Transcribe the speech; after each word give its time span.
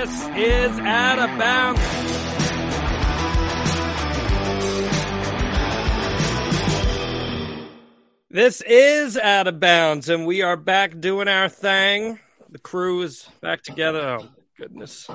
This 0.00 0.28
is 0.34 0.78
Out 0.78 1.18
of 1.18 1.38
Bounds. 1.38 1.80
This 8.30 8.62
is 8.62 9.18
Out 9.18 9.46
of 9.46 9.60
Bounds, 9.60 10.08
and 10.08 10.26
we 10.26 10.40
are 10.40 10.56
back 10.56 10.98
doing 10.98 11.28
our 11.28 11.50
thing. 11.50 12.18
The 12.48 12.58
crew 12.58 13.02
is 13.02 13.28
back 13.42 13.62
together. 13.62 14.20
Oh, 14.22 14.28
goodness. 14.56 15.06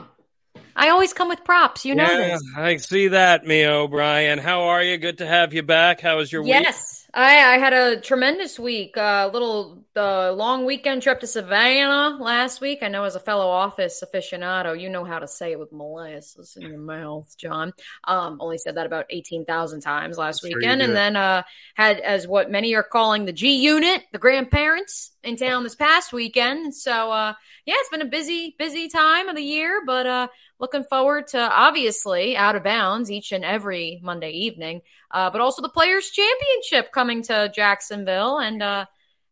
I 0.76 0.90
always 0.90 1.13
come 1.13 1.29
with 1.29 1.44
props. 1.44 1.83
You 1.83 1.96
know 1.96 2.04
yeah, 2.04 2.28
this. 2.33 2.44
I 2.56 2.76
see 2.76 3.08
that, 3.08 3.44
Mia 3.44 3.72
O'Brien. 3.72 4.38
How 4.38 4.65
are 4.65 4.83
you? 4.83 4.99
Good 4.99 5.17
to 5.17 5.26
have 5.26 5.52
you 5.52 5.63
back. 5.63 5.99
How 5.99 6.17
was 6.17 6.31
your 6.31 6.44
week? 6.44 6.49
Yes, 6.52 7.04
I, 7.16 7.54
I 7.54 7.58
had 7.60 7.72
a 7.72 8.02
tremendous 8.02 8.60
week. 8.60 8.97
A 8.97 9.02
uh, 9.02 9.29
little 9.32 9.86
the 9.94 10.34
long 10.36 10.65
weekend 10.65 11.02
trip 11.02 11.22
to 11.22 11.28
Savannah 11.28 12.18
last 12.20 12.60
week. 12.60 12.79
I 12.82 12.90
know 12.90 13.06
as 13.06 13.15
a 13.15 13.22
fellow 13.22 13.47
office 13.47 14.04
aficionado, 14.04 14.78
you 14.78 14.90
know 14.90 15.06
how 15.06 15.20
to 15.20 15.28
say 15.28 15.54
it 15.54 15.60
with 15.60 15.72
molasses 15.72 16.58
in 16.58 16.64
your 16.64 16.78
mouth, 16.78 17.34
Jon. 17.38 17.72
Um, 18.04 18.38
only 18.42 18.58
said 18.58 18.76
that 18.76 18.86
about 18.86 19.06
eighteen 19.09 19.46
thousand 19.46 19.80
times 19.80 20.18
last 20.18 20.44
weekend, 20.44 20.82
and 20.82 20.94
then 20.94 21.16
uh, 21.16 21.44
had 21.76 22.02
as 22.02 22.28
what 22.28 22.52
many 22.52 22.76
are 22.76 22.84
calling 22.84 23.23
the 23.23 23.32
G 23.32 23.56
Unit, 23.64 24.04
the 24.12 24.20
grandparents 24.20 25.14
in 25.23 25.38
town 25.38 25.64
this 25.64 25.76
past 25.76 26.12
weekend. 26.12 26.76
So 26.76 27.12
uh, 27.12 27.34
yeah, 27.66 27.76
it's 27.78 27.90
been 27.90 28.02
a 28.02 28.06
busy, 28.06 28.56
busy 28.59 28.90
time 28.90 29.30
of 29.30 29.38
the 29.38 29.42
year, 29.42 29.84
but 29.86 30.06
uh, 30.06 30.28
looking 30.59 30.84
forward 30.84 31.28
to 31.28 31.40
obviously 31.40 32.36
out 32.36 32.58
of 32.58 32.64
bounds 32.64 33.09
each 33.09 33.32
and 33.32 33.45
every 33.45 34.00
Monday 34.04 34.32
evening, 34.32 34.82
uh, 35.16 35.32
but 35.32 35.42
also 35.42 35.64
the 35.64 35.70
Players 35.70 36.12
Championship 36.12 36.92
coming 36.92 37.23
to 37.23 37.52
Jacksonville 37.56 38.38
and 38.38 38.62
uh, 38.62 38.86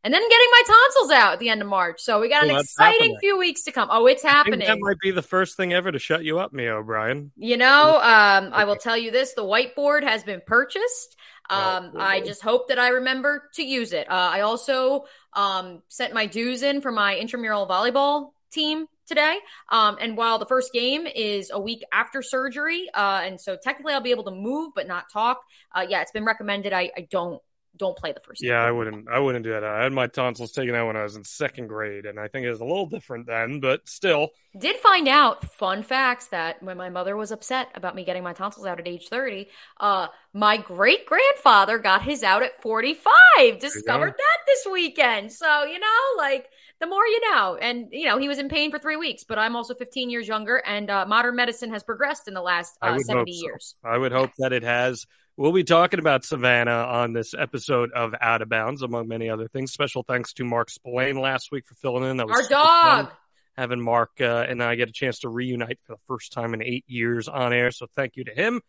and 0.05 0.13
then 0.13 0.21
getting 0.21 0.47
my 0.51 0.61
tonsils 0.67 1.11
out 1.11 1.33
at 1.33 1.39
the 1.39 1.49
end 1.49 1.61
of 1.61 1.67
March. 1.67 2.01
So 2.01 2.19
we 2.19 2.27
got 2.29 2.43
Oh, 2.43 2.49
an 2.49 2.55
exciting 2.59 2.99
happening. 2.99 3.17
few 3.21 3.37
weeks 3.37 3.63
to 3.63 3.71
come. 3.71 3.87
Oh, 3.91 4.05
it's 4.07 4.25
I 4.25 4.29
think 4.29 4.35
happening. 4.37 4.67
that 4.67 4.79
might 4.79 4.99
be 4.99 5.11
the 5.11 5.21
first 5.21 5.55
thing 5.55 5.71
ever 5.73 5.91
to 5.91 5.99
shut 5.99 6.23
you 6.25 6.39
up, 6.39 6.51
Mia 6.51 6.75
O'Brien. 6.75 7.31
You 7.37 7.57
know, 7.57 7.97
um, 8.01 8.49
I 8.53 8.63
will 8.65 8.75
tell 8.77 8.97
you 8.97 9.11
this: 9.11 9.33
the 9.33 9.43
whiteboard 9.43 10.03
has 10.03 10.23
been 10.23 10.41
purchased. 10.45 11.15
Um, 11.49 11.91
Oh, 11.95 11.99
I 11.99 12.21
just 12.21 12.41
hope 12.41 12.69
that 12.69 12.79
I 12.79 12.87
remember 12.89 13.49
to 13.55 13.63
use 13.63 13.91
it. 13.93 14.09
Uh, 14.09 14.29
I 14.33 14.41
also 14.41 15.05
um, 15.33 15.81
sent 15.89 16.13
my 16.13 16.25
dues 16.25 16.63
in 16.63 16.79
for 16.81 16.91
my 16.91 17.15
intramural 17.17 17.67
volleyball 17.67 18.31
team 18.51 18.87
today. 19.07 19.37
Um, 19.69 19.97
and 19.99 20.17
while 20.17 20.39
the 20.39 20.45
first 20.45 20.73
game 20.73 21.07
is 21.07 21.51
a 21.53 21.59
week 21.59 21.83
after 21.91 22.21
surgery, 22.21 22.89
uh, 22.93 23.21
and 23.23 23.39
so 23.39 23.57
technically 23.61 23.93
I'll 23.93 24.01
be 24.01 24.11
able 24.11 24.25
to 24.25 24.31
move 24.31 24.73
but 24.75 24.87
not 24.87 25.05
talk. 25.11 25.41
Uh, 25.73 25.85
yeah, 25.87 26.01
it's 26.01 26.11
been 26.11 26.25
recommended 26.25 26.73
I, 26.73 26.91
I 26.95 27.07
don't 27.09 27.41
don't 27.77 27.97
play 27.97 28.11
the 28.11 28.19
first. 28.19 28.41
game. 28.41 28.51
Yeah, 28.51 28.63
I 28.63 28.71
wouldn't. 28.71 29.07
I 29.09 29.19
wouldn't 29.19 29.43
do 29.43 29.51
that. 29.51 29.63
I 29.63 29.83
had 29.83 29.93
my 29.93 30.07
tonsils 30.07 30.51
taken 30.51 30.75
out 30.75 30.87
when 30.87 30.95
I 30.95 31.03
was 31.03 31.15
in 31.15 31.23
second 31.23 31.67
grade, 31.67 32.05
and 32.05 32.19
I 32.19 32.27
think 32.27 32.45
it 32.45 32.49
was 32.49 32.59
a 32.59 32.65
little 32.65 32.85
different 32.85 33.25
then, 33.25 33.59
but 33.59 33.87
still. 33.87 34.29
Did 34.57 34.75
find 34.77 35.07
out 35.07 35.51
fun 35.53 35.81
facts 35.81 36.27
that 36.27 36.61
when 36.61 36.77
my 36.77 36.89
mother 36.89 37.17
was 37.17 37.31
upset 37.31 37.69
about 37.73 37.95
me 37.95 38.05
getting 38.05 38.23
my 38.23 38.33
tonsils 38.33 38.67
out 38.67 38.79
at 38.79 38.87
age 38.87 39.07
30, 39.07 39.47
uh, 39.79 40.07
my 40.33 40.57
great 40.57 41.07
grandfather 41.07 41.79
got 41.79 42.03
his 42.03 42.21
out 42.21 42.43
at 42.43 42.61
45. 42.61 43.59
Discovered 43.59 44.11
go. 44.11 44.17
that 44.17 44.37
this 44.45 44.67
weekend. 44.71 45.31
So, 45.31 45.63
you 45.63 45.79
know, 45.79 45.87
like 46.17 46.49
the 46.83 46.89
more 46.89 47.05
you 47.07 47.31
know. 47.31 47.55
And, 47.55 47.87
you 47.91 48.05
know, 48.05 48.17
he 48.17 48.27
was 48.27 48.39
in 48.39 48.49
pain 48.49 48.69
for 48.69 48.77
three 48.77 48.97
weeks, 48.97 49.23
but 49.23 49.39
I'm 49.39 49.55
also 49.55 49.73
15 49.73 50.09
years 50.09 50.27
younger, 50.27 50.57
and 50.57 50.89
uh, 50.89 51.05
modern 51.05 51.35
medicine 51.35 51.71
has 51.71 51.81
progressed 51.81 52.27
in 52.27 52.33
the 52.33 52.41
last 52.41 52.77
uh, 52.81 52.97
70 52.99 53.13
hope 53.13 53.27
so. 53.29 53.45
years. 53.45 53.75
I 53.83 53.97
would 53.97 54.11
hope 54.11 54.31
that 54.39 54.51
it 54.51 54.63
has. 54.63 55.05
We'll 55.37 55.53
be 55.53 55.63
talking 55.63 55.99
about 55.99 56.25
Savannah 56.25 56.71
on 56.71 57.13
this 57.13 57.33
episode 57.33 57.91
of 57.93 58.13
Out 58.19 58.41
of 58.41 58.49
Bounds, 58.49 58.81
among 58.81 59.07
many 59.07 59.29
other 59.29 59.47
things. 59.47 59.71
Special 59.71 60.03
thanks 60.03 60.33
to 60.33 60.43
Mark 60.43 60.69
Spillane 60.69 61.17
last 61.17 61.51
week 61.51 61.65
for 61.65 61.75
filling 61.75 62.03
in. 62.03 62.17
That 62.17 62.27
was 62.27 62.35
Our 62.35 62.43
super 62.43 62.55
fun 62.55 63.05
dog. 63.05 63.13
having 63.55 63.81
Mark 63.81 64.11
uh, 64.19 64.45
and 64.47 64.61
I 64.61 64.75
get 64.75 64.89
a 64.89 64.93
chance 64.93 65.19
to 65.19 65.29
reunite 65.29 65.79
for 65.85 65.93
the 65.93 66.01
first 66.05 66.33
time 66.33 66.53
in 66.53 66.61
eight 66.61 66.83
years 66.87 67.29
on 67.29 67.53
air. 67.53 67.71
So 67.71 67.87
thank 67.95 68.17
you 68.17 68.25
to 68.25 68.31
him. 68.31 68.59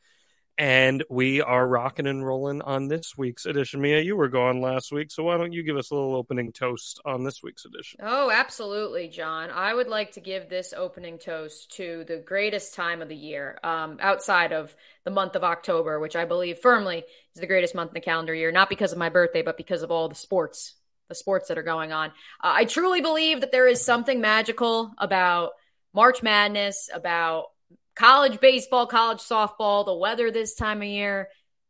And 0.56 1.02
we 1.10 1.42
are 1.42 1.66
rocking 1.66 2.06
and 2.06 2.24
rolling 2.24 2.62
on 2.62 2.86
this 2.86 3.18
week's 3.18 3.44
edition. 3.44 3.80
Mia, 3.80 4.00
you 4.00 4.14
were 4.14 4.28
gone 4.28 4.60
last 4.60 4.92
week, 4.92 5.10
so 5.10 5.24
why 5.24 5.36
don't 5.36 5.52
you 5.52 5.64
give 5.64 5.76
us 5.76 5.90
a 5.90 5.94
little 5.94 6.14
opening 6.14 6.52
toast 6.52 7.00
on 7.04 7.24
this 7.24 7.42
week's 7.42 7.64
edition? 7.64 7.98
Oh, 8.00 8.30
absolutely, 8.30 9.08
Jon. 9.08 9.50
I 9.50 9.74
would 9.74 9.88
like 9.88 10.12
to 10.12 10.20
give 10.20 10.48
this 10.48 10.72
opening 10.72 11.18
toast 11.18 11.72
to 11.76 12.04
the 12.06 12.18
greatest 12.18 12.74
time 12.74 13.02
of 13.02 13.08
the 13.08 13.16
year, 13.16 13.58
um, 13.64 13.98
outside 14.00 14.52
of 14.52 14.76
the 15.04 15.10
month 15.10 15.34
of 15.34 15.42
October, 15.42 15.98
which 15.98 16.14
I 16.14 16.24
believe 16.24 16.58
firmly 16.58 16.98
is 17.34 17.40
the 17.40 17.48
greatest 17.48 17.74
month 17.74 17.90
in 17.90 17.94
the 17.94 18.00
calendar 18.00 18.34
year, 18.34 18.52
not 18.52 18.68
because 18.68 18.92
of 18.92 18.98
my 18.98 19.08
birthday, 19.08 19.42
but 19.42 19.56
because 19.56 19.82
of 19.82 19.90
all 19.90 20.08
the 20.08 20.14
sports, 20.14 20.76
the 21.08 21.16
sports 21.16 21.48
that 21.48 21.58
are 21.58 21.64
going 21.64 21.90
on. 21.90 22.10
Uh, 22.42 22.54
I 22.54 22.64
truly 22.64 23.00
believe 23.00 23.40
that 23.40 23.50
there 23.50 23.66
is 23.66 23.84
something 23.84 24.20
magical 24.20 24.92
about 24.98 25.50
March 25.92 26.22
Madness, 26.22 26.88
about 26.94 27.46
college 27.94 28.40
baseball, 28.40 28.86
college 28.86 29.20
softball, 29.20 29.84
the 29.84 29.94
weather 29.94 30.30
this 30.30 30.54
time 30.54 30.82
of 30.82 30.88
year 30.88 31.28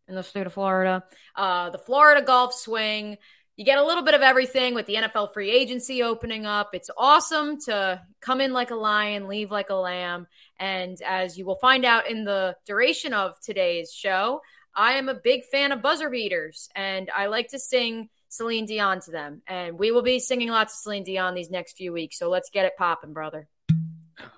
in 0.08 0.14
the 0.14 0.22
state 0.22 0.46
of 0.46 0.52
Florida, 0.52 1.04
uh, 1.36 1.70
the 1.70 1.78
Florida 1.78 2.24
golf 2.24 2.54
swing. 2.54 3.16
You 3.56 3.64
get 3.64 3.78
a 3.78 3.84
little 3.84 4.02
bit 4.02 4.14
of 4.14 4.22
everything 4.22 4.74
with 4.74 4.86
the 4.86 4.96
NFL 4.96 5.32
free 5.32 5.50
agency 5.50 6.02
opening 6.02 6.44
up. 6.44 6.70
It's 6.72 6.90
awesome 6.98 7.60
to 7.66 8.02
come 8.20 8.40
in 8.40 8.52
like 8.52 8.72
a 8.72 8.76
lion, 8.76 9.28
leave 9.28 9.52
like 9.52 9.70
a 9.70 9.76
lamb. 9.76 10.26
And 10.58 11.00
as 11.02 11.38
you 11.38 11.46
will 11.46 11.54
find 11.56 11.84
out 11.84 12.10
in 12.10 12.24
the 12.24 12.56
duration 12.66 13.14
of 13.14 13.38
today's 13.40 13.92
show, 13.92 14.40
I 14.74 14.94
am 14.94 15.08
a 15.08 15.14
big 15.14 15.44
fan 15.44 15.70
of 15.70 15.82
buzzer 15.82 16.10
beaters 16.10 16.68
and 16.74 17.10
I 17.14 17.26
like 17.26 17.48
to 17.50 17.60
sing 17.60 18.08
Celine 18.28 18.66
Dion 18.66 19.00
to 19.02 19.12
them. 19.12 19.42
And 19.46 19.78
we 19.78 19.92
will 19.92 20.02
be 20.02 20.18
singing 20.18 20.48
lots 20.48 20.74
of 20.74 20.80
Celine 20.80 21.04
Dion 21.04 21.34
these 21.34 21.50
next 21.50 21.76
few 21.76 21.92
weeks. 21.92 22.18
So 22.18 22.28
let's 22.28 22.50
get 22.50 22.66
it 22.66 22.72
popping, 22.76 23.12
brother. 23.12 23.46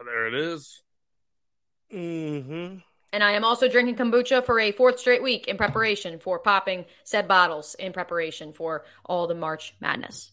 There 0.04 0.26
it 0.26 0.34
is. 0.34 0.82
Mm-hmm. 1.92 2.78
And 3.12 3.24
I 3.24 3.32
am 3.32 3.44
also 3.44 3.68
drinking 3.68 3.96
kombucha 3.96 4.44
for 4.44 4.60
a 4.60 4.72
fourth 4.72 4.98
straight 4.98 5.22
week 5.22 5.48
in 5.48 5.56
preparation 5.56 6.18
for 6.18 6.38
popping 6.38 6.84
said 7.04 7.26
bottles 7.28 7.74
in 7.78 7.92
preparation 7.92 8.52
for 8.52 8.84
all 9.04 9.26
the 9.26 9.34
March 9.34 9.74
madness. 9.80 10.32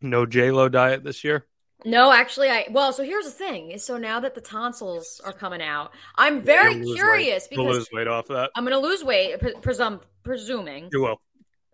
No 0.00 0.26
J 0.26 0.50
Lo 0.50 0.68
diet 0.68 1.04
this 1.04 1.24
year. 1.24 1.46
No, 1.84 2.12
actually, 2.12 2.48
I 2.48 2.66
well. 2.70 2.92
So 2.92 3.04
here's 3.04 3.24
the 3.24 3.30
thing: 3.30 3.70
is 3.70 3.84
so 3.84 3.98
now 3.98 4.20
that 4.20 4.34
the 4.34 4.40
tonsils 4.40 5.20
are 5.24 5.32
coming 5.32 5.62
out, 5.62 5.92
I'm 6.16 6.42
very 6.42 6.74
lose 6.74 6.94
curious 6.96 7.44
weight. 7.44 7.50
Because 7.50 7.76
lose 7.76 7.88
weight 7.92 8.08
off 8.08 8.30
of 8.30 8.36
that. 8.36 8.50
I'm 8.56 8.64
going 8.64 8.80
to 8.80 8.86
lose 8.86 9.04
weight, 9.04 9.38
pre- 9.38 9.54
presum- 9.54 10.00
presuming. 10.24 10.88
You 10.92 11.02
will. 11.02 11.20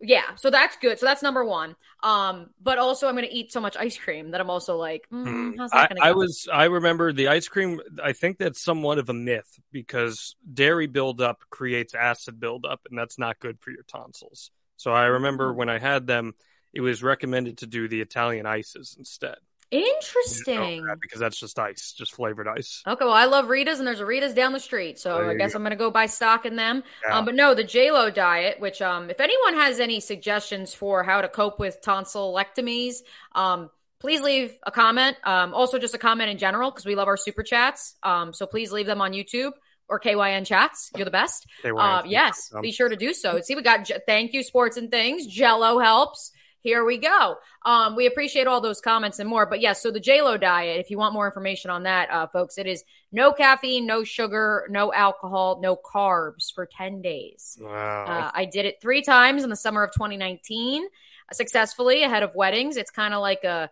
Yeah, 0.00 0.34
so 0.36 0.50
that's 0.50 0.76
good. 0.76 0.98
So 0.98 1.06
that's 1.06 1.22
number 1.22 1.44
one. 1.44 1.76
Um, 2.02 2.50
but 2.60 2.78
also 2.78 3.08
I'm 3.08 3.14
going 3.14 3.26
to 3.28 3.34
eat 3.34 3.52
so 3.52 3.60
much 3.60 3.76
ice 3.76 3.96
cream 3.96 4.32
that 4.32 4.40
I'm 4.40 4.50
also 4.50 4.76
like, 4.76 5.08
mm, 5.12 5.56
how's 5.56 5.72
I, 5.72 5.82
that 5.82 5.88
going 5.88 5.96
to 5.96 6.02
I 6.02 6.12
go? 6.12 6.18
was 6.18 6.48
I 6.52 6.64
remember 6.64 7.12
the 7.12 7.28
ice 7.28 7.48
cream. 7.48 7.80
I 8.02 8.12
think 8.12 8.38
that's 8.38 8.60
somewhat 8.62 8.98
of 8.98 9.08
a 9.08 9.14
myth 9.14 9.58
because 9.72 10.36
dairy 10.52 10.86
buildup 10.86 11.40
creates 11.50 11.94
acid 11.94 12.38
buildup, 12.40 12.80
and 12.88 12.98
that's 12.98 13.18
not 13.18 13.38
good 13.40 13.58
for 13.60 13.70
your 13.70 13.84
tonsils. 13.84 14.50
So 14.76 14.92
I 14.92 15.04
remember 15.06 15.52
Mm. 15.52 15.54
when 15.54 15.68
I 15.68 15.78
had 15.78 16.06
them, 16.06 16.34
it 16.72 16.80
was 16.80 17.02
recommended 17.02 17.58
to 17.58 17.66
do 17.66 17.88
the 17.88 18.00
Italian 18.00 18.46
ices 18.46 18.96
instead. 18.98 19.36
Interesting. 19.74 20.86
because 21.00 21.20
that's 21.20 21.38
just 21.38 21.58
ice, 21.58 21.92
just 21.96 22.14
flavored 22.14 22.48
ice. 22.48 22.82
Okay, 22.86 23.04
well, 23.04 23.14
I 23.14 23.24
love 23.26 23.48
Rita's, 23.48 23.78
and 23.78 23.86
there's 23.86 24.00
a 24.00 24.06
Rita's 24.06 24.34
down 24.34 24.52
the 24.52 24.60
street, 24.60 24.98
so 24.98 25.18
There 25.18 25.30
I 25.30 25.34
guess 25.34 25.52
go. 25.52 25.58
I'm 25.58 25.62
gonna 25.62 25.76
go 25.76 25.90
buy 25.90 26.06
stock 26.06 26.46
in 26.46 26.56
them. 26.56 26.82
Yeah. 27.06 27.18
Um, 27.18 27.24
but 27.24 27.34
no, 27.34 27.54
the 27.54 27.64
J 27.64 27.90
Lo 27.90 28.10
diet, 28.10 28.60
which 28.60 28.80
um, 28.82 29.10
if 29.10 29.20
anyone 29.20 29.54
has 29.54 29.80
any 29.80 30.00
suggestions 30.00 30.72
for 30.74 31.02
how 31.02 31.20
to 31.20 31.28
cope 31.28 31.58
with 31.58 31.78
tonsillectomies, 31.82 32.96
um, 33.34 33.70
please 34.00 34.20
leave 34.20 34.54
a 34.64 34.70
comment. 34.70 35.16
Um, 35.24 35.54
also 35.54 35.78
just 35.78 35.94
a 35.94 35.98
comment 35.98 36.30
in 36.30 36.38
general 36.38 36.70
because 36.70 36.84
we 36.86 36.94
love 36.94 37.08
our 37.08 37.16
super 37.16 37.42
chats. 37.42 37.94
Um, 38.02 38.32
so 38.32 38.46
please 38.46 38.70
leave 38.72 38.86
them 38.86 39.00
on 39.00 39.12
YouTube 39.12 39.52
or 39.88 40.00
KYN 40.00 40.46
chats. 40.46 40.90
You're 40.96 41.04
the 41.04 41.10
best. 41.10 41.46
Uh, 41.64 42.02
yes, 42.06 42.50
Um, 42.54 42.62
be 42.62 42.72
sure 42.72 42.88
to 42.88 42.96
do 42.96 43.12
so. 43.14 43.40
See, 43.40 43.54
we 43.54 43.62
got 43.62 43.84
J- 43.84 43.98
thank 44.06 44.32
you 44.32 44.42
sports 44.42 44.76
and 44.76 44.90
things. 44.90 45.26
Jello 45.26 45.78
helps. 45.78 46.32
Here 46.64 46.82
we 46.82 46.96
go. 46.96 47.36
Um, 47.66 47.94
we 47.94 48.06
appreciate 48.06 48.46
all 48.46 48.62
those 48.62 48.80
comments 48.80 49.18
and 49.18 49.28
more. 49.28 49.44
But 49.44 49.60
yes, 49.60 49.82
so 49.82 49.90
the 49.90 50.00
JLo 50.00 50.40
diet, 50.40 50.80
if 50.80 50.90
you 50.90 50.96
want 50.96 51.12
more 51.12 51.26
information 51.26 51.70
on 51.70 51.82
that, 51.82 52.10
uh, 52.10 52.26
folks, 52.26 52.56
it 52.56 52.66
is 52.66 52.84
no 53.12 53.32
caffeine, 53.32 53.84
no 53.84 54.02
sugar, 54.02 54.66
no 54.70 54.90
alcohol, 54.90 55.60
no 55.60 55.76
carbs 55.76 56.50
for 56.50 56.64
10 56.64 57.02
days. 57.02 57.58
Wow. 57.60 58.06
Uh, 58.06 58.30
I 58.32 58.46
did 58.46 58.64
it 58.64 58.80
three 58.80 59.02
times 59.02 59.44
in 59.44 59.50
the 59.50 59.56
summer 59.56 59.82
of 59.82 59.92
2019 59.92 60.84
uh, 60.84 61.34
successfully 61.34 62.02
ahead 62.02 62.22
of 62.22 62.34
weddings. 62.34 62.78
It's 62.78 62.90
kind 62.90 63.12
of 63.12 63.20
like 63.20 63.44
a 63.44 63.68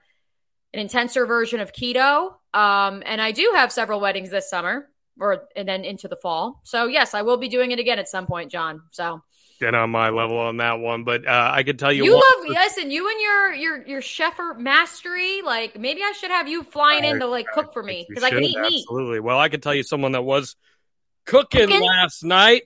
an 0.75 0.81
intenser 0.81 1.25
version 1.25 1.61
of 1.61 1.73
keto. 1.73 2.35
Um, 2.53 3.03
and 3.07 3.23
I 3.23 3.33
do 3.33 3.53
have 3.55 3.73
several 3.73 4.01
weddings 4.01 4.29
this 4.29 4.51
summer 4.51 4.91
or 5.19 5.49
and 5.57 5.67
then 5.67 5.85
into 5.85 6.09
the 6.09 6.17
fall. 6.17 6.61
So 6.65 6.89
yes, 6.89 7.15
I 7.15 7.23
will 7.23 7.39
be 7.39 7.49
doing 7.49 7.71
it 7.71 7.79
again 7.79 7.99
at 7.99 8.09
some 8.09 8.27
point, 8.27 8.51
Jon. 8.51 8.83
So 8.91 9.23
Get 9.63 9.77
on 9.77 9.91
my 9.91 10.09
level 10.11 10.39
on 10.39 10.57
that 10.57 10.81
one, 10.81 11.05
but 11.05 11.25
uh, 11.25 11.51
I 11.55 11.63
could 11.63 11.79
tell 11.79 11.93
you, 11.93 12.03
you, 12.03 12.13
one- 12.15 12.21
love 12.41 12.49
listen, 12.49 12.91
you 12.91 13.09
and 13.09 13.21
your 13.21 13.53
your 13.55 13.87
your 13.87 14.01
chefer 14.01 14.55
mastery, 14.55 15.41
like 15.43 15.79
maybe 15.79 16.01
I 16.03 16.11
should 16.19 16.33
have 16.33 16.49
you 16.49 16.65
flying 16.65 17.05
in 17.05 17.21
to 17.21 17.27
like 17.29 17.47
cook 17.55 17.73
for 17.73 17.81
me 17.81 18.05
because 18.09 18.25
I 18.25 18.31
can 18.31 18.43
eat 18.43 18.59
meat. 18.59 18.83
Absolutely. 18.89 19.21
Well, 19.21 19.39
I 19.39 19.49
could 19.49 19.63
tell 19.63 19.73
you 19.73 19.85
someone 19.85 20.13
that 20.13 20.23
was 20.23 20.57
cooking, 21.27 21.61
Cooking? 21.69 21.81
last 21.81 22.25
night. 22.25 22.63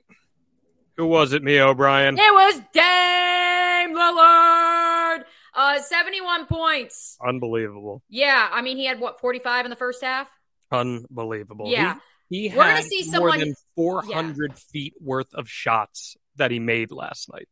Who 0.97 1.07
was 1.07 1.35
it, 1.35 1.43
Mia 1.43 1.67
O'Brien? 1.69 2.17
It 2.19 2.33
was 2.33 2.55
Dame 2.73 3.95
Lillard. 3.95 5.25
Uh 5.53 5.79
71 5.83 6.47
points. 6.47 7.19
Unbelievable. 7.23 8.03
Yeah, 8.09 8.49
I 8.51 8.63
mean 8.63 8.79
he 8.79 8.87
had 8.87 9.01
what 9.01 9.21
45 9.21 9.67
in 9.67 9.71
the 9.71 9.77
first 9.77 10.03
half? 10.03 10.31
Unbelievable. 10.73 11.67
Yeah. 11.69 11.97
He, 12.31 12.49
he 12.49 12.57
We're 12.57 12.65
had 12.65 12.77
gonna 12.77 12.83
see 12.85 13.03
more 13.05 13.13
someone- 13.13 13.41
than 13.41 13.55
400 13.77 14.59
feet 14.59 14.95
worth 14.99 15.35
of 15.35 15.47
shots 15.47 16.17
that 16.37 16.51
he 16.51 16.59
made 16.59 16.91
last 16.91 17.33
night. 17.33 17.49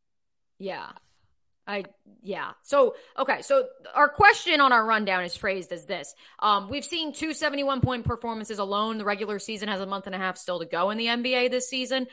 Yeah. 0.59 0.89
I 1.67 1.85
yeah. 2.23 2.53
So 2.63 2.95
okay, 3.19 3.41
so 3.43 3.67
our 3.95 4.09
question 4.09 4.61
on 4.61 4.73
our 4.73 4.85
rundown 4.85 5.25
is 5.25 5.35
phrased 5.35 5.73
as 5.73 5.87
this. 5.87 6.15
Um, 6.39 6.69
we've 6.69 6.85
seen 6.85 7.13
two 7.15 7.33
71 7.33 7.81
point 7.81 8.05
performances 8.05 8.59
alone. 8.59 8.99
The 8.99 9.05
regular 9.05 9.39
season 9.39 9.69
has 9.69 9.81
a 9.81 9.87
month 9.87 10.07
and 10.07 10.15
a 10.15 10.19
half 10.19 10.37
still 10.37 10.59
to 10.59 10.67
go 10.67 10.91
in 10.91 10.99
the 10.99 11.07
NBA 11.07 11.51
this 11.51 11.69
season. 11.69 12.07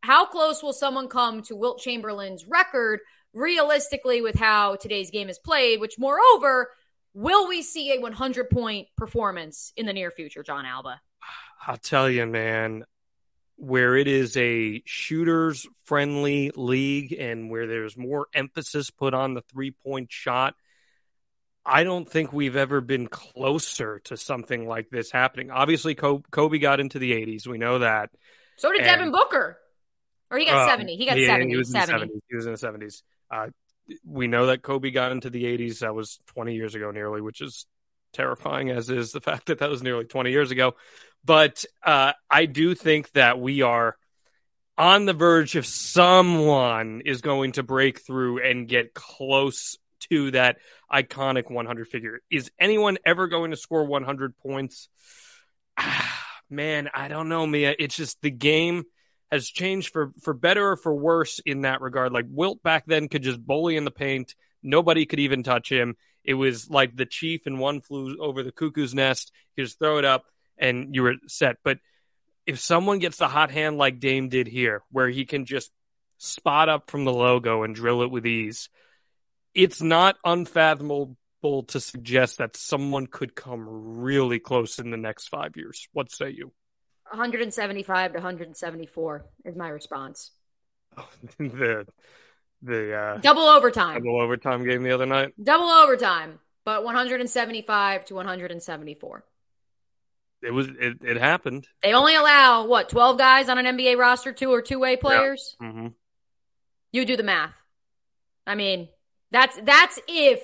How 0.00 0.26
close 0.26 0.62
will 0.62 0.72
someone 0.72 1.08
come 1.08 1.42
to 1.42 1.56
Wilt 1.56 1.80
Chamberlain's 1.80 2.44
record 2.46 3.00
realistically 3.32 4.20
with 4.20 4.36
how 4.36 4.76
today's 4.76 5.10
game 5.10 5.28
is 5.28 5.38
played, 5.38 5.80
which 5.80 5.98
moreover, 5.98 6.70
will 7.14 7.48
we 7.48 7.62
see 7.62 7.92
a 7.92 8.00
100 8.00 8.50
point 8.50 8.88
performance 8.96 9.72
in 9.76 9.86
the 9.86 9.92
near 9.92 10.10
future, 10.10 10.42
Jon 10.42 10.66
Alba? 10.66 11.00
I'll 11.66 11.76
tell 11.76 12.08
you, 12.08 12.26
man, 12.26 12.84
where 13.60 13.96
it 13.96 14.06
is 14.06 14.36
a 14.36 14.80
shooters 14.86 15.66
friendly 15.84 16.52
league 16.54 17.12
and 17.12 17.50
where 17.50 17.66
there's 17.66 17.96
more 17.96 18.28
emphasis 18.32 18.90
put 18.90 19.14
on 19.14 19.34
the 19.34 19.42
three 19.42 19.72
point 19.72 20.12
shot, 20.12 20.54
I 21.66 21.82
don't 21.84 22.08
think 22.08 22.32
we've 22.32 22.56
ever 22.56 22.80
been 22.80 23.08
closer 23.08 23.98
to 24.04 24.16
something 24.16 24.66
like 24.66 24.88
this 24.90 25.10
happening. 25.10 25.50
Obviously, 25.50 25.94
Kobe 25.94 26.58
got 26.58 26.80
into 26.80 26.98
the 26.98 27.12
80s. 27.12 27.46
We 27.46 27.58
know 27.58 27.80
that. 27.80 28.10
So 28.56 28.70
did 28.70 28.80
And- 28.82 28.86
Devin 28.86 29.12
Booker. 29.12 29.58
Or 30.30 30.38
he 30.38 30.44
got 30.44 30.66
Uh, 30.66 30.68
70. 30.68 30.96
He 30.96 31.04
got 31.06 31.18
yeah, 31.18 31.26
70. 31.26 31.50
He 31.50 31.56
was, 31.56 31.68
in 31.74 31.80
the 31.80 31.86
70s. 31.86 32.20
he 32.28 32.36
was 32.36 32.46
in 32.46 32.52
the 32.52 32.58
70s. 32.58 33.02
Uh, 33.30 33.46
we 34.04 34.28
know 34.28 34.46
that 34.46 34.62
Kobe 34.62 34.90
got 34.90 35.10
into 35.12 35.30
the 35.30 35.44
80s. 35.44 35.80
That 35.80 35.94
was 35.94 36.18
20 36.28 36.54
years 36.54 36.74
ago, 36.74 36.90
nearly, 36.90 37.20
which 37.22 37.40
is 37.40 37.66
terrifying, 38.12 38.70
as 38.70 38.88
is 38.90 39.12
the 39.12 39.20
fact 39.22 39.46
that 39.46 39.58
that 39.58 39.68
was 39.70 39.82
nearly 39.82 40.04
20 40.04 40.30
years 40.30 40.50
ago. 40.50 40.74
But 41.24 41.64
uh, 41.82 42.12
I 42.30 42.46
do 42.46 42.74
think 42.74 43.12
that 43.12 43.38
we 43.38 43.62
are 43.62 43.96
on 44.78 45.06
the 45.06 45.12
verge 45.12 45.56
of 45.56 45.66
someone 45.66 47.02
is 47.04 47.20
going 47.20 47.52
to 47.52 47.62
break 47.62 48.00
through 48.00 48.42
and 48.48 48.68
get 48.68 48.94
close 48.94 49.76
to 50.08 50.30
that 50.30 50.58
iconic 50.90 51.50
100 51.50 51.88
figure. 51.88 52.20
Is 52.30 52.50
anyone 52.58 52.98
ever 53.04 53.26
going 53.26 53.50
to 53.50 53.56
score 53.56 53.84
100 53.84 54.38
points? 54.38 54.88
Man, 56.50 56.88
I 56.94 57.08
don't 57.08 57.28
know, 57.28 57.46
Mia. 57.46 57.74
It's 57.78 57.96
just 57.96 58.22
the 58.22 58.30
game 58.30 58.84
has 59.30 59.46
changed 59.46 59.92
for 59.92 60.12
for 60.22 60.32
better 60.32 60.70
or 60.70 60.76
for 60.76 60.94
worse 60.94 61.40
in 61.44 61.62
that 61.62 61.80
regard. 61.80 62.12
Like 62.12 62.26
Wilt 62.28 62.62
back 62.62 62.84
then 62.86 63.08
could 63.08 63.22
just 63.22 63.44
bully 63.44 63.76
in 63.76 63.84
the 63.84 63.90
paint. 63.90 64.34
Nobody 64.62 65.04
could 65.06 65.20
even 65.20 65.42
touch 65.42 65.70
him. 65.70 65.96
It 66.24 66.34
was 66.34 66.70
like 66.70 66.96
the 66.96 67.04
chief 67.06 67.46
and 67.46 67.58
one 67.58 67.80
flew 67.80 68.16
over 68.18 68.42
the 68.42 68.52
cuckoo's 68.52 68.94
nest. 68.94 69.32
You 69.56 69.64
just 69.64 69.78
throw 69.78 69.98
it 69.98 70.04
up 70.04 70.24
and 70.58 70.94
you 70.94 71.02
were 71.02 71.14
set. 71.26 71.56
But 71.64 71.78
if 72.46 72.58
someone 72.58 72.98
gets 72.98 73.18
the 73.18 73.28
hot 73.28 73.50
hand 73.50 73.76
like 73.76 74.00
Dame 74.00 74.28
did 74.28 74.46
here, 74.48 74.82
where 74.90 75.08
he 75.08 75.24
can 75.24 75.44
just 75.44 75.70
spot 76.18 76.68
up 76.68 76.90
from 76.90 77.04
the 77.04 77.12
logo 77.12 77.62
and 77.62 77.74
drill 77.74 78.02
it 78.02 78.10
with 78.10 78.26
ease, 78.26 78.68
it's 79.54 79.82
not 79.82 80.16
unfathomable 80.24 81.16
to 81.68 81.80
suggest 81.80 82.38
that 82.38 82.56
someone 82.56 83.06
could 83.06 83.34
come 83.34 83.64
really 84.00 84.38
close 84.38 84.78
in 84.78 84.90
the 84.90 84.96
next 84.96 85.28
five 85.28 85.56
years. 85.56 85.88
What 85.92 86.10
say 86.10 86.30
you? 86.30 86.52
175 87.10 88.12
to 88.12 88.18
174 88.18 89.24
is 89.44 89.56
my 89.56 89.68
response. 89.68 90.30
the 91.38 91.86
the 92.62 92.94
uh, 92.94 93.16
Double 93.18 93.42
overtime. 93.42 94.02
double 94.02 94.20
overtime 94.20 94.64
game 94.64 94.82
the 94.82 94.90
other 94.90 95.06
night. 95.06 95.32
Double 95.42 95.68
overtime, 95.68 96.40
but 96.64 96.84
175 96.84 98.04
to 98.06 98.14
174. 98.14 99.24
It 100.42 100.52
was 100.52 100.68
it, 100.68 100.98
it 101.02 101.16
happened. 101.16 101.66
They 101.82 101.92
only 101.92 102.14
allow 102.14 102.66
what 102.66 102.88
12 102.88 103.18
guys 103.18 103.48
on 103.48 103.58
an 103.58 103.76
NBA 103.76 103.98
roster, 103.98 104.32
two 104.32 104.52
or 104.52 104.62
two 104.62 104.78
way 104.78 104.96
players. 104.96 105.56
hmm 105.60 105.88
You 106.92 107.04
do 107.04 107.16
the 107.16 107.22
math. 107.22 107.54
I 108.46 108.54
mean, 108.54 108.88
that's 109.30 109.58
that's 109.62 109.98
if 110.06 110.42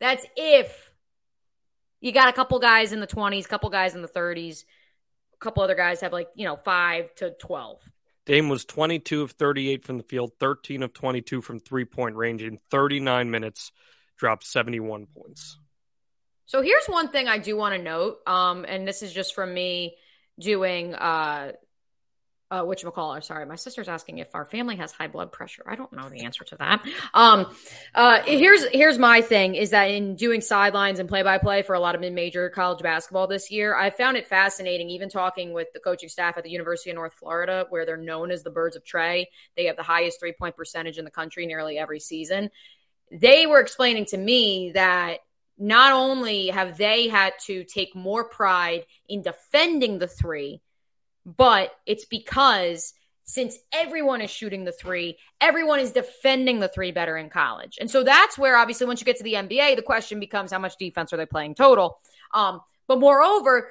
that's 0.00 0.24
if 0.36 0.90
you 2.00 2.12
got 2.12 2.28
a 2.28 2.32
couple 2.32 2.58
guys 2.58 2.92
in 2.92 3.00
the 3.00 3.06
20s, 3.06 3.48
couple 3.48 3.70
guys 3.70 3.94
in 3.94 4.02
the 4.02 4.08
30s, 4.08 4.64
a 5.32 5.36
couple 5.38 5.62
other 5.62 5.74
guys 5.74 6.02
have 6.02 6.12
like, 6.12 6.28
you 6.34 6.44
know, 6.44 6.56
5 6.56 7.14
to 7.16 7.30
12. 7.30 7.80
Dame 8.26 8.48
was 8.48 8.64
22 8.64 9.22
of 9.22 9.32
38 9.32 9.84
from 9.84 9.98
the 9.98 10.04
field, 10.04 10.32
13 10.38 10.82
of 10.82 10.92
22 10.92 11.42
from 11.42 11.60
three 11.60 11.84
point 11.84 12.16
range 12.16 12.42
in 12.42 12.58
39 12.70 13.30
minutes, 13.30 13.72
dropped 14.16 14.44
71 14.44 15.06
points. 15.06 15.58
So 16.46 16.62
here's 16.62 16.86
one 16.86 17.08
thing 17.08 17.28
I 17.28 17.38
do 17.38 17.56
want 17.56 17.74
to 17.74 17.82
note, 17.82 18.18
um, 18.26 18.64
and 18.68 18.86
this 18.86 19.02
is 19.02 19.12
just 19.12 19.34
from 19.34 19.52
me 19.52 19.96
doing 20.38 20.94
uh 20.94 21.52
uh 22.50 22.62
whatchamacallit, 22.62 23.24
sorry, 23.24 23.46
my 23.46 23.56
sister's 23.56 23.88
asking 23.88 24.18
if 24.18 24.34
our 24.34 24.44
family 24.44 24.76
has 24.76 24.92
high 24.92 25.08
blood 25.08 25.32
pressure. 25.32 25.64
I 25.66 25.76
don't 25.76 25.92
know 25.92 26.08
the 26.08 26.24
answer 26.24 26.44
to 26.44 26.56
that. 26.56 26.84
Um 27.14 27.46
uh 27.94 28.20
here's 28.22 28.64
here's 28.66 28.98
my 28.98 29.22
thing 29.22 29.54
is 29.54 29.70
that 29.70 29.84
in 29.84 30.14
doing 30.16 30.40
sidelines 30.40 30.98
and 30.98 31.08
play 31.08 31.22
by 31.22 31.38
play 31.38 31.62
for 31.62 31.74
a 31.74 31.80
lot 31.80 31.94
of 31.94 32.00
mid 32.00 32.12
major 32.12 32.50
college 32.50 32.82
basketball 32.82 33.26
this 33.26 33.50
year, 33.50 33.74
I 33.74 33.90
found 33.90 34.16
it 34.16 34.26
fascinating, 34.26 34.90
even 34.90 35.08
talking 35.08 35.52
with 35.52 35.68
the 35.72 35.80
coaching 35.80 36.08
staff 36.08 36.36
at 36.36 36.44
the 36.44 36.50
University 36.50 36.90
of 36.90 36.96
North 36.96 37.14
Florida, 37.14 37.66
where 37.70 37.86
they're 37.86 37.96
known 37.96 38.30
as 38.30 38.42
the 38.42 38.50
Birds 38.50 38.76
of 38.76 38.84
Trey. 38.84 39.30
They 39.56 39.64
have 39.66 39.76
the 39.76 39.82
highest 39.82 40.20
three 40.20 40.32
point 40.32 40.56
percentage 40.56 40.98
in 40.98 41.04
the 41.04 41.10
country 41.10 41.46
nearly 41.46 41.78
every 41.78 42.00
season. 42.00 42.50
They 43.10 43.46
were 43.46 43.60
explaining 43.60 44.04
to 44.06 44.16
me 44.16 44.72
that 44.74 45.20
not 45.58 45.92
only 45.92 46.48
have 46.48 46.76
they 46.76 47.08
had 47.08 47.34
to 47.46 47.64
take 47.64 47.94
more 47.94 48.28
pride 48.28 48.86
in 49.08 49.22
defending 49.22 49.98
the 49.98 50.08
three, 50.08 50.60
but 51.24 51.70
it's 51.86 52.04
because 52.04 52.92
since 53.24 53.56
everyone 53.72 54.20
is 54.20 54.30
shooting 54.30 54.64
the 54.64 54.72
three, 54.72 55.16
everyone 55.40 55.80
is 55.80 55.92
defending 55.92 56.60
the 56.60 56.68
three 56.68 56.92
better 56.92 57.16
in 57.16 57.30
college. 57.30 57.78
And 57.80 57.90
so 57.90 58.04
that's 58.04 58.36
where 58.36 58.56
obviously 58.56 58.86
once 58.86 59.00
you 59.00 59.06
get 59.06 59.16
to 59.16 59.24
the 59.24 59.34
NBA, 59.34 59.76
the 59.76 59.82
question 59.82 60.20
becomes 60.20 60.52
how 60.52 60.58
much 60.58 60.76
defense 60.76 61.12
are 61.12 61.16
they 61.16 61.26
playing 61.26 61.54
total? 61.54 61.98
Um, 62.34 62.60
but 62.86 63.00
moreover, 63.00 63.70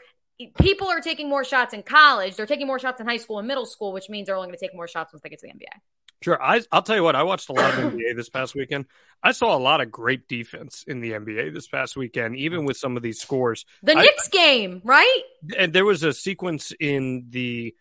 people 0.60 0.88
are 0.88 1.02
taking 1.02 1.30
more 1.30 1.44
shots 1.44 1.74
in 1.74 1.84
college. 1.84 2.36
They're 2.36 2.48
taking 2.48 2.66
more 2.66 2.80
shots 2.80 3.00
in 3.00 3.08
high 3.08 3.18
school 3.18 3.38
and 3.38 3.48
middle 3.48 3.68
school, 3.68 3.94
which 3.94 4.10
means 4.10 4.26
they're 4.26 4.36
only 4.36 4.48
going 4.48 4.58
to 4.58 4.66
take 4.66 4.76
more 4.76 4.88
shots 4.88 5.14
once 5.14 5.22
they 5.22 5.30
get 5.30 5.40
to 5.40 5.48
the 5.48 5.54
NBA. 5.54 5.80
Sure. 6.24 6.42
I, 6.42 6.62
I'll 6.72 6.82
tell 6.82 6.96
you 6.96 7.04
what, 7.04 7.18
I 7.18 7.24
watched 7.24 7.50
a 7.50 7.54
lot 7.54 7.74
of 7.74 7.94
NBA 7.94 8.16
this 8.16 8.30
past 8.30 8.56
weekend. 8.56 8.86
I 9.22 9.34
saw 9.34 9.58
a 9.58 9.60
lot 9.60 9.82
of 9.82 9.92
great 9.92 10.28
defense 10.30 10.86
in 10.88 11.02
the 11.02 11.12
NBA 11.12 11.54
this 11.54 11.68
past 11.68 11.98
weekend, 11.98 12.38
even 12.38 12.64
with 12.64 12.78
some 12.78 12.96
of 12.96 13.04
these 13.04 13.20
scores. 13.20 13.66
The 13.84 13.98
I- 13.98 14.02
Knicks 14.02 14.30
game, 14.30 14.82
right? 14.86 15.22
And 15.58 15.74
there 15.74 15.84
was 15.84 16.02
a 16.04 16.14
sequence 16.14 16.72
in 16.80 17.26
the 17.30 17.76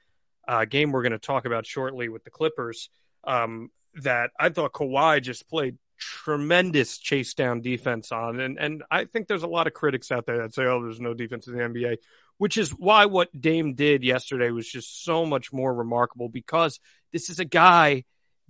uh, 0.48 0.64
game 0.64 0.90
we're 0.90 1.02
going 1.02 1.12
to 1.12 1.18
talk 1.18 1.44
about 1.44 1.66
shortly 1.66 2.08
with 2.08 2.24
the 2.24 2.30
Clippers 2.30 2.90
um, 3.22 3.70
that 4.02 4.30
I 4.40 4.48
thought 4.48 4.72
Kawhi 4.72 5.22
just 5.22 5.48
played 5.48 5.78
tremendous 5.96 6.98
chase 6.98 7.34
down 7.34 7.60
defense 7.60 8.10
on. 8.10 8.40
And, 8.40 8.58
and 8.58 8.82
I 8.90 9.04
think 9.04 9.28
there's 9.28 9.44
a 9.44 9.48
lot 9.48 9.68
of 9.68 9.72
critics 9.72 10.10
out 10.10 10.26
there 10.26 10.38
that 10.38 10.52
say, 10.52 10.64
oh, 10.64 10.82
there's 10.82 11.00
no 11.00 11.14
defense 11.14 11.46
in 11.46 11.56
the 11.56 11.62
NBA, 11.62 11.98
which 12.38 12.58
is 12.58 12.70
why 12.70 13.06
what 13.06 13.28
Dame 13.40 13.74
did 13.74 14.02
yesterday 14.02 14.50
was 14.50 14.68
just 14.68 15.04
so 15.04 15.24
much 15.24 15.52
more 15.52 15.72
remarkable 15.72 16.28
because 16.28 16.80
this 17.12 17.30
is 17.30 17.38
a 17.38 17.44
guy 17.44 18.02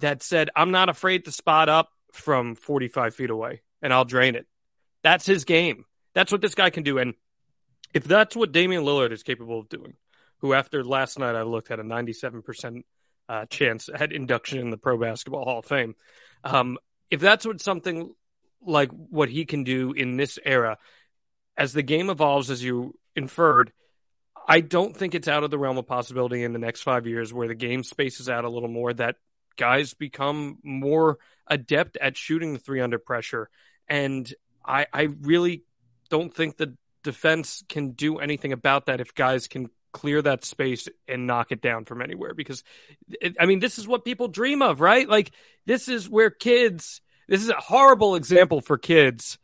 that 0.02 0.22
said, 0.22 0.50
I'm 0.54 0.70
not 0.70 0.88
afraid 0.88 1.24
to 1.24 1.32
spot 1.32 1.68
up 1.68 1.90
from 2.12 2.54
45 2.54 3.14
feet 3.14 3.30
away 3.30 3.62
and 3.80 3.92
I'll 3.92 4.04
drain 4.04 4.34
it. 4.36 4.46
That's 5.02 5.26
his 5.26 5.44
game. 5.44 5.84
That's 6.14 6.30
what 6.30 6.40
this 6.40 6.54
guy 6.54 6.70
can 6.70 6.82
do. 6.82 6.98
And 6.98 7.14
if 7.94 8.04
that's 8.04 8.36
what 8.36 8.52
Damian 8.52 8.84
Lillard 8.84 9.12
is 9.12 9.22
capable 9.22 9.58
of 9.58 9.68
doing, 9.68 9.94
who 10.38 10.54
after 10.54 10.84
last 10.84 11.18
night 11.18 11.34
I 11.34 11.42
looked 11.42 11.70
at 11.70 11.80
a 11.80 11.84
97% 11.84 12.82
uh, 13.28 13.46
chance 13.46 13.88
at 13.92 14.12
induction 14.12 14.58
in 14.58 14.70
the 14.70 14.76
Pro 14.76 14.98
Basketball 14.98 15.44
Hall 15.44 15.58
of 15.60 15.64
Fame. 15.64 15.94
Um, 16.44 16.78
if 17.10 17.20
that's 17.20 17.46
what 17.46 17.60
something 17.60 18.12
like 18.64 18.90
what 18.90 19.28
he 19.28 19.44
can 19.44 19.64
do 19.64 19.92
in 19.92 20.16
this 20.16 20.38
era, 20.44 20.78
as 21.56 21.72
the 21.72 21.82
game 21.82 22.10
evolves, 22.10 22.50
as 22.50 22.62
you 22.62 22.98
inferred, 23.14 23.72
I 24.48 24.60
don't 24.60 24.96
think 24.96 25.14
it's 25.14 25.28
out 25.28 25.44
of 25.44 25.50
the 25.50 25.58
realm 25.58 25.78
of 25.78 25.86
possibility 25.86 26.42
in 26.42 26.52
the 26.52 26.58
next 26.58 26.82
five 26.82 27.06
years 27.06 27.32
where 27.32 27.48
the 27.48 27.54
game 27.54 27.84
spaces 27.84 28.28
out 28.28 28.44
a 28.44 28.50
little 28.50 28.68
more 28.68 28.92
that 28.92 29.16
guys 29.56 29.94
become 29.94 30.58
more 30.62 31.18
adept 31.46 31.96
at 31.96 32.16
shooting 32.16 32.52
the 32.52 32.58
three 32.58 32.80
under 32.80 32.98
pressure. 32.98 33.48
And 33.88 34.32
I, 34.64 34.86
I 34.92 35.08
really 35.20 35.64
don't 36.08 36.32
think 36.32 36.56
the 36.56 36.76
defense 37.02 37.64
can 37.68 37.90
do 37.90 38.18
anything 38.18 38.52
about 38.52 38.86
that 38.86 39.00
if 39.00 39.14
guys 39.14 39.48
can 39.48 39.68
clear 39.92 40.22
that 40.22 40.44
space 40.44 40.88
and 41.06 41.26
knock 41.26 41.52
it 41.52 41.60
down 41.60 41.84
from 41.84 42.00
anywhere. 42.00 42.34
Because, 42.34 42.64
I 43.38 43.46
mean, 43.46 43.58
this 43.58 43.78
is 43.78 43.86
what 43.86 44.04
people 44.04 44.28
dream 44.28 44.62
of, 44.62 44.80
right? 44.80 45.08
Like, 45.08 45.32
this 45.66 45.88
is 45.88 46.08
where 46.08 46.30
kids, 46.30 47.00
this 47.28 47.42
is 47.42 47.48
a 47.50 47.54
horrible 47.54 48.14
example 48.14 48.60
for 48.60 48.78
kids. 48.78 49.38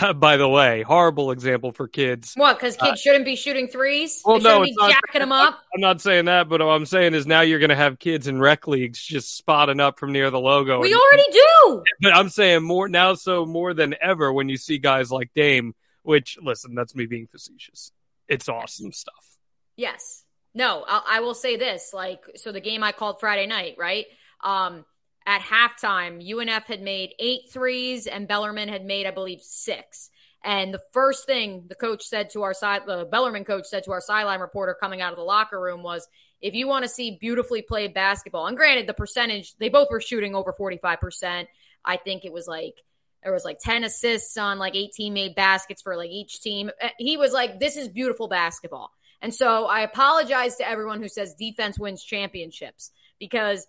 Uh, 0.00 0.12
by 0.14 0.36
the 0.36 0.48
way, 0.48 0.82
horrible 0.82 1.30
example 1.30 1.72
for 1.72 1.88
kids. 1.88 2.32
What? 2.34 2.58
Because 2.58 2.76
kids 2.76 3.00
shouldn't 3.00 3.24
be 3.24 3.36
shooting 3.36 3.68
threes. 3.68 4.22
well, 4.24 4.40
no, 4.40 4.62
be 4.62 4.68
it's 4.70 4.78
not- 4.78 4.90
jacking 4.90 5.20
them 5.20 5.32
up. 5.32 5.60
I'm 5.74 5.80
not 5.80 6.00
saying 6.00 6.24
that, 6.26 6.48
but 6.48 6.60
what 6.60 6.72
I'm 6.72 6.86
saying 6.86 7.14
is 7.14 7.26
now 7.26 7.40
you're 7.42 7.58
going 7.58 7.70
to 7.70 7.76
have 7.76 7.98
kids 7.98 8.28
in 8.28 8.38
rec 8.40 8.66
leagues 8.66 9.02
just 9.02 9.36
spotting 9.36 9.80
up 9.80 9.98
from 9.98 10.12
near 10.12 10.30
the 10.30 10.40
logo. 10.40 10.80
We 10.80 10.92
And- 10.92 11.00
already 11.00 11.30
do. 11.32 11.84
but 12.00 12.14
I'm 12.14 12.28
saying 12.28 12.62
more 12.62 12.88
now, 12.88 13.14
so 13.14 13.44
more 13.46 13.74
than 13.74 13.94
ever 14.00 14.32
when 14.32 14.48
you 14.48 14.56
see 14.56 14.78
guys 14.78 15.10
like 15.10 15.30
Dame. 15.34 15.74
Which, 16.04 16.36
listen, 16.42 16.74
that's 16.74 16.96
me 16.96 17.06
being 17.06 17.28
facetious. 17.28 17.92
It's 18.26 18.48
awesome 18.48 18.90
stuff. 18.90 19.38
Yes. 19.76 20.24
No, 20.52 20.84
I, 20.86 21.02
I 21.08 21.20
will 21.20 21.34
say 21.34 21.56
this. 21.56 21.92
Like, 21.94 22.20
so 22.34 22.50
the 22.50 22.60
game 22.60 22.82
I 22.82 22.90
called 22.90 23.20
Friday 23.20 23.46
night, 23.46 23.76
right? 23.78 24.06
Um, 24.42 24.84
at 25.26 25.40
halftime, 25.40 26.26
UNF 26.26 26.64
had 26.64 26.82
made 26.82 27.14
eight 27.18 27.50
threes 27.50 28.06
and 28.06 28.28
Bellarmine 28.28 28.68
had 28.68 28.84
made, 28.84 29.06
I 29.06 29.10
believe, 29.10 29.40
six. 29.40 30.10
And 30.44 30.74
the 30.74 30.82
first 30.92 31.26
thing 31.26 31.66
the 31.68 31.74
coach 31.74 32.02
said 32.04 32.30
to 32.30 32.42
our 32.42 32.54
side, 32.54 32.82
the 32.86 33.06
Bellarmine 33.10 33.44
coach 33.44 33.66
said 33.66 33.84
to 33.84 33.92
our 33.92 34.00
sideline 34.00 34.40
reporter 34.40 34.76
coming 34.78 35.00
out 35.00 35.12
of 35.12 35.18
the 35.18 35.24
locker 35.24 35.60
room 35.60 35.82
was, 35.82 36.06
if 36.40 36.54
you 36.54 36.66
want 36.66 36.84
to 36.84 36.88
see 36.88 37.16
beautifully 37.20 37.62
played 37.62 37.94
basketball, 37.94 38.48
and 38.48 38.56
granted, 38.56 38.88
the 38.88 38.94
percentage, 38.94 39.54
they 39.58 39.68
both 39.68 39.88
were 39.90 40.00
shooting 40.00 40.34
over 40.34 40.52
45%. 40.52 41.46
I 41.84 41.96
think 41.96 42.24
it 42.24 42.32
was 42.32 42.48
like, 42.48 42.82
there 43.22 43.32
was 43.32 43.44
like 43.44 43.58
10 43.60 43.84
assists 43.84 44.36
on 44.36 44.58
like 44.58 44.74
18 44.74 45.12
made 45.12 45.36
baskets 45.36 45.82
for 45.82 45.96
like 45.96 46.10
each 46.10 46.40
team. 46.40 46.70
Uh, 46.82 46.88
he 46.98 47.16
was 47.16 47.32
like, 47.32 47.60
this 47.60 47.76
is 47.76 47.88
beautiful 47.88 48.26
basketball. 48.26 48.90
And 49.20 49.32
so 49.32 49.66
I 49.66 49.80
apologize 49.80 50.56
to 50.56 50.68
everyone 50.68 51.00
who 51.00 51.08
says 51.08 51.34
defense 51.34 51.78
wins 51.78 52.02
championships 52.02 52.90
because 53.20 53.64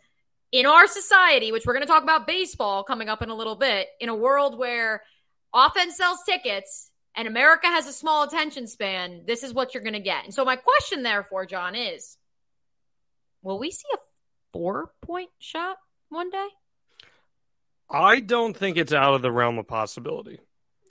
in 0.53 0.67
our 0.67 0.87
society, 0.87 1.51
which 1.51 1.65
we're 1.65 1.73
going 1.73 1.85
to 1.85 1.91
talk 1.91 2.03
about 2.03 2.27
baseball 2.27 2.83
coming 2.83 3.09
up 3.09 3.23
in 3.23 3.29
a 3.29 3.35
little 3.35 3.55
bit, 3.55 3.87
in 3.99 4.07
a 4.07 4.15
world 4.15 4.57
where 4.57 5.01
offense 5.53 5.97
sells 5.97 6.19
tickets 6.25 6.91
and 7.15 7.27
America 7.27 7.65
has 7.67 7.87
a 7.87 7.91
small 7.91 8.23
attention 8.23 8.67
span, 8.67 9.23
this 9.25 9.43
is 9.43 9.51
what 9.51 9.73
you're 9.73 9.83
going 9.83 9.93
to 9.93 9.99
get. 9.99 10.23
And 10.23 10.33
so 10.33 10.45
my 10.45 10.55
question 10.55 11.01
therefore, 11.01 11.47
Jon, 11.47 11.75
is 11.75 12.17
will 13.41 13.57
we 13.57 13.71
see 13.71 13.87
a 13.95 13.97
four 14.53 14.91
point 15.01 15.31
shot 15.39 15.77
one 16.09 16.29
day? 16.29 16.47
I 17.89 18.19
don't 18.19 18.55
think 18.55 18.77
it's 18.77 18.93
out 18.93 19.15
of 19.15 19.23
the 19.23 19.31
realm 19.31 19.57
of 19.57 19.67
possibility. 19.67 20.39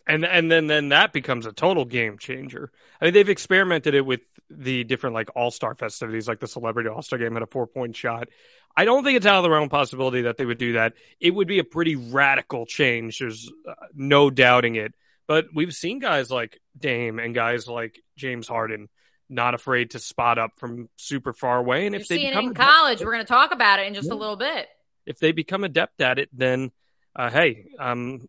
And 0.09 0.25
and 0.25 0.51
then 0.51 0.67
then 0.67 0.89
that 0.89 1.13
becomes 1.13 1.47
a 1.47 1.53
total 1.53 1.85
game 1.85 2.19
changer. 2.19 2.73
I 3.01 3.05
mean, 3.05 3.15
they've 3.15 3.29
experimented 3.29 3.95
it 3.95 4.05
with 4.05 4.23
the 4.59 4.85
different 4.85 5.15
like 5.15 5.31
all 5.37 5.51
star 5.51 5.75
festivities, 5.75 6.29
like 6.29 6.41
the 6.41 6.47
celebrity 6.47 6.89
all 6.89 7.03
star 7.03 7.19
game 7.19 7.35
had 7.35 7.43
a 7.43 7.47
four 7.47 7.67
point 7.67 7.97
shot. 7.97 8.29
I 8.77 8.85
don't 8.85 9.05
think 9.05 9.17
it's 9.17 9.27
out 9.27 9.37
of 9.37 9.43
the 9.43 9.51
realm 9.51 9.69
possibility 9.69 10.23
that 10.23 10.37
they 10.39 10.47
would 10.47 10.59
do 10.59 10.75
that. 10.75 10.95
It 11.21 11.33
would 11.35 11.47
be 11.49 11.59
a 11.59 11.65
pretty 11.65 11.97
radical 11.97 12.65
change. 12.67 13.19
There's 13.19 13.51
uh, 13.69 13.75
no 13.95 14.31
doubting 14.31 14.77
it. 14.77 14.95
But 15.27 15.47
we've 15.55 15.73
seen 15.75 15.99
guys 15.99 16.31
like 16.31 16.61
Dame 16.79 17.19
and 17.19 17.35
guys 17.35 17.69
like 17.69 18.01
James 18.17 18.49
Harden 18.49 18.89
not 19.29 19.55
afraid 19.55 19.91
to 19.93 19.99
spot 19.99 20.39
up 20.39 20.53
from 20.59 20.89
super 20.97 21.33
far 21.33 21.59
away. 21.59 21.87
And 21.87 21.95
You're 21.95 22.03
if 22.03 22.09
they 22.09 22.27
become 22.27 22.49
in 22.49 22.55
college, 22.55 23.01
we're 23.01 23.13
going 23.13 23.25
to 23.25 23.29
talk 23.29 23.53
about 23.53 23.79
it 23.79 23.87
in 23.87 23.95
just 23.95 24.09
Yeah. 24.09 24.15
a 24.15 24.17
little 24.17 24.37
bit. 24.37 24.69
if 25.07 25.19
they 25.19 25.33
become 25.33 25.65
adept 25.65 26.01
at 26.01 26.19
it, 26.19 26.29
then 26.33 26.71
uh, 27.15 27.29
hey, 27.31 27.67
um, 27.79 28.27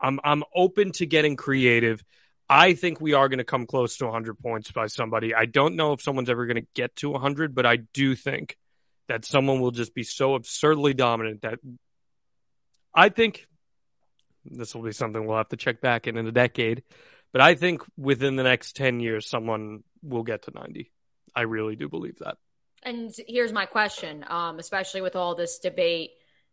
I'm 0.00 0.20
I'm 0.22 0.44
open 0.54 0.92
to 0.92 1.06
getting 1.06 1.36
creative. 1.36 2.02
I 2.50 2.74
think 2.74 3.00
we 3.00 3.14
are 3.14 3.28
going 3.28 3.38
to 3.38 3.44
come 3.44 3.64
close 3.64 3.96
to 3.98 4.06
100 4.06 4.40
points 4.40 4.72
by 4.72 4.88
somebody. 4.88 5.32
I 5.32 5.44
don't 5.44 5.76
know 5.76 5.92
if 5.92 6.02
someone's 6.02 6.28
ever 6.28 6.46
going 6.46 6.56
to 6.56 6.66
get 6.74 6.96
to 6.96 7.10
100, 7.10 7.54
but 7.54 7.64
I 7.64 7.76
do 7.76 8.16
think 8.16 8.56
that 9.06 9.24
someone 9.24 9.60
will 9.60 9.70
just 9.70 9.94
be 9.94 10.02
so 10.02 10.34
absurdly 10.34 10.92
dominant 10.92 11.42
that 11.42 11.60
I 12.92 13.08
think 13.10 13.46
this 14.44 14.74
will 14.74 14.82
be 14.82 14.90
something 14.90 15.24
we'll 15.24 15.36
have 15.36 15.50
to 15.50 15.56
check 15.56 15.80
back 15.80 16.08
in 16.08 16.16
in 16.16 16.26
a 16.26 16.32
decade. 16.32 16.82
But 17.32 17.40
I 17.40 17.54
think 17.54 17.82
within 17.96 18.34
the 18.34 18.42
next 18.42 18.74
10 18.74 18.98
years, 18.98 19.28
someone 19.28 19.84
will 20.02 20.24
get 20.24 20.42
to 20.42 20.50
90. 20.52 20.90
I 21.36 21.42
really 21.42 21.76
do 21.76 21.88
believe 21.88 22.18
that. 22.18 22.36
And 22.82 23.14
here's 23.28 23.52
my 23.52 23.66
question, 23.66 24.24
um, 24.28 24.58
especially 24.58 25.02
with 25.02 25.14
all 25.14 25.36
this 25.36 25.60
debate, 25.60 26.10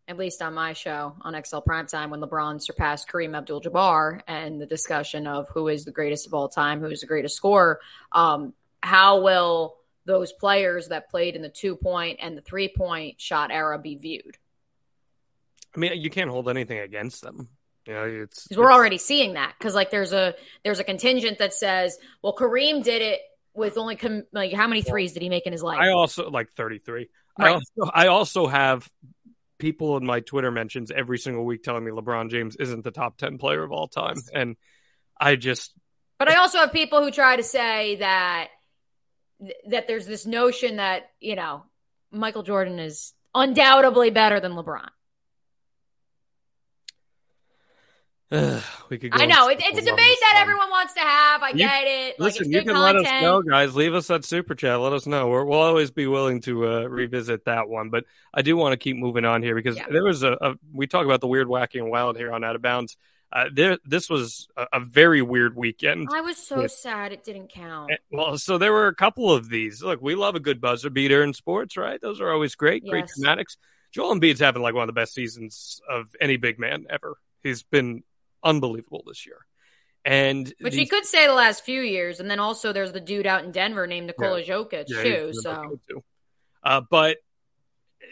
at 0.07 0.17
least 0.17 0.41
on 0.41 0.53
my 0.53 0.73
show 0.73 1.15
on 1.21 1.33
XL 1.33 1.57
Primetime, 1.57 2.09
when 2.09 2.21
LeBron 2.21 2.61
surpassed 2.61 3.09
Kareem 3.09 3.35
Abdul 3.35 3.61
Jabbar 3.61 4.21
and 4.27 4.59
the 4.59 4.65
discussion 4.65 5.27
of 5.27 5.49
who 5.49 5.67
is 5.67 5.85
the 5.85 5.91
greatest 5.91 6.27
of 6.27 6.33
all 6.33 6.47
time, 6.47 6.79
who 6.79 6.87
is 6.87 7.01
the 7.01 7.07
greatest 7.07 7.35
scorer. 7.35 7.79
Um, 8.11 8.53
how 8.81 9.21
will 9.21 9.75
those 10.05 10.31
players 10.31 10.87
that 10.87 11.09
played 11.09 11.35
in 11.35 11.41
the 11.41 11.49
two 11.49 11.75
point 11.75 12.19
and 12.21 12.37
the 12.37 12.41
three 12.41 12.69
point 12.69 13.19
shot 13.19 13.51
era 13.51 13.77
be 13.77 13.95
viewed? 13.95 14.37
I 15.75 15.79
mean, 15.79 16.01
you 16.01 16.09
can't 16.09 16.29
hold 16.29 16.49
anything 16.49 16.79
against 16.79 17.21
them. 17.21 17.49
You 17.85 17.93
know, 17.93 18.03
it's 18.23 18.47
Because 18.47 18.57
we're 18.57 18.71
already 18.71 18.97
seeing 18.97 19.33
that. 19.33 19.53
Because 19.57 19.75
like 19.75 19.91
there's 19.91 20.13
a 20.13 20.35
there's 20.63 20.79
a 20.79 20.83
contingent 20.83 21.39
that 21.39 21.53
says, 21.53 21.97
well, 22.21 22.35
Kareem 22.35 22.83
did 22.83 23.01
it 23.01 23.19
with 23.53 23.77
only 23.77 23.95
com- 23.95 24.25
like 24.31 24.53
how 24.53 24.67
many 24.67 24.81
threes 24.81 25.13
did 25.13 25.21
he 25.21 25.29
make 25.29 25.45
in 25.45 25.51
his 25.51 25.63
life? 25.63 25.79
I 25.79 25.89
also 25.89 26.29
like 26.29 26.51
33. 26.51 27.09
I 27.39 27.49
also 27.49 27.91
I 27.93 28.07
also 28.07 28.47
have 28.47 28.89
people 29.57 29.97
in 29.97 30.05
my 30.05 30.19
Twitter 30.19 30.51
mentions 30.51 30.91
every 30.91 31.17
single 31.17 31.45
week 31.45 31.63
telling 31.63 31.83
me 31.83 31.91
LeBron 31.91 32.29
James 32.29 32.55
isn't 32.55 32.83
the 32.83 32.91
top 32.91 33.17
10 33.17 33.37
player 33.37 33.63
of 33.63 33.71
all 33.71 33.87
time 33.87 34.17
and 34.33 34.55
I 35.19 35.35
just 35.35 35.73
But 36.19 36.29
I 36.29 36.35
also 36.35 36.59
have 36.59 36.71
people 36.71 37.01
who 37.01 37.11
try 37.11 37.35
to 37.35 37.43
say 37.43 37.97
that 37.97 38.49
that 39.69 39.87
there's 39.87 40.07
this 40.07 40.25
notion 40.25 40.77
that 40.77 41.09
you 41.19 41.35
know 41.35 41.63
Michael 42.11 42.43
Jordan 42.43 42.79
is 42.79 43.13
undoubtedly 43.35 44.09
better 44.09 44.39
than 44.39 44.53
LeBron. 44.53 44.89
we 48.89 48.97
could 48.97 49.11
go 49.11 49.17
I 49.21 49.25
know 49.25 49.47
it, 49.47 49.57
it's 49.61 49.77
a 49.79 49.81
debate 49.81 50.17
that 50.21 50.33
on- 50.35 50.41
everyone 50.41 50.69
wants 50.69 50.93
to 50.95 50.99
have. 50.99 51.41
I 51.43 51.49
You- 51.49 51.55
get 51.59 51.83
it. 51.87 52.19
Listen, 52.19 52.41
it's 52.43 52.51
you 52.51 52.59
good 52.59 52.67
can 52.73 52.81
let 52.81 52.95
us 52.97 53.03
content. 53.03 53.23
know, 53.23 53.41
guys. 53.41 53.73
Leave 53.75 53.93
us 53.93 54.07
that 54.07 54.25
super 54.25 54.53
chat. 54.53 54.79
Let 54.79 54.91
us 54.91 55.07
know. 55.07 55.27
We're, 55.29 55.45
we'll 55.45 55.59
always 55.61 55.91
be 55.91 56.07
willing 56.07 56.41
to 56.41 56.67
uh, 56.67 56.79
revisit 56.87 57.45
that 57.45 57.69
one. 57.69 57.89
But 57.89 58.03
I 58.33 58.41
do 58.41 58.57
want 58.57 58.73
to 58.73 58.77
keep 58.77 58.97
moving 58.97 59.23
on 59.23 59.43
here 59.43 59.55
because 59.55 59.77
Yeah. 59.77 59.85
there 59.89 60.03
was 60.03 60.23
a, 60.23 60.33
a. 60.41 60.55
We 60.73 60.87
talk 60.87 61.05
about 61.05 61.21
the 61.21 61.27
weird, 61.27 61.47
wacky, 61.47 61.79
and 61.79 61.89
wild 61.89 62.17
here 62.17 62.33
on 62.33 62.43
Out 62.43 62.57
of 62.57 62.61
Bounds. 62.61 62.97
Uh, 63.31 63.45
there, 63.53 63.77
this 63.85 64.09
was 64.09 64.47
a, 64.57 64.67
a 64.73 64.79
very 64.81 65.21
weird 65.21 65.55
weekend. 65.55 66.09
I 66.13 66.21
was 66.21 66.37
so 66.37 66.61
Yeah. 66.61 66.67
sad 66.67 67.11
it 67.13 67.23
didn't 67.23 67.49
count. 67.49 67.91
Eh, 67.91 67.97
Well, 68.11 68.37
so 68.37 68.57
there 68.57 68.71
were 68.73 68.87
a 68.87 68.95
couple 68.95 69.31
of 69.33 69.49
these. 69.49 69.81
Look, 69.81 70.01
we 70.01 70.15
love 70.15 70.35
a 70.35 70.39
good 70.41 70.59
buzzer 70.61 70.89
beater 70.89 71.23
in 71.23 71.33
sports, 71.33 71.75
right? 71.77 71.99
Those 72.01 72.19
are 72.21 72.31
always 72.31 72.55
great, 72.55 72.85
great 72.85 73.03
Yes. 73.07 73.17
dramatics. 73.17 73.57
Joel 73.93 74.15
Embiid's 74.15 74.39
having 74.41 74.61
like 74.61 74.73
one 74.73 74.83
of 74.83 74.87
the 74.87 74.99
best 74.99 75.13
seasons 75.13 75.81
of 75.89 76.07
any 76.21 76.35
big 76.37 76.57
man 76.59 76.85
ever. 76.89 77.17
He's 77.43 77.63
been 77.63 78.03
unbelievable 78.43 79.03
this 79.07 79.25
year. 79.25 79.45
And 80.05 80.53
Which 80.61 80.73
these- 80.73 80.79
we 80.81 80.85
could 80.87 81.05
say 81.05 81.27
the 81.27 81.33
last 81.33 81.63
few 81.65 81.81
years, 81.81 82.19
and 82.19 82.29
then 82.31 82.39
also 82.39 82.71
there's 82.71 82.91
the 82.93 83.01
dude 83.01 83.27
out 83.27 83.43
in 83.43 83.51
Denver 83.51 83.87
named 83.87 84.07
Nikola 84.07 84.41
Jokic 84.43 84.85
Yeah, 84.87 85.03
too. 85.03 85.29
So 85.33 85.79
too. 85.89 86.03
Uh, 86.63 86.81
but 86.89 87.17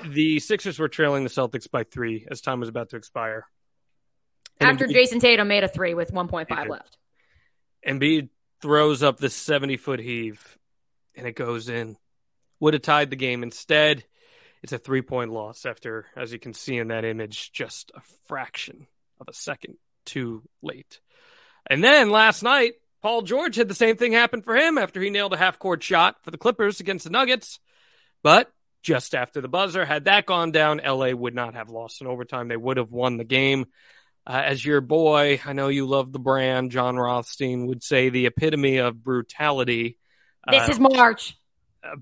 the 0.03 0.39
Sixers 0.39 0.77
were 0.77 0.89
trailing 0.89 1.23
the 1.23 1.29
Celtics 1.29 1.69
by 1.69 1.83
three 1.83 2.27
as 2.29 2.41
time 2.41 2.59
was 2.59 2.67
about 2.69 2.89
to 2.89 2.97
expire. 2.97 3.45
And 4.59 4.69
after 4.69 4.87
Embiid- 4.87 4.93
Jayson 4.93 5.19
Tatum 5.19 5.47
made 5.47 5.63
a 5.63 5.67
three 5.69 5.93
with 5.93 6.11
1.5 6.11 6.47
He 6.49 6.55
did. 6.63 6.69
left, 6.69 6.97
Embiid 7.87 8.29
throws 8.61 9.03
up 9.03 9.17
the 9.17 9.29
70 9.29 9.77
foot 9.77 9.99
heave 9.99 10.57
and 11.15 11.27
it 11.27 11.35
goes 11.35 11.69
in. 11.69 11.97
Would 12.61 12.73
have 12.73 12.83
tied 12.83 13.09
the 13.09 13.15
game. 13.17 13.43
Instead, 13.43 14.05
it's 14.63 14.71
a 14.73 14.77
three 14.77 15.01
point 15.01 15.31
loss 15.31 15.65
after, 15.65 16.07
as 16.15 16.31
you 16.33 16.39
can 16.39 16.53
see 16.53 16.77
in 16.77 16.87
that 16.87 17.05
image, 17.05 17.51
just 17.51 17.91
a 17.95 18.01
fraction 18.27 18.87
of 19.19 19.27
a 19.29 19.33
second 19.33 19.77
too 20.05 20.43
late. 20.61 20.99
And 21.67 21.83
then 21.83 22.09
last 22.09 22.43
night, 22.43 22.73
Paul 23.01 23.21
George 23.23 23.55
had 23.55 23.67
the 23.67 23.75
same 23.75 23.97
thing 23.97 24.13
happen 24.13 24.41
for 24.41 24.55
him 24.55 24.77
after 24.77 25.01
he 25.01 25.09
nailed 25.09 25.33
a 25.33 25.37
half 25.37 25.59
court 25.59 25.83
shot 25.83 26.15
for 26.23 26.31
the 26.31 26.37
Clippers 26.37 26.79
against 26.79 27.03
the 27.05 27.11
Nuggets. 27.11 27.59
But 28.23 28.51
just 28.81 29.13
after 29.15 29.41
the 29.41 29.47
buzzer, 29.47 29.85
had 29.85 30.05
that 30.05 30.25
gone 30.25 30.51
down, 30.51 30.81
LA 30.85 31.11
would 31.11 31.35
not 31.35 31.55
have 31.55 31.69
lost 31.69 32.01
in 32.01 32.07
overtime. 32.07 32.47
They 32.47 32.57
would 32.57 32.77
have 32.77 32.91
won 32.91 33.17
the 33.17 33.23
game. 33.23 33.65
Uh, 34.27 34.41
as 34.43 34.65
your 34.65 34.81
boy, 34.81 35.39
I 35.45 35.53
know 35.53 35.67
you 35.67 35.85
love 35.85 36.11
the 36.11 36.17
brand, 36.19 36.71
Jon 36.71 36.95
Rothstein 36.95 37.67
would 37.67 37.83
say 37.83 38.09
the 38.09 38.25
epitome 38.25 38.77
of 38.77 39.03
brutality. 39.03 39.97
this 40.49 40.67
Uh, 40.67 40.71
is 40.71 40.79
March. 40.79 41.37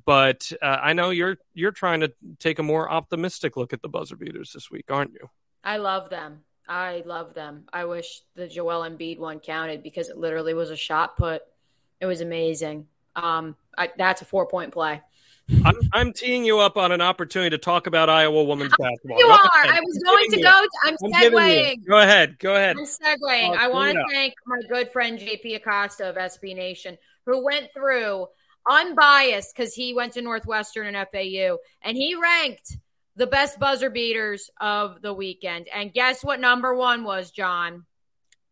but 0.05 0.49
uh, 0.61 0.65
I 0.65 0.93
know 0.93 1.09
you're 1.09 1.35
you're 1.53 1.71
trying 1.71 1.99
to 2.01 2.13
take 2.39 2.59
a 2.59 2.63
more 2.63 2.89
optimistic 2.89 3.57
look 3.57 3.73
at 3.73 3.81
the 3.81 3.89
buzzer 3.89 4.15
beaters 4.15 4.51
this 4.53 4.71
week, 4.71 4.85
aren't 4.89 5.11
you? 5.11 5.29
I 5.65 5.77
love 5.77 6.09
them. 6.09 6.45
I 6.67 7.03
love 7.05 7.33
them. 7.33 7.65
I 7.71 7.85
wish 7.85 8.21
the 8.35 8.47
Joel 8.47 8.81
Embiid 8.81 9.19
one 9.19 9.39
counted 9.39 9.83
because 9.83 10.09
it 10.09 10.17
literally 10.17 10.53
was 10.53 10.69
a 10.69 10.75
shot 10.75 11.17
put. 11.17 11.41
It 11.99 12.05
was 12.05 12.21
amazing. 12.21 12.87
Um, 13.15 13.55
I, 13.77 13.89
that's 13.97 14.21
a 14.21 14.25
four 14.25 14.47
point 14.47 14.71
play. 14.71 15.01
I'm, 15.65 15.75
I'm 15.91 16.13
teeing 16.13 16.45
you 16.45 16.59
up 16.59 16.77
on 16.77 16.93
an 16.93 17.01
opportunity 17.01 17.49
to 17.49 17.57
talk 17.57 17.85
about 17.85 18.09
Iowa 18.09 18.43
women's 18.43 18.71
basketball. 18.79 19.17
You 19.17 19.25
Go 19.27 19.33
are. 19.33 19.49
ahead. 19.65 19.75
I 19.75 19.79
was 19.81 20.01
going 20.03 20.29
to 20.31 20.41
go. 20.41 20.61
you- 20.61 20.69
I'm 20.83 20.97
I'm 21.03 21.31
segueing. 21.31 21.85
Go 21.85 21.99
ahead. 21.99 22.39
Go 22.39 22.55
ahead. 22.55 22.77
I'm 22.77 22.85
segueing. 22.85 23.49
Oh, 23.49 23.53
I 23.59 23.67
want 23.67 23.95
to 23.97 24.05
thank 24.09 24.33
my 24.45 24.59
good 24.69 24.91
friend 24.91 25.19
JP 25.19 25.55
Acosta 25.57 26.09
of 26.09 26.15
SB 26.15 26.55
Nation, 26.55 26.97
who 27.25 27.43
went 27.43 27.67
through 27.73 28.27
unbiased 28.69 29.53
because 29.55 29.73
he 29.73 29.93
went 29.93 30.13
to 30.13 30.21
Northwestern 30.21 30.95
and 30.95 31.07
FAU, 31.11 31.57
and 31.81 31.97
he 31.97 32.15
ranked 32.15 32.77
the 33.15 33.27
best 33.27 33.59
buzzer 33.59 33.89
beaters 33.89 34.49
of 34.59 35.01
the 35.01 35.13
weekend. 35.13 35.67
And 35.73 35.93
guess 35.93 36.23
what 36.23 36.39
number 36.39 36.73
one 36.73 37.03
was, 37.03 37.31
Jon? 37.31 37.85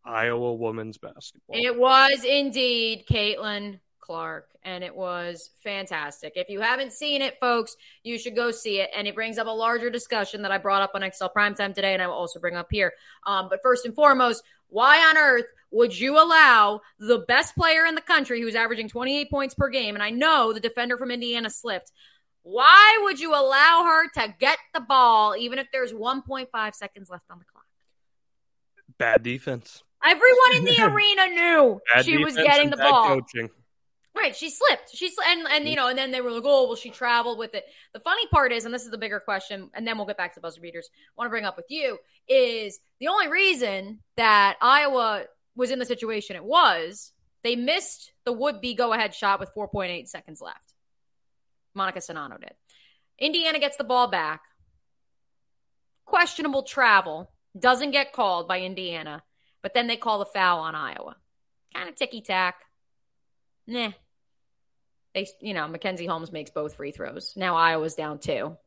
Iowa 0.04 0.54
women's 0.54 0.98
basketball. 0.98 1.56
It 1.56 1.78
was 1.78 2.24
indeed 2.24 3.06
Caitlin 3.10 3.80
Clark, 4.00 4.50
and 4.64 4.84
it 4.84 4.96
was 4.96 5.52
fantastic. 5.64 6.34
If 6.36 6.50
you 6.50 6.60
haven't 6.60 6.92
seen 6.92 7.22
it, 7.22 7.38
folks, 7.40 7.76
you 8.04 8.18
should 8.18 8.36
go 8.36 8.52
see 8.52 8.80
it. 8.80 8.90
And 8.96 9.08
it 9.08 9.16
brings 9.16 9.38
up 9.38 9.48
a 9.48 9.52
larger 9.52 9.90
discussion 9.90 10.42
that 10.42 10.52
I 10.52 10.58
brought 10.58 10.82
up 10.82 10.92
on 10.96 11.02
XL 11.02 11.28
Primetime 11.36 11.74
today, 11.74 11.94
and 11.94 12.02
I 12.02 12.08
will 12.08 12.16
also 12.16 12.40
bring 12.40 12.56
up 12.56 12.68
here. 12.72 12.94
Um, 13.26 13.48
but 13.50 13.62
first 13.62 13.86
and 13.86 13.96
foremost, 13.96 14.44
why 14.70 14.98
on 15.10 15.18
earth 15.18 15.46
would 15.72 15.98
you 15.98 16.22
allow 16.22 16.82
the 17.00 17.20
best 17.20 17.56
player 17.56 17.86
in 17.86 17.96
the 17.96 18.02
country 18.02 18.42
who's 18.42 18.56
averaging 18.56 18.90
28 18.90 19.30
points 19.30 19.54
per 19.54 19.70
game? 19.70 19.96
And 19.96 20.04
I 20.04 20.10
know 20.10 20.52
the 20.52 20.60
defender 20.60 20.98
from 20.98 21.12
Indiana 21.12 21.50
slipped. 21.50 21.92
Why 22.44 23.00
would 23.04 23.20
you 23.20 23.34
allow 23.34 23.84
her 23.86 24.10
to 24.22 24.34
get 24.40 24.58
the 24.74 24.82
ball 24.82 25.36
even 25.38 25.60
if 25.60 25.68
there's 25.72 25.94
1.5 25.94 26.74
seconds 26.74 27.10
left 27.10 27.26
on 27.30 27.40
the 27.40 27.46
clock? 27.46 27.66
Bad 28.98 29.24
defense. 29.24 29.84
Everyone 30.04 30.56
in 30.56 30.64
the 30.66 30.82
arena 30.82 31.28
knew 31.28 31.82
Bad 31.94 32.06
she 32.06 32.18
was 32.18 32.36
getting 32.36 32.70
the 32.70 32.78
bad 32.78 32.90
ball. 32.90 33.08
Coaching. 33.08 33.50
Right, 34.16 34.36
she 34.36 34.50
slipped. 34.50 34.94
She 34.94 35.10
sl- 35.10 35.22
and 35.26 35.48
and 35.48 35.70
you 35.70 35.76
know, 35.78 35.88
and 35.88 35.98
then 35.98 36.12
they 36.12 36.20
were 36.20 36.32
like, 36.32 36.44
"Oh, 36.46 36.68
well, 36.68 36.76
she 36.76 36.90
traveled 36.90 37.38
with 37.38 37.56
it." 37.56 37.64
The 37.94 38.00
funny 38.02 38.28
part 38.28 38.52
is, 38.52 38.66
and 38.66 38.74
this 38.74 38.84
is 38.84 38.92
the 38.92 38.98
bigger 38.98 39.22
question, 39.22 39.70
and 39.74 39.88
then 39.88 39.98
we'll 39.98 40.06
get 40.06 40.18
back 40.18 40.34
to 40.34 40.42
buzzer 40.42 40.60
beaters. 40.60 40.90
I 40.94 41.14
Want 41.18 41.28
to 41.28 41.30
bring 41.30 41.46
up 41.46 41.56
with 41.56 41.68
you 41.70 41.98
is 42.28 42.80
the 43.00 43.08
only 43.08 43.30
reason 43.30 44.00
that 44.18 44.58
Iowa 44.62 45.24
was 45.56 45.72
in 45.72 45.80
the 45.80 45.86
situation 45.86 46.36
it 46.36 46.44
was 46.44 47.14
they 47.44 47.56
missed 47.56 48.14
the 48.26 48.32
would-be 48.32 48.76
go-ahead 48.76 49.16
shot 49.16 49.40
with 49.40 49.50
4.8 49.56 50.08
seconds 50.08 50.42
left. 50.42 50.71
Monika 51.78 51.98
Czinano 51.98 52.40
did. 52.40 52.54
Indiana 53.20 53.60
gets 53.60 53.78
the 53.78 53.84
ball 53.84 54.08
back. 54.08 54.42
Questionable 56.06 56.64
travel 56.64 57.32
doesn't 57.58 57.92
get 57.92 58.14
called 58.14 58.48
by 58.48 58.62
Indiana, 58.62 59.24
but 59.62 59.74
then 59.74 59.88
they 59.88 59.98
call 59.98 60.20
the 60.20 60.26
foul 60.26 60.60
on 60.60 60.76
Iowa. 60.76 61.16
Kind 61.74 61.90
of 61.90 61.96
ticky 61.96 62.22
tack. 62.22 62.56
Nah. 63.68 63.92
They, 65.14 65.28
you 65.42 65.54
know, 65.54 65.68
Mackenzie 65.68 66.06
Holmes 66.06 66.32
makes 66.32 66.52
both 66.52 66.76
free 66.76 66.92
throws. 66.92 67.34
Now 67.36 67.56
Iowa's 67.56 67.96
down 67.96 68.20
two. 68.20 68.58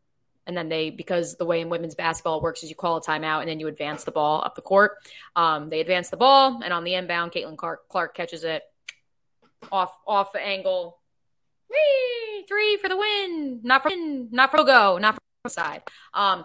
And 0.46 0.54
then 0.54 0.68
they, 0.68 0.90
because 0.90 1.36
the 1.36 1.46
way 1.46 1.62
in 1.62 1.70
women's 1.70 1.94
basketball 1.94 2.42
works 2.42 2.62
is 2.62 2.68
you 2.68 2.76
call 2.76 2.98
a 2.98 3.00
timeout 3.00 3.40
and 3.40 3.48
then 3.48 3.60
you 3.60 3.66
advance 3.66 4.04
the 4.04 4.10
ball 4.10 4.42
up 4.44 4.54
the 4.54 4.62
court. 4.62 4.92
Um, 5.34 5.70
they 5.70 5.80
advance 5.80 6.10
the 6.10 6.18
ball, 6.18 6.60
and 6.62 6.70
on 6.70 6.84
the 6.84 6.94
inbound, 6.94 7.32
Caitlin 7.32 7.56
Clark, 7.56 7.88
Clark 7.88 8.14
catches 8.14 8.44
it 8.44 8.62
off 9.72 9.96
off 10.06 10.32
the 10.32 10.40
angle. 10.40 10.98
Whee! 11.74 12.44
Three 12.48 12.76
for 12.76 12.88
the 12.88 12.96
win. 12.96 13.60
Not 13.62 13.82
for 13.82 13.90
not 13.94 14.50
for 14.50 14.64
go, 14.64 14.98
not 14.98 15.14
for 15.14 15.48
side. 15.48 15.82
Um, 16.12 16.44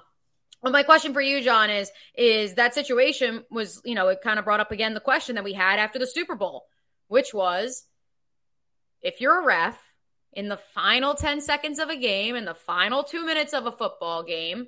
well, 0.62 0.74
my 0.74 0.84
question 0.84 1.14
for 1.14 1.22
you, 1.22 1.42
Jon, 1.42 1.70
is 1.70 1.92
is 2.16 2.56
that 2.56 2.74
situation 2.74 3.44
was, 3.50 3.82
you 3.86 3.96
know, 3.96 4.10
it 4.10 4.20
kind 4.22 4.40
of 4.40 4.46
brought 4.46 4.60
up 4.60 4.72
again 4.72 4.94
the 4.94 5.00
question 5.00 5.36
that 5.36 5.44
we 5.44 5.54
had 5.54 5.80
after 5.80 6.00
the 6.00 6.08
Super 6.08 6.36
Bowl, 6.36 6.66
which 7.08 7.34
was 7.34 7.86
if 9.02 9.22
you're 9.22 9.42
a 9.42 9.46
ref 9.46 9.78
in 10.34 10.50
the 10.50 10.58
final 10.58 11.16
10 11.16 11.42
seconds 11.42 11.80
of 11.80 11.90
a 11.90 11.96
game, 11.96 12.36
in 12.36 12.46
the 12.46 12.54
final 12.54 13.04
two 13.04 13.26
minutes 13.26 13.54
of 13.54 13.66
a 13.66 13.72
football 13.72 14.24
game, 14.24 14.68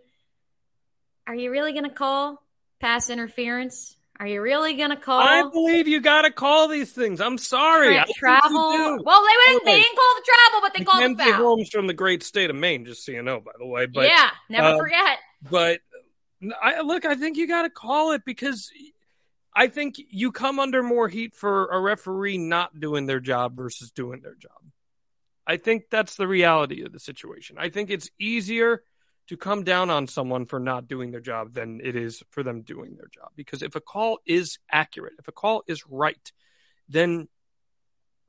are 1.28 1.36
you 1.36 1.52
really 1.52 1.74
going 1.74 1.84
to 1.84 1.90
call 1.90 2.42
pass 2.80 3.10
interference? 3.10 3.96
Are 4.22 4.28
you 4.28 4.40
really 4.40 4.78
to 4.78 4.96
call? 4.98 5.20
I 5.20 5.50
believe 5.50 5.88
you 5.88 6.00
got 6.00 6.22
to 6.22 6.32
call 6.32 6.68
these 6.68 6.92
things. 6.92 7.20
I'm 7.20 7.40
sorry. 7.40 7.98
I 7.98 8.04
tra- 8.04 8.06
you 8.06 8.14
travel? 8.14 9.04
Well, 9.04 9.24
they, 9.24 9.54
wouldn't, 9.54 9.66
they 9.66 9.82
didn't 9.82 9.96
call 9.96 10.16
the 10.16 10.26
travel, 10.28 10.62
but 10.62 10.74
they 10.78 10.84
called 10.84 11.18
the 11.18 11.24
foul. 11.24 11.44
Holmes 11.44 11.70
from 11.70 11.88
the 11.88 11.96
great 11.96 12.22
state 12.22 12.52
of 12.52 12.56
Maine, 12.56 12.86
just 12.86 13.04
so 13.04 13.14
you 13.14 13.24
know, 13.24 13.40
by 13.40 13.54
the 13.58 13.66
way. 13.66 13.88
But 13.88 14.06
yeah, 14.06 14.30
never 14.48 14.76
uh, 14.76 14.78
forget. 14.78 15.18
but 15.50 15.80
I 16.62 16.82
look, 16.82 17.04
I 17.04 17.16
think 17.16 17.38
you 17.38 17.48
got 17.48 17.64
to 17.64 17.72
call 17.72 18.12
it 18.12 18.22
because 18.24 18.70
I 19.56 19.66
think 19.66 19.96
you 19.98 20.32
come 20.32 20.60
under 20.60 20.84
more 20.84 21.10
heat 21.10 21.34
for 21.34 21.70
a 21.70 21.80
referee 21.80 22.38
not 22.38 22.80
doing 22.80 23.08
their 23.08 23.22
job 23.22 23.58
versus 23.58 23.90
doing 23.90 24.22
their 24.22 24.36
job. 24.36 24.52
I 25.48 25.58
think 25.58 25.86
that's 25.90 26.16
the 26.16 26.28
reality 26.28 26.84
of 26.84 26.94
the 26.94 27.00
situation. 27.00 27.56
I 27.60 27.70
think 27.70 27.90
it's 27.90 28.12
easier 28.20 28.84
to 29.32 29.38
come 29.38 29.64
down 29.64 29.90
on 29.90 30.08
someone 30.08 30.46
for 30.46 30.60
not 30.60 30.90
doing 30.90 31.12
their 31.12 31.22
job 31.22 31.54
than 31.54 31.80
it 31.82 31.96
is 31.96 32.22
for 32.32 32.44
them 32.44 32.64
doing 32.64 32.98
their 32.98 33.08
job. 33.08 33.30
Because 33.38 33.62
if 33.62 33.76
a 33.78 33.80
call 33.80 34.20
is 34.26 34.60
accurate, 34.70 35.14
if 35.20 35.30
a 35.30 35.32
call 35.32 35.64
is 35.68 35.88
right, 35.88 36.34
then 36.90 37.30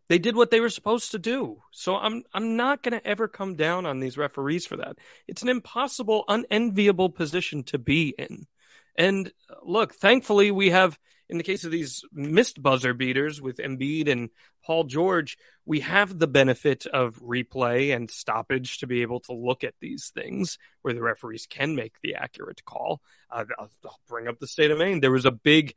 they 0.08 0.20
did 0.20 0.36
what 0.36 0.52
they 0.52 0.60
were 0.60 0.68
supposed 0.68 1.10
to 1.10 1.18
do. 1.18 1.60
So 1.72 1.96
I'm 1.96 2.22
I'm 2.32 2.56
not 2.56 2.84
going 2.84 2.92
to 2.92 3.04
ever 3.04 3.26
come 3.26 3.56
down 3.56 3.84
on 3.84 3.98
these 3.98 4.16
referees 4.16 4.64
for 4.64 4.76
that. 4.76 4.98
It's 5.26 5.42
an 5.42 5.48
impossible, 5.48 6.24
unenviable 6.28 7.10
position 7.10 7.64
to 7.64 7.78
be 7.78 8.14
in. 8.16 8.46
And 8.94 9.32
uh, 9.50 9.54
look, 9.64 9.94
thankfully 9.94 10.52
we 10.52 10.70
have 10.70 10.96
in 11.32 11.38
the 11.38 11.44
case 11.44 11.64
of 11.64 11.70
these 11.70 12.04
missed 12.12 12.62
buzzer 12.62 12.92
beaters 12.92 13.40
with 13.40 13.56
Embiid 13.56 14.06
and 14.06 14.28
Paul 14.66 14.84
George, 14.84 15.38
we 15.64 15.80
have 15.80 16.18
the 16.18 16.26
benefit 16.26 16.84
of 16.86 17.16
replay 17.20 17.96
and 17.96 18.10
stoppage 18.10 18.78
to 18.78 18.86
be 18.86 19.00
able 19.00 19.20
to 19.20 19.32
look 19.32 19.64
at 19.64 19.72
these 19.80 20.12
things 20.14 20.58
where 20.82 20.92
the 20.92 21.00
referees 21.00 21.46
can 21.48 21.74
make 21.74 21.94
the 22.02 22.16
accurate 22.16 22.62
call. 22.66 23.00
Uh, 23.30 23.44
I'll, 23.58 23.70
I'll 23.82 23.98
bring 24.08 24.28
up 24.28 24.40
the 24.40 24.46
state 24.46 24.70
of 24.70 24.76
Maine. 24.76 25.00
There 25.00 25.10
was 25.10 25.24
a 25.24 25.30
big, 25.30 25.74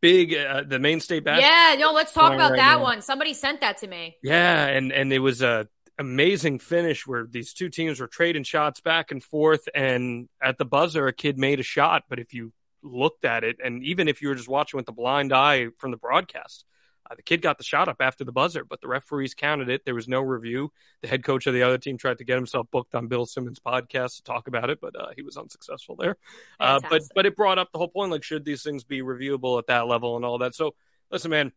big, 0.00 0.36
uh, 0.36 0.62
the 0.68 0.78
Maine 0.78 1.00
State 1.00 1.24
basketball. 1.24 1.50
Yeah, 1.50 1.74
no, 1.80 1.92
let's 1.92 2.12
talk 2.12 2.32
about 2.32 2.52
right 2.52 2.58
that 2.58 2.78
now. 2.78 2.82
one. 2.82 3.02
Somebody 3.02 3.34
sent 3.34 3.60
that 3.62 3.78
to 3.78 3.88
me. 3.88 4.18
Yeah, 4.22 4.66
and 4.66 4.92
and 4.92 5.12
it 5.12 5.18
was 5.18 5.42
a 5.42 5.66
amazing 5.98 6.60
finish 6.60 7.08
where 7.08 7.26
these 7.28 7.54
two 7.54 7.70
teams 7.70 7.98
were 7.98 8.06
trading 8.06 8.44
shots 8.44 8.80
back 8.80 9.10
and 9.10 9.20
forth, 9.20 9.68
and 9.74 10.28
at 10.40 10.58
the 10.58 10.64
buzzer, 10.64 11.08
a 11.08 11.12
kid 11.12 11.38
made 11.38 11.58
a 11.58 11.64
shot. 11.64 12.04
But 12.08 12.20
if 12.20 12.32
you 12.34 12.52
looked 12.82 13.24
at 13.24 13.44
it, 13.44 13.56
and 13.62 13.82
even 13.84 14.08
if 14.08 14.22
you 14.22 14.28
were 14.28 14.34
just 14.34 14.48
watching 14.48 14.78
with 14.78 14.86
the 14.86 14.92
blind 14.92 15.32
eye 15.32 15.68
from 15.76 15.90
the 15.90 15.96
broadcast, 15.96 16.64
uh, 17.10 17.14
the 17.14 17.22
kid 17.22 17.42
got 17.42 17.58
the 17.58 17.64
shot 17.64 17.88
up 17.88 17.96
after 18.00 18.24
the 18.24 18.32
buzzer, 18.32 18.64
but 18.64 18.80
the 18.80 18.88
referees 18.88 19.34
counted 19.34 19.68
it. 19.68 19.84
There 19.84 19.94
was 19.94 20.08
no 20.08 20.20
review. 20.20 20.72
The 21.02 21.08
head 21.08 21.24
coach 21.24 21.46
of 21.46 21.54
the 21.54 21.62
other 21.62 21.78
team 21.78 21.98
tried 21.98 22.18
to 22.18 22.24
get 22.24 22.36
himself 22.36 22.68
booked 22.70 22.94
on 22.94 23.08
Bill 23.08 23.26
Simmons' 23.26 23.58
podcast 23.58 24.16
to 24.16 24.22
talk 24.22 24.46
about 24.48 24.70
it, 24.70 24.80
but 24.80 24.94
uh, 24.98 25.08
he 25.16 25.22
was 25.22 25.36
unsuccessful 25.36 25.96
there. 25.96 26.16
Uh, 26.60 26.80
but 26.88 27.02
but 27.14 27.26
it 27.26 27.36
brought 27.36 27.58
up 27.58 27.72
the 27.72 27.78
whole 27.78 27.88
point, 27.88 28.12
like 28.12 28.22
should 28.22 28.44
these 28.44 28.62
things 28.62 28.84
be 28.84 29.02
reviewable 29.02 29.58
at 29.58 29.66
that 29.66 29.86
level 29.86 30.16
and 30.16 30.24
all 30.24 30.38
that. 30.38 30.54
So 30.54 30.74
listen, 31.10 31.30
man, 31.30 31.52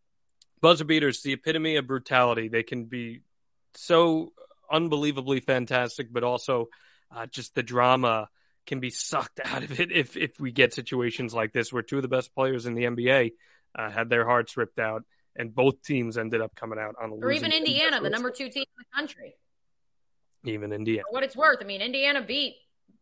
buzzer 0.62 0.86
beaters, 0.86 1.22
the 1.22 1.34
epitome 1.34 1.76
of 1.76 1.88
brutality. 1.88 2.48
They 2.48 2.64
can 2.64 2.86
be 2.86 3.22
so 3.76 4.34
unbelievably 4.72 5.42
fantastic, 5.42 6.12
but 6.12 6.24
also 6.24 6.70
uh, 7.16 7.28
just 7.28 7.54
the 7.56 7.64
drama 7.64 8.30
can 8.66 8.80
be 8.80 8.90
sucked 8.90 9.40
out 9.46 9.64
of 9.64 9.80
it 9.80 9.92
if 9.92 10.18
if 10.18 10.40
we 10.40 10.52
get 10.52 10.74
situations 10.74 11.34
like 11.34 11.54
this 11.54 11.72
where 11.72 11.84
two 11.84 11.98
of 11.98 12.02
the 12.02 12.08
best 12.08 12.34
players 12.34 12.66
in 12.66 12.74
the 12.76 12.84
NBA 12.84 13.34
uh, 13.78 13.90
had 13.90 14.10
their 14.10 14.26
hearts 14.26 14.58
ripped 14.58 14.80
out, 14.80 15.04
and 15.36 15.54
both 15.54 15.82
teams 15.82 16.18
ended 16.18 16.42
up 16.42 16.56
coming 16.56 16.80
out 16.80 16.96
on 17.02 17.12
a 17.12 17.16
Or 17.16 17.32
even. 17.32 17.52
Indiana, 17.52 18.02
the 18.02 18.10
number 18.10 18.32
two 18.32 18.50
team 18.50 18.66
in 18.78 18.86
the 18.90 18.96
country. 18.96 19.36
even 20.46 20.72
Indiana. 20.72 21.04
For 21.10 21.14
what 21.14 21.24
it's 21.24 21.36
worth, 21.36 21.58
I 21.62 21.66
mean, 21.66 21.82
Indiana 21.82 22.22
beat 22.22 22.56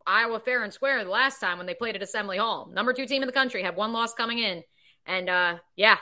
Iowa 0.06 0.40
fair 0.40 0.62
and 0.62 0.72
square 0.72 1.02
the 1.04 1.10
last 1.10 1.40
time 1.40 1.58
when 1.58 1.66
they 1.66 1.74
played 1.74 1.96
at 1.96 2.02
Assembly 2.02 2.38
Hall. 2.38 2.68
Number 2.72 2.92
two 2.92 3.06
team 3.06 3.22
in 3.22 3.26
the 3.26 3.32
country, 3.32 3.62
have 3.62 3.76
one 3.76 3.92
loss 3.92 4.14
coming 4.14 4.38
in. 4.38 4.62
And 5.06 5.28
uh, 5.28 5.58
yeah, 5.76 5.98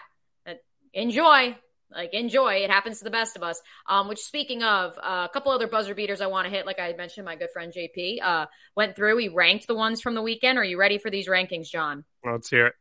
uh, 0.46 0.54
enjoy. 0.92 1.56
Like, 1.94 2.14
enjoy. 2.14 2.54
It 2.56 2.70
happens 2.70 2.98
to 2.98 3.04
the 3.04 3.10
best 3.10 3.36
of 3.36 3.42
us. 3.42 3.60
Um, 3.88 4.08
which, 4.08 4.20
speaking 4.20 4.62
of, 4.62 4.98
uh, 4.98 5.26
a 5.28 5.30
couple 5.32 5.52
other 5.52 5.66
buzzer 5.66 5.94
beaters 5.94 6.20
I 6.20 6.26
want 6.26 6.46
to 6.46 6.50
hit, 6.50 6.66
like 6.66 6.78
I 6.80 6.92
mentioned, 6.94 7.24
my 7.24 7.36
good 7.36 7.50
friend 7.52 7.72
JP 7.72 8.22
uh, 8.22 8.46
went 8.76 8.96
through. 8.96 9.18
He 9.18 9.28
ranked 9.28 9.66
the 9.66 9.74
ones 9.74 10.00
from 10.00 10.14
the 10.14 10.22
weekend. 10.22 10.58
Are 10.58 10.64
you 10.64 10.78
ready 10.78 10.98
for 10.98 11.10
these 11.10 11.28
rankings, 11.28 11.68
Jon? 11.68 12.04
Let's 12.24 12.48
hear 12.48 12.66
it. 12.68 12.74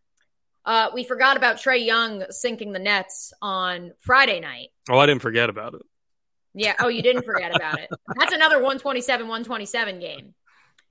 Uh, 0.65 0.89
we 0.93 1.03
forgot 1.03 1.37
about 1.37 1.57
Trae 1.57 1.83
Young 1.83 2.23
sinking 2.29 2.71
the 2.71 2.79
nets 2.79 3.33
on 3.41 3.93
Friday 3.99 4.39
night. 4.39 4.69
Oh, 4.89 4.99
I 4.99 5.05
didn't 5.07 5.21
forget 5.21 5.49
about 5.49 5.73
it. 5.73 5.81
Yeah. 6.53 6.75
Oh, 6.79 6.87
you 6.87 7.01
didn't 7.01 7.23
forget 7.23 7.55
about 7.55 7.79
it. 7.79 7.89
That's 8.19 8.33
another 8.33 8.57
127 8.57 9.27
127 9.27 9.99
game. 9.99 10.35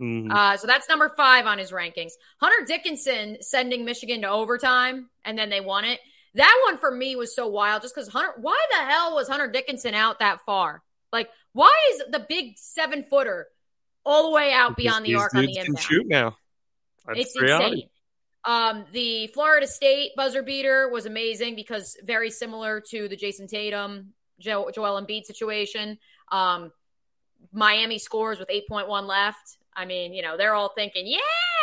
Mhm. 0.00 0.32
Uh, 0.32 0.56
so 0.56 0.66
that's 0.66 0.88
number 0.88 1.12
five 1.14 1.44
on 1.44 1.58
his 1.58 1.72
rankings. 1.72 2.12
Hunter 2.40 2.64
Dickinson 2.64 3.36
sending 3.42 3.84
Michigan 3.84 4.22
to 4.22 4.30
overtime 4.30 5.10
and 5.26 5.38
then 5.38 5.50
they 5.50 5.60
won 5.60 5.84
it. 5.84 6.00
That 6.34 6.60
one 6.64 6.78
for 6.78 6.90
me 6.90 7.16
was 7.16 7.34
so 7.34 7.46
wild 7.48 7.82
just 7.82 7.94
because 7.94 8.08
Hunter, 8.08 8.32
why 8.40 8.58
the 8.70 8.84
hell 8.84 9.14
was 9.14 9.28
Hunter 9.28 9.48
Dickinson 9.48 9.94
out 9.94 10.20
that 10.20 10.40
far? 10.42 10.82
Like, 11.12 11.28
why 11.52 11.74
is 11.92 12.02
the 12.10 12.24
big 12.28 12.56
seven 12.56 13.02
footer 13.02 13.48
all 14.04 14.24
the 14.28 14.30
way 14.34 14.52
out 14.52 14.76
beyond 14.76 15.04
the 15.04 15.16
arc 15.16 15.34
on 15.34 15.44
the 15.46 15.56
inbound? 15.56 15.80
shoot 15.80 16.06
now. 16.06 16.36
That's 17.06 17.20
It's 17.20 17.40
reality. 17.40 17.66
insane. 17.74 17.88
Um, 18.44 18.84
the 18.92 19.26
Florida 19.28 19.66
State 19.66 20.12
buzzer 20.16 20.42
beater 20.42 20.88
was 20.88 21.04
amazing 21.04 21.56
because 21.56 21.96
very 22.04 22.30
similar 22.30 22.80
to 22.90 23.08
the 23.08 23.16
Jayson 23.16 23.48
Tatum, 23.48 24.14
jo- 24.38 24.70
Joel 24.72 25.04
Embiid 25.04 25.24
situation. 25.24 25.98
Um, 26.30 26.70
Miami 27.52 27.98
scores 27.98 28.38
with 28.38 28.48
8.1 28.48 29.06
left. 29.06 29.56
I 29.74 29.84
mean, 29.84 30.14
you 30.14 30.22
know, 30.22 30.36
they're 30.36 30.54
all 30.54 30.72
thinking, 30.74 31.06
yeah, 31.06 31.18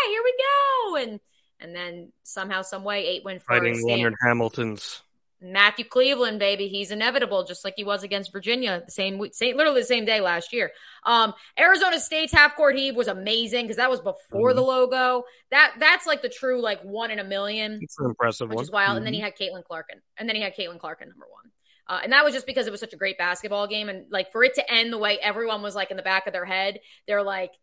here 0.09 0.21
we 0.23 0.33
go. 0.37 0.95
And, 0.97 1.19
and 1.59 1.75
then 1.75 2.11
somehow, 2.23 2.61
some 2.61 2.83
way, 2.83 3.05
eight 3.05 3.23
win 3.23 3.39
Florida 3.39 3.73
Fighting 3.73 3.87
Leonard 3.87 4.15
Hamilton's. 4.21 5.01
Matthew 5.39 5.85
Cleveland, 5.85 6.39
baby, 6.39 6.67
he's 6.67 6.89
inevitable, 6.89 7.43
just 7.43 7.63
like 7.63 7.75
he 7.77 7.83
was 7.83 8.01
against 8.01 8.31
Virginia 8.31 8.81
the 8.83 8.91
same 8.91 9.19
week, 9.19 9.35
same, 9.35 9.55
literally 9.55 9.81
the 9.81 9.85
same 9.85 10.03
day 10.03 10.19
last 10.19 10.51
year. 10.51 10.71
Um, 11.05 11.31
Arizona 11.59 11.99
State's 11.99 12.33
half 12.33 12.55
court 12.55 12.75
heave 12.75 12.95
was 12.95 13.07
amazing 13.07 13.65
because 13.65 13.77
that 13.77 13.89
was 13.91 13.99
before 14.01 14.51
Mhm. 14.51 14.55
the 14.55 14.61
logo. 14.63 15.25
That 15.51 15.75
that's 15.79 16.07
like 16.07 16.23
the 16.23 16.29
true 16.29 16.59
like 16.59 16.81
one 16.81 17.11
in 17.11 17.19
a 17.19 17.23
million, 17.23 17.77
It's 17.83 17.99
an 17.99 18.05
impressive 18.07 18.49
which 18.49 18.55
one. 18.55 18.63
is 18.63 18.71
wild. 18.71 18.97
And 18.97 19.05
then 19.05 19.13
he 19.13 19.19
had 19.19 19.35
Caitlin 19.37 19.63
Clarkin, 19.63 20.01
and 20.17 20.27
then 20.27 20.35
he 20.35 20.41
had 20.41 20.55
Caitlin 20.55 20.79
Clarkin 20.79 21.07
number 21.07 21.27
one. 21.31 21.51
Uh, 21.87 21.99
and 22.03 22.11
that 22.13 22.25
was 22.25 22.33
just 22.33 22.47
because 22.47 22.65
it 22.65 22.71
was 22.71 22.79
such 22.79 22.93
a 22.93 22.97
great 22.97 23.19
basketball 23.19 23.67
game. 23.67 23.89
And 23.89 24.11
like 24.11 24.31
for 24.31 24.43
it 24.43 24.55
to 24.55 24.73
end 24.73 24.91
the 24.91 24.97
way 24.97 25.19
everyone 25.19 25.61
was 25.61 25.75
like 25.75 25.91
in 25.91 25.97
the 25.97 26.03
back 26.03 26.25
of 26.25 26.33
their 26.33 26.45
head, 26.45 26.79
they're 27.07 27.21
like, 27.23 27.53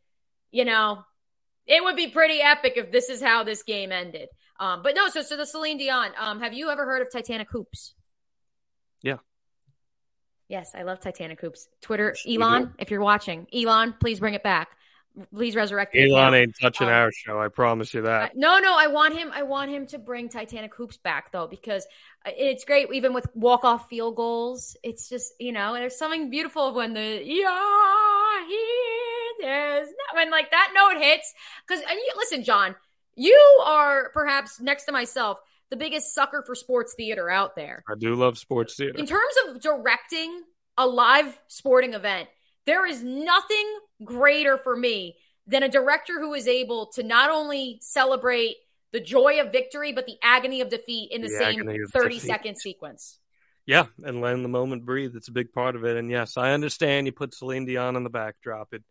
you 0.53 0.65
know, 0.65 1.05
it 1.67 1.83
would 1.83 1.97
be 1.97 2.09
pretty 2.09 2.41
epic 2.41 2.75
if 2.77 2.93
this 2.93 3.09
is 3.09 3.23
how 3.23 3.45
this 3.45 3.63
game 3.63 3.93
ended. 3.93 4.29
Um, 4.61 4.83
but 4.83 4.95
no, 4.95 5.09
so 5.09 5.23
so 5.23 5.37
the 5.37 5.47
Celine 5.47 5.79
Dion. 5.79 6.11
Um, 6.19 6.41
have 6.41 6.55
you 6.55 6.71
ever 6.71 6.85
heard 6.85 7.03
of 7.03 7.11
Titanic 7.11 7.49
Hoops? 7.51 7.95
Yeah. 9.03 9.17
Yes, 10.49 10.73
I 10.75 10.83
love 10.83 11.01
Titanic 11.01 11.41
Hoops. 11.41 11.69
Twitter, 11.81 12.15
Elon, 12.29 12.75
if 12.79 12.91
you're 12.91 13.01
watching, 13.01 13.47
Elon, 13.53 13.95
please 13.99 14.21
bring 14.21 14.35
it 14.35 14.43
back. 14.43 14.69
Please 15.33 15.55
resurrect 15.55 15.95
it. 15.95 16.11
Elon 16.11 16.35
ain't 16.35 16.55
touching 16.61 16.89
um, 16.89 16.93
our 16.93 17.13
show. 17.13 17.41
I 17.41 17.49
promise 17.49 17.95
you 17.95 18.03
that. 18.03 18.37
No, 18.37 18.59
no, 18.59 18.77
I 18.77 18.89
want 18.89 19.17
him. 19.17 19.31
I 19.33 19.45
want 19.45 19.71
him 19.71 19.87
to 19.89 19.99
bring 19.99 20.29
Titanic 20.29 20.75
Hoops 20.75 20.97
back 20.97 21.31
though, 21.31 21.47
because 21.47 21.87
uh, 22.27 22.31
it's 22.37 22.65
great. 22.65 22.89
Even 22.93 23.15
with 23.15 23.27
walk 23.35 23.65
off 23.65 23.89
field 23.89 24.17
goals, 24.17 24.77
it's 24.83 25.09
just 25.09 25.33
you 25.39 25.53
know, 25.53 25.73
there's 25.75 25.97
something 25.97 26.31
beautiful 26.31 26.75
when 26.75 26.95
the 26.95 27.23
yeah 27.25 28.47
here 28.49 29.24
there's 29.41 29.89
when 30.15 30.31
like 30.31 30.51
that 30.51 30.73
note 30.75 31.01
hits. 31.03 31.33
Because 31.67 31.83
and 31.83 31.99
you 31.99 32.13
listen, 32.17 32.45
Jon, 32.45 32.75
you 33.17 33.63
are 33.65 34.11
perhaps 34.11 34.61
next 34.61 34.85
to 34.85 34.93
myself 34.93 35.39
the 35.71 35.77
biggest 35.77 36.15
sucker 36.15 36.43
for 36.47 36.55
sports 36.55 36.95
theater 36.95 37.31
out 37.31 37.57
there. 37.57 37.83
I 37.89 37.95
do 37.99 38.15
love 38.15 38.39
sports 38.39 38.77
theater. 38.77 38.99
In 38.99 39.07
terms 39.07 39.35
of 39.49 39.61
directing 39.61 40.43
a 40.77 40.87
live 40.87 41.39
sporting 41.49 41.95
event, 41.95 42.29
there 42.67 42.87
is 42.87 43.03
nothing 43.03 43.79
greater 44.05 44.59
for 44.59 44.77
me 44.77 45.17
than 45.47 45.63
a 45.63 45.69
director 45.69 46.21
who 46.21 46.35
is 46.35 46.49
able 46.49 46.87
to 46.95 47.03
not 47.03 47.31
only 47.31 47.79
celebrate 47.83 48.57
the 48.93 49.01
joy 49.01 49.41
of 49.41 49.53
victory, 49.53 49.93
but 49.93 50.07
the 50.07 50.17
agony 50.23 50.61
of 50.61 50.71
defeat 50.71 51.11
in 51.11 51.21
the, 51.21 51.29
the 51.29 51.35
same 51.35 51.87
30 51.93 52.15
defeat. 52.15 52.27
second 52.27 52.57
sequence. 52.57 53.19
Yeah, 53.67 53.87
and 54.05 54.21
letting 54.21 54.43
the 54.43 54.49
moment 54.49 54.85
breathe. 54.85 55.17
It's 55.17 55.29
a 55.29 55.33
big 55.33 55.53
part 55.53 55.75
of 55.75 55.85
it. 55.85 55.97
And 55.97 56.11
yes, 56.11 56.37
I 56.37 56.53
understand 56.53 57.07
you 57.07 57.13
put 57.13 57.35
Celine 57.35 57.65
Dion 57.65 57.97
on 57.97 58.05
the 58.05 58.11
backdrop. 58.11 58.73
It 58.73 58.85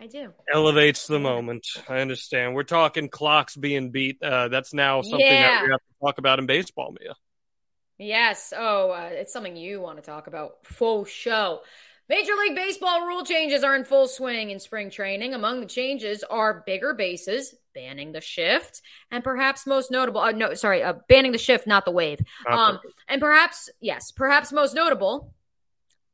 I 0.00 0.06
do. 0.06 0.32
Elevates 0.52 1.06
the 1.06 1.18
moment. 1.18 1.66
I 1.88 1.98
understand. 1.98 2.54
We're 2.54 2.62
talking 2.62 3.08
clocks 3.08 3.56
being 3.56 3.90
beat. 3.90 4.22
Uh, 4.22 4.48
that's 4.48 4.72
now 4.72 5.02
something 5.02 5.20
yeah. 5.20 5.48
that 5.48 5.64
we 5.64 5.70
have 5.70 5.80
to 5.80 6.06
talk 6.06 6.18
about 6.18 6.38
in 6.38 6.46
baseball, 6.46 6.94
Mia. 7.00 7.14
Yes. 7.98 8.52
Oh, 8.56 8.90
uh, 8.92 9.10
it's 9.10 9.32
something 9.32 9.56
you 9.56 9.80
want 9.80 9.98
to 9.98 10.02
talk 10.02 10.28
about. 10.28 10.64
Full 10.64 11.04
show. 11.04 11.62
Major 12.08 12.32
League 12.40 12.54
Baseball 12.54 13.06
rule 13.06 13.24
changes 13.24 13.62
are 13.62 13.76
in 13.76 13.84
full 13.84 14.08
swing 14.08 14.50
in 14.50 14.60
spring 14.60 14.88
training. 14.88 15.34
Among 15.34 15.60
the 15.60 15.66
changes 15.66 16.24
are 16.24 16.62
bigger 16.64 16.94
bases, 16.94 17.54
banning 17.74 18.12
the 18.12 18.20
shift, 18.20 18.80
and 19.10 19.22
perhaps 19.22 19.66
most 19.66 19.90
notable, 19.90 20.22
uh, 20.22 20.32
no, 20.32 20.54
sorry, 20.54 20.82
uh, 20.82 20.94
banning 21.08 21.32
the 21.32 21.38
shift, 21.38 21.66
not 21.66 21.84
the 21.84 21.90
wave. 21.90 22.20
Um, 22.50 22.78
and 23.08 23.20
perhaps, 23.20 23.68
yes, 23.80 24.10
perhaps 24.10 24.52
most 24.52 24.74
notable, 24.74 25.34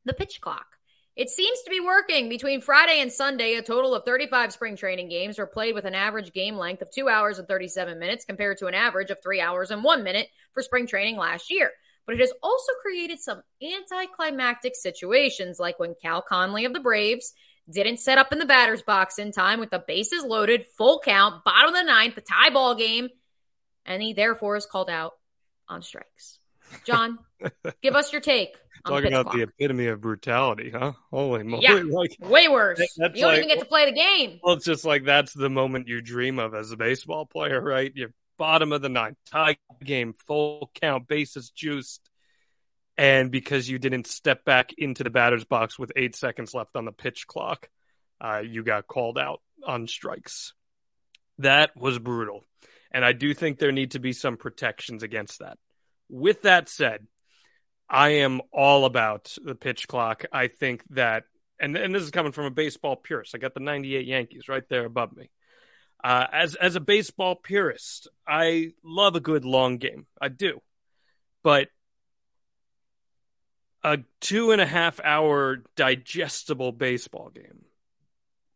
the 0.03 0.13
pitch 0.13 0.41
clock. 0.41 0.74
It 1.15 1.29
seems 1.29 1.61
to 1.61 1.69
be 1.69 1.79
working. 1.79 2.27
Between 2.27 2.59
Friday 2.59 2.99
and 2.99 3.11
Sunday, 3.11 3.53
a 3.53 3.61
total 3.61 3.95
of 3.95 4.03
35 4.03 4.51
spring 4.51 4.75
training 4.75 5.07
games 5.07 5.39
are 5.39 5.47
played 5.47 5.73
with 5.73 5.85
an 5.85 5.95
average 5.95 6.33
game 6.33 6.57
length 6.57 6.81
of 6.81 6.91
2 6.91 7.07
hours 7.07 7.39
and 7.39 7.47
37 7.47 7.97
minutes 7.97 8.25
compared 8.25 8.57
to 8.57 8.67
an 8.67 8.73
average 8.73 9.11
of 9.11 9.23
3 9.23 9.39
hours 9.39 9.71
and 9.71 9.81
1 9.81 10.03
minute 10.03 10.27
for 10.51 10.61
spring 10.61 10.87
training 10.87 11.15
last 11.15 11.49
year. 11.49 11.71
But 12.05 12.15
it 12.15 12.21
has 12.21 12.33
also 12.43 12.73
created 12.81 13.19
some 13.19 13.41
anticlimactic 13.63 14.75
situations, 14.75 15.57
like 15.57 15.79
when 15.79 15.95
Cal 16.01 16.21
Conley 16.21 16.65
of 16.65 16.73
the 16.73 16.81
Braves 16.81 17.33
didn't 17.69 17.99
set 17.99 18.17
up 18.17 18.33
in 18.33 18.39
the 18.39 18.45
batter's 18.45 18.83
box 18.83 19.17
in 19.17 19.31
time 19.31 19.61
with 19.61 19.71
the 19.71 19.83
bases 19.87 20.23
loaded, 20.23 20.65
full 20.77 20.99
count, 20.99 21.45
bottom 21.45 21.69
of 21.69 21.75
the 21.75 21.83
ninth, 21.83 22.15
the 22.15 22.21
tie 22.21 22.49
ball 22.49 22.75
game, 22.75 23.07
and 23.85 24.03
he 24.03 24.13
therefore 24.13 24.57
is 24.57 24.65
called 24.65 24.89
out 24.89 25.13
on 25.67 25.81
strikes. 25.81 26.39
Jon, 26.85 27.19
give 27.81 27.95
us 27.95 28.11
your 28.11 28.21
take. 28.21 28.57
Talking 28.85 29.13
about 29.13 29.25
clock. 29.25 29.35
the 29.35 29.43
epitome 29.43 29.87
of 29.87 29.99
brutality, 29.99 30.69
huh? 30.69 30.93
Holy 31.09 31.43
moly! 31.43 31.63
Yeah, 31.63 31.81
like, 31.89 32.15
way 32.19 32.47
worse. 32.47 32.79
you 32.79 32.87
don't 32.99 33.15
like, 33.15 33.37
even 33.37 33.47
get 33.47 33.59
to 33.59 33.65
play 33.65 33.85
the 33.85 33.95
game. 33.95 34.39
Well, 34.43 34.55
it's 34.55 34.65
just 34.65 34.85
like 34.85 35.05
that's 35.05 35.33
the 35.33 35.49
moment 35.49 35.87
you 35.87 36.01
dream 36.01 36.37
of 36.37 36.53
as 36.53 36.71
a 36.71 36.77
baseball 36.77 37.25
player, 37.25 37.59
right? 37.59 37.91
You're 37.95 38.13
bottom 38.37 38.71
of 38.71 38.81
the 38.81 38.89
ninth, 38.89 39.17
tie 39.31 39.57
game, 39.83 40.13
full 40.27 40.69
count, 40.75 41.07
bases 41.07 41.49
juiced, 41.49 42.09
and 42.97 43.31
because 43.31 43.67
you 43.67 43.79
didn't 43.79 44.05
step 44.05 44.45
back 44.45 44.73
into 44.77 45.03
the 45.03 45.09
batter's 45.09 45.45
box 45.45 45.79
with 45.79 45.91
eight 45.95 46.15
seconds 46.15 46.53
left 46.53 46.75
on 46.75 46.85
the 46.85 46.91
pitch 46.91 47.25
clock, 47.25 47.69
uh, 48.21 48.43
you 48.45 48.63
got 48.63 48.87
called 48.87 49.17
out 49.17 49.41
on 49.65 49.87
strikes. 49.87 50.53
That 51.39 51.75
was 51.75 51.97
brutal, 51.97 52.43
and 52.91 53.03
I 53.03 53.13
do 53.13 53.33
think 53.33 53.57
there 53.57 53.71
need 53.71 53.91
to 53.91 53.99
be 53.99 54.13
some 54.13 54.37
protections 54.37 55.01
against 55.01 55.39
that. 55.39 55.57
With 56.09 56.43
that 56.43 56.69
said, 56.69 57.07
I 57.89 58.09
am 58.09 58.41
all 58.51 58.85
about 58.85 59.35
the 59.43 59.55
pitch 59.55 59.87
clock. 59.87 60.25
I 60.31 60.47
think 60.47 60.83
that, 60.91 61.23
and, 61.59 61.75
and 61.77 61.93
this 61.93 62.03
is 62.03 62.11
coming 62.11 62.31
from 62.31 62.45
a 62.45 62.51
baseball 62.51 62.95
purist. 62.95 63.35
I 63.35 63.37
got 63.37 63.53
the 63.53 63.59
98 63.59 64.05
Yankees 64.05 64.47
right 64.49 64.67
there 64.69 64.85
above 64.85 65.15
me. 65.15 65.29
Uh, 66.03 66.27
as 66.31 66.53
as 66.55 66.75
a 66.75 66.79
baseball 66.79 67.35
purist, 67.35 68.07
I 68.27 68.73
love 68.83 69.15
a 69.15 69.19
good 69.19 69.43
long 69.43 69.77
game. 69.77 70.05
I 70.21 70.27
do, 70.27 70.61
but 71.41 71.69
a 73.83 73.99
two 74.19 74.51
and 74.51 74.61
a 74.61 74.65
half 74.67 74.99
hour 75.03 75.63
digestible 75.75 76.71
baseball 76.73 77.29
game 77.33 77.65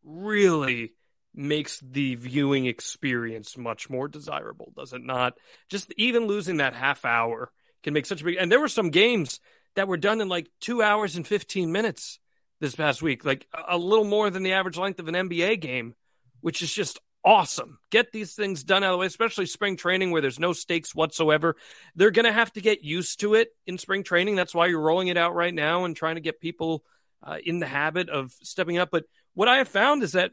really 0.03 0.93
makes 1.39 1.79
the 1.79 2.15
viewing 2.15 2.65
experience 2.65 3.57
much 3.57 3.89
more 3.89 4.07
desirable, 4.07 4.73
does 4.75 4.93
it 4.93 5.03
not? 5.03 5.37
Just 5.69 5.91
even 5.97 6.27
losing 6.27 6.57
that 6.57 6.75
half 6.75 7.05
hour 7.05 7.51
can 7.83 7.93
make 7.93 8.05
such 8.05 8.21
a 8.21 8.25
big. 8.25 8.37
And 8.39 8.51
there 8.51 8.59
were 8.59 8.67
some 8.67 8.89
games 8.89 9.39
that 9.75 9.87
were 9.87 9.97
done 9.97 10.21
in 10.21 10.27
like 10.27 10.47
two 10.59 10.83
hours 10.83 11.15
and 11.15 11.25
fifteen 11.25 11.71
minutes 11.71 12.19
this 12.59 12.75
past 12.75 13.01
week, 13.01 13.23
like 13.23 13.47
a 13.67 13.77
little 13.77 14.05
more 14.05 14.29
than 14.29 14.43
the 14.43 14.53
average 14.53 14.77
length 14.77 14.99
of 14.99 15.07
an 15.07 15.15
NBA 15.15 15.61
game, 15.61 15.95
which 16.41 16.61
is 16.61 16.73
just 16.73 16.99
awesome. 17.23 17.79
Get 17.89 18.11
these 18.11 18.33
things 18.33 18.63
done 18.63 18.83
out 18.83 18.89
of 18.89 18.93
the 18.93 18.97
way, 18.99 19.05
especially 19.05 19.45
spring 19.45 19.77
training 19.77 20.11
where 20.11 20.21
there's 20.21 20.39
no 20.39 20.53
stakes 20.53 20.93
whatsoever. 20.93 21.55
They're 21.95 22.11
going 22.11 22.25
to 22.25 22.33
have 22.33 22.51
to 22.53 22.61
get 22.61 22.83
used 22.83 23.21
to 23.21 23.35
it 23.35 23.49
in 23.65 23.77
spring 23.77 24.03
training. 24.03 24.35
That's 24.35 24.53
why 24.53 24.67
you're 24.67 24.79
rolling 24.81 25.07
it 25.07 25.17
out 25.17 25.35
right 25.35 25.53
now 25.53 25.85
and 25.85 25.95
trying 25.95 26.15
to 26.15 26.21
get 26.21 26.41
people 26.41 26.83
uh, 27.23 27.37
in 27.43 27.59
the 27.59 27.65
habit 27.65 28.09
of 28.09 28.33
stepping 28.43 28.77
up. 28.77 28.89
But 28.91 29.05
what 29.33 29.47
I 29.47 29.57
have 29.57 29.67
found 29.67 30.03
is 30.03 30.13
that, 30.13 30.31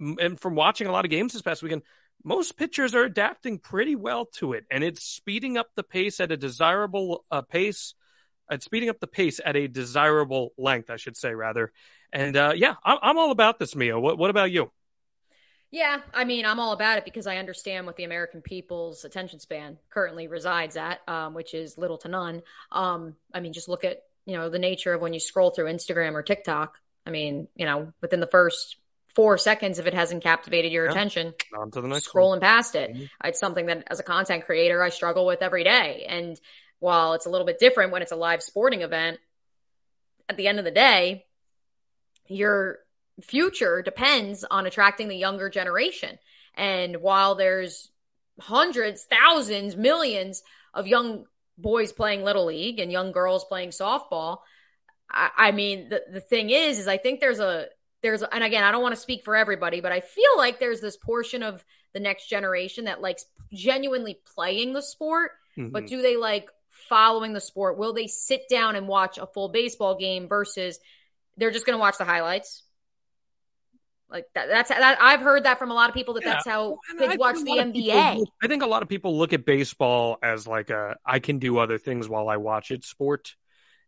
and 0.00 0.38
from 0.38 0.54
watching 0.54 0.86
a 0.86 0.92
lot 0.92 1.04
of 1.04 1.10
games 1.10 1.32
this 1.32 1.42
past 1.42 1.62
weekend, 1.62 1.82
most 2.24 2.56
pitchers 2.56 2.94
are 2.94 3.04
adapting 3.04 3.58
pretty 3.58 3.96
well 3.96 4.26
to 4.26 4.52
it, 4.52 4.64
and 4.70 4.82
it's 4.82 5.04
speeding 5.04 5.56
up 5.56 5.68
the 5.74 5.82
pace 5.82 6.20
at 6.20 6.32
a 6.32 6.36
desirable 6.36 7.24
uh, 7.30 7.42
pace. 7.42 7.94
It's 8.50 8.64
speeding 8.64 8.88
up 8.88 8.98
the 8.98 9.06
pace 9.06 9.40
at 9.44 9.56
a 9.56 9.68
desirable 9.68 10.52
length, 10.56 10.90
I 10.90 10.96
should 10.96 11.16
say, 11.16 11.34
rather. 11.34 11.72
And 12.12 12.36
uh, 12.36 12.52
yeah, 12.56 12.74
I'm, 12.84 12.98
I'm 13.02 13.18
all 13.18 13.30
about 13.30 13.58
this, 13.58 13.76
Mia. 13.76 13.98
What, 13.98 14.18
what 14.18 14.30
about 14.30 14.50
you? 14.50 14.70
Yeah, 15.70 16.00
I 16.14 16.24
mean, 16.24 16.46
I'm 16.46 16.60
all 16.60 16.72
about 16.72 16.96
it 16.96 17.04
because 17.04 17.26
I 17.26 17.36
understand 17.36 17.84
what 17.84 17.96
the 17.96 18.04
American 18.04 18.40
people's 18.40 19.04
attention 19.04 19.38
span 19.38 19.76
currently 19.90 20.26
resides 20.26 20.78
at, 20.78 21.00
um, 21.06 21.34
which 21.34 21.52
is 21.52 21.76
little 21.76 21.98
to 21.98 22.08
none. 22.08 22.42
Um, 22.72 23.16
I 23.34 23.40
mean, 23.40 23.52
just 23.52 23.68
look 23.68 23.84
at 23.84 24.02
you 24.24 24.36
know 24.36 24.48
the 24.48 24.58
nature 24.58 24.94
of 24.94 25.02
when 25.02 25.12
you 25.12 25.20
scroll 25.20 25.50
through 25.50 25.66
Instagram 25.66 26.14
or 26.14 26.22
TikTok. 26.22 26.78
I 27.06 27.10
mean, 27.10 27.48
you 27.54 27.66
know, 27.66 27.92
within 28.00 28.20
the 28.20 28.26
first 28.26 28.76
four 29.14 29.38
seconds, 29.38 29.78
if 29.78 29.86
it 29.86 29.94
hasn't 29.94 30.22
captivated 30.22 30.72
your 30.72 30.84
yeah. 30.84 30.90
attention, 30.90 31.34
on 31.56 31.70
to 31.70 31.80
the 31.80 31.88
next 31.88 32.08
scrolling 32.08 32.28
one. 32.28 32.40
past 32.40 32.74
it. 32.74 32.92
Mm-hmm. 32.92 33.04
It's 33.24 33.40
something 33.40 33.66
that, 33.66 33.84
as 33.90 34.00
a 34.00 34.04
content 34.04 34.44
creator, 34.44 34.82
I 34.82 34.90
struggle 34.90 35.26
with 35.26 35.42
every 35.42 35.64
day. 35.64 36.06
And 36.08 36.40
while 36.78 37.14
it's 37.14 37.26
a 37.26 37.30
little 37.30 37.46
bit 37.46 37.58
different 37.58 37.92
when 37.92 38.02
it's 38.02 38.12
a 38.12 38.16
live 38.16 38.42
sporting 38.42 38.82
event, 38.82 39.18
at 40.28 40.36
the 40.36 40.46
end 40.46 40.58
of 40.58 40.64
the 40.64 40.70
day, 40.70 41.24
you're 42.26 42.78
future 43.22 43.82
depends 43.82 44.44
on 44.44 44.66
attracting 44.66 45.08
the 45.08 45.16
younger 45.16 45.48
generation. 45.48 46.18
And 46.54 46.98
while 46.98 47.34
there's 47.34 47.90
hundreds, 48.38 49.04
thousands, 49.04 49.76
millions 49.76 50.42
of 50.74 50.86
young 50.86 51.24
boys 51.56 51.92
playing 51.92 52.22
little 52.22 52.46
league 52.46 52.78
and 52.78 52.92
young 52.92 53.10
girls 53.10 53.44
playing 53.44 53.70
softball, 53.70 54.38
I, 55.10 55.30
I 55.36 55.52
mean, 55.52 55.88
the, 55.88 56.02
the 56.12 56.20
thing 56.20 56.50
is, 56.50 56.78
is 56.78 56.86
I 56.86 56.98
think 56.98 57.20
there's 57.20 57.40
a, 57.40 57.66
there's, 58.02 58.22
and 58.22 58.44
again, 58.44 58.64
I 58.64 58.70
don't 58.70 58.82
want 58.82 58.94
to 58.94 59.00
speak 59.00 59.24
for 59.24 59.34
everybody, 59.36 59.80
but 59.80 59.92
I 59.92 60.00
feel 60.00 60.36
like 60.36 60.60
there's 60.60 60.80
this 60.80 60.96
portion 60.96 61.42
of 61.42 61.64
the 61.94 62.00
next 62.00 62.28
generation 62.28 62.84
that 62.84 63.00
likes 63.00 63.24
genuinely 63.52 64.20
playing 64.34 64.72
the 64.72 64.82
sport, 64.82 65.32
mm-hmm. 65.56 65.70
but 65.70 65.86
do 65.86 66.02
they 66.02 66.16
like 66.16 66.48
following 66.88 67.32
the 67.32 67.40
sport? 67.40 67.78
Will 67.78 67.92
they 67.92 68.06
sit 68.06 68.42
down 68.48 68.76
and 68.76 68.86
watch 68.86 69.18
a 69.18 69.26
full 69.26 69.48
baseball 69.48 69.96
game 69.96 70.28
versus 70.28 70.78
they're 71.36 71.50
just 71.50 71.66
going 71.66 71.76
to 71.76 71.80
watch 71.80 71.98
the 71.98 72.04
highlights? 72.04 72.62
Like 74.10 74.24
that, 74.34 74.48
that's 74.48 74.70
that. 74.70 74.98
I've 75.02 75.20
heard 75.20 75.44
that 75.44 75.58
from 75.58 75.70
a 75.70 75.74
lot 75.74 75.90
of 75.90 75.94
people 75.94 76.14
that 76.14 76.24
yeah. 76.24 76.34
that's 76.34 76.46
how 76.46 76.78
kids 76.98 77.18
watch 77.18 77.36
the 77.36 77.50
NBA. 77.50 78.12
People, 78.14 78.32
I 78.42 78.46
think 78.46 78.62
a 78.62 78.66
lot 78.66 78.82
of 78.82 78.88
people 78.88 79.18
look 79.18 79.34
at 79.34 79.44
baseball 79.44 80.16
as 80.22 80.46
like 80.46 80.70
a 80.70 80.96
I 81.04 81.18
can 81.18 81.38
do 81.38 81.58
other 81.58 81.76
things 81.76 82.08
while 82.08 82.30
I 82.30 82.38
watch 82.38 82.70
it 82.70 82.84
sport, 82.84 83.34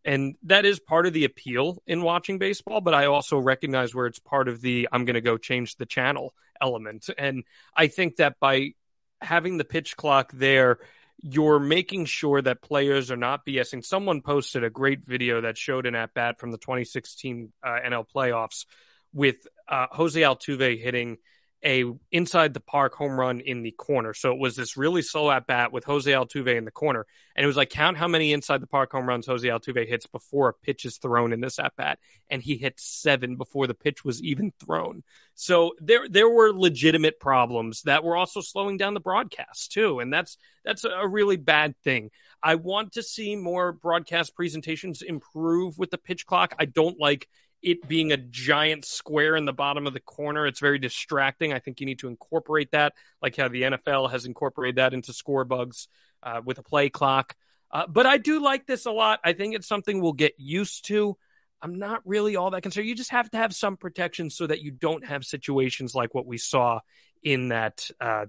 and 0.04 0.36
that 0.44 0.64
is 0.64 0.80
part 0.80 1.06
of 1.06 1.12
the 1.12 1.24
appeal 1.24 1.82
in 1.86 2.02
watching 2.02 2.38
baseball. 2.38 2.80
But 2.80 2.94
I 2.94 3.06
also 3.06 3.38
recognize 3.38 3.94
where 3.94 4.06
it's 4.06 4.18
part 4.18 4.48
of 4.48 4.60
the 4.60 4.88
I'm 4.92 5.04
going 5.04 5.14
to 5.14 5.20
go 5.20 5.36
change 5.36 5.76
the 5.76 5.86
channel 5.86 6.34
element, 6.60 7.08
and 7.16 7.44
I 7.74 7.88
think 7.88 8.16
that 8.16 8.38
by 8.40 8.74
having 9.20 9.58
the 9.58 9.64
pitch 9.64 9.96
clock 9.96 10.32
there, 10.32 10.78
you're 11.22 11.60
making 11.60 12.06
sure 12.06 12.40
that 12.40 12.62
players 12.62 13.10
are 13.10 13.16
not 13.16 13.44
BSing. 13.44 13.84
Someone 13.84 14.22
posted 14.22 14.64
a 14.64 14.70
great 14.70 15.04
video 15.04 15.42
that 15.42 15.58
showed 15.58 15.86
an 15.86 15.94
at 15.94 16.14
bat 16.14 16.38
from 16.38 16.50
the 16.50 16.58
2016 16.58 17.52
uh, 17.62 17.68
NL 17.68 18.06
playoffs 18.14 18.64
with 19.12 19.46
uh, 19.68 19.86
Jose 19.90 20.20
Altuve 20.20 20.80
hitting 20.80 21.18
a 21.64 21.84
inside 22.10 22.54
the 22.54 22.60
park 22.60 22.94
home 22.94 23.18
run 23.18 23.40
in 23.40 23.62
the 23.62 23.70
corner. 23.72 24.14
So 24.14 24.32
it 24.32 24.38
was 24.38 24.56
this 24.56 24.76
really 24.76 25.02
slow 25.02 25.30
at 25.30 25.46
bat 25.46 25.72
with 25.72 25.84
Jose 25.84 26.10
Altuve 26.10 26.56
in 26.56 26.64
the 26.64 26.70
corner. 26.70 27.06
And 27.36 27.44
it 27.44 27.46
was 27.46 27.56
like, 27.56 27.70
count 27.70 27.98
how 27.98 28.08
many 28.08 28.32
inside 28.32 28.62
the 28.62 28.66
park 28.66 28.92
home 28.92 29.06
runs 29.06 29.26
Jose 29.26 29.46
Altuve 29.46 29.86
hits 29.86 30.06
before 30.06 30.48
a 30.48 30.54
pitch 30.54 30.84
is 30.84 30.96
thrown 30.96 31.32
in 31.32 31.40
this 31.40 31.58
at 31.58 31.76
bat. 31.76 31.98
And 32.30 32.42
he 32.42 32.56
hit 32.56 32.80
seven 32.80 33.36
before 33.36 33.66
the 33.66 33.74
pitch 33.74 34.04
was 34.04 34.22
even 34.22 34.52
thrown. 34.58 35.02
So 35.34 35.74
there, 35.78 36.08
there 36.08 36.30
were 36.30 36.52
legitimate 36.52 37.20
problems 37.20 37.82
that 37.82 38.04
were 38.04 38.16
also 38.16 38.40
slowing 38.40 38.78
down 38.78 38.94
the 38.94 39.00
broadcast 39.00 39.72
too. 39.72 40.00
And 40.00 40.12
that's, 40.12 40.38
that's 40.64 40.84
a 40.84 41.06
really 41.06 41.36
bad 41.36 41.74
thing. 41.84 42.10
I 42.42 42.54
want 42.54 42.92
to 42.92 43.02
see 43.02 43.36
more 43.36 43.72
broadcast 43.72 44.34
presentations 44.34 45.02
improve 45.02 45.78
with 45.78 45.90
the 45.90 45.98
pitch 45.98 46.24
clock. 46.24 46.54
I 46.58 46.64
don't 46.64 46.98
like 46.98 47.28
it 47.62 47.86
being 47.86 48.12
a 48.12 48.16
giant 48.16 48.84
square 48.84 49.36
in 49.36 49.44
the 49.44 49.52
bottom 49.52 49.86
of 49.86 49.92
the 49.92 50.00
corner. 50.00 50.46
It's 50.46 50.60
very 50.60 50.78
distracting. 50.78 51.52
I 51.52 51.58
think 51.58 51.80
you 51.80 51.86
need 51.86 52.00
to 52.00 52.08
incorporate 52.08 52.70
that, 52.72 52.94
like 53.22 53.36
how 53.36 53.48
the 53.48 53.62
NFL 53.62 54.10
has 54.10 54.24
incorporated 54.24 54.76
that 54.76 54.94
into 54.94 55.12
score 55.12 55.44
bugs 55.44 55.88
uh, 56.22 56.40
with 56.44 56.58
a 56.58 56.62
play 56.62 56.88
clock. 56.88 57.36
Uh, 57.70 57.86
but 57.86 58.06
I 58.06 58.18
do 58.18 58.42
like 58.42 58.66
this 58.66 58.86
a 58.86 58.90
lot. 58.90 59.20
I 59.22 59.32
think 59.32 59.54
it's 59.54 59.68
something 59.68 60.00
we'll 60.00 60.12
get 60.12 60.34
used 60.38 60.86
to. 60.86 61.16
I'm 61.62 61.78
not 61.78 62.00
really 62.04 62.36
all 62.36 62.50
that 62.50 62.62
concerned. 62.62 62.88
You 62.88 62.94
just 62.94 63.10
have 63.10 63.30
to 63.30 63.38
have 63.38 63.54
some 63.54 63.76
protection 63.76 64.30
so 64.30 64.46
that 64.46 64.62
you 64.62 64.70
don't 64.70 65.04
have 65.04 65.24
situations 65.24 65.94
like 65.94 66.14
what 66.14 66.26
we 66.26 66.38
saw 66.38 66.80
in 67.22 67.48
that 67.48 67.88
uh, 68.00 68.26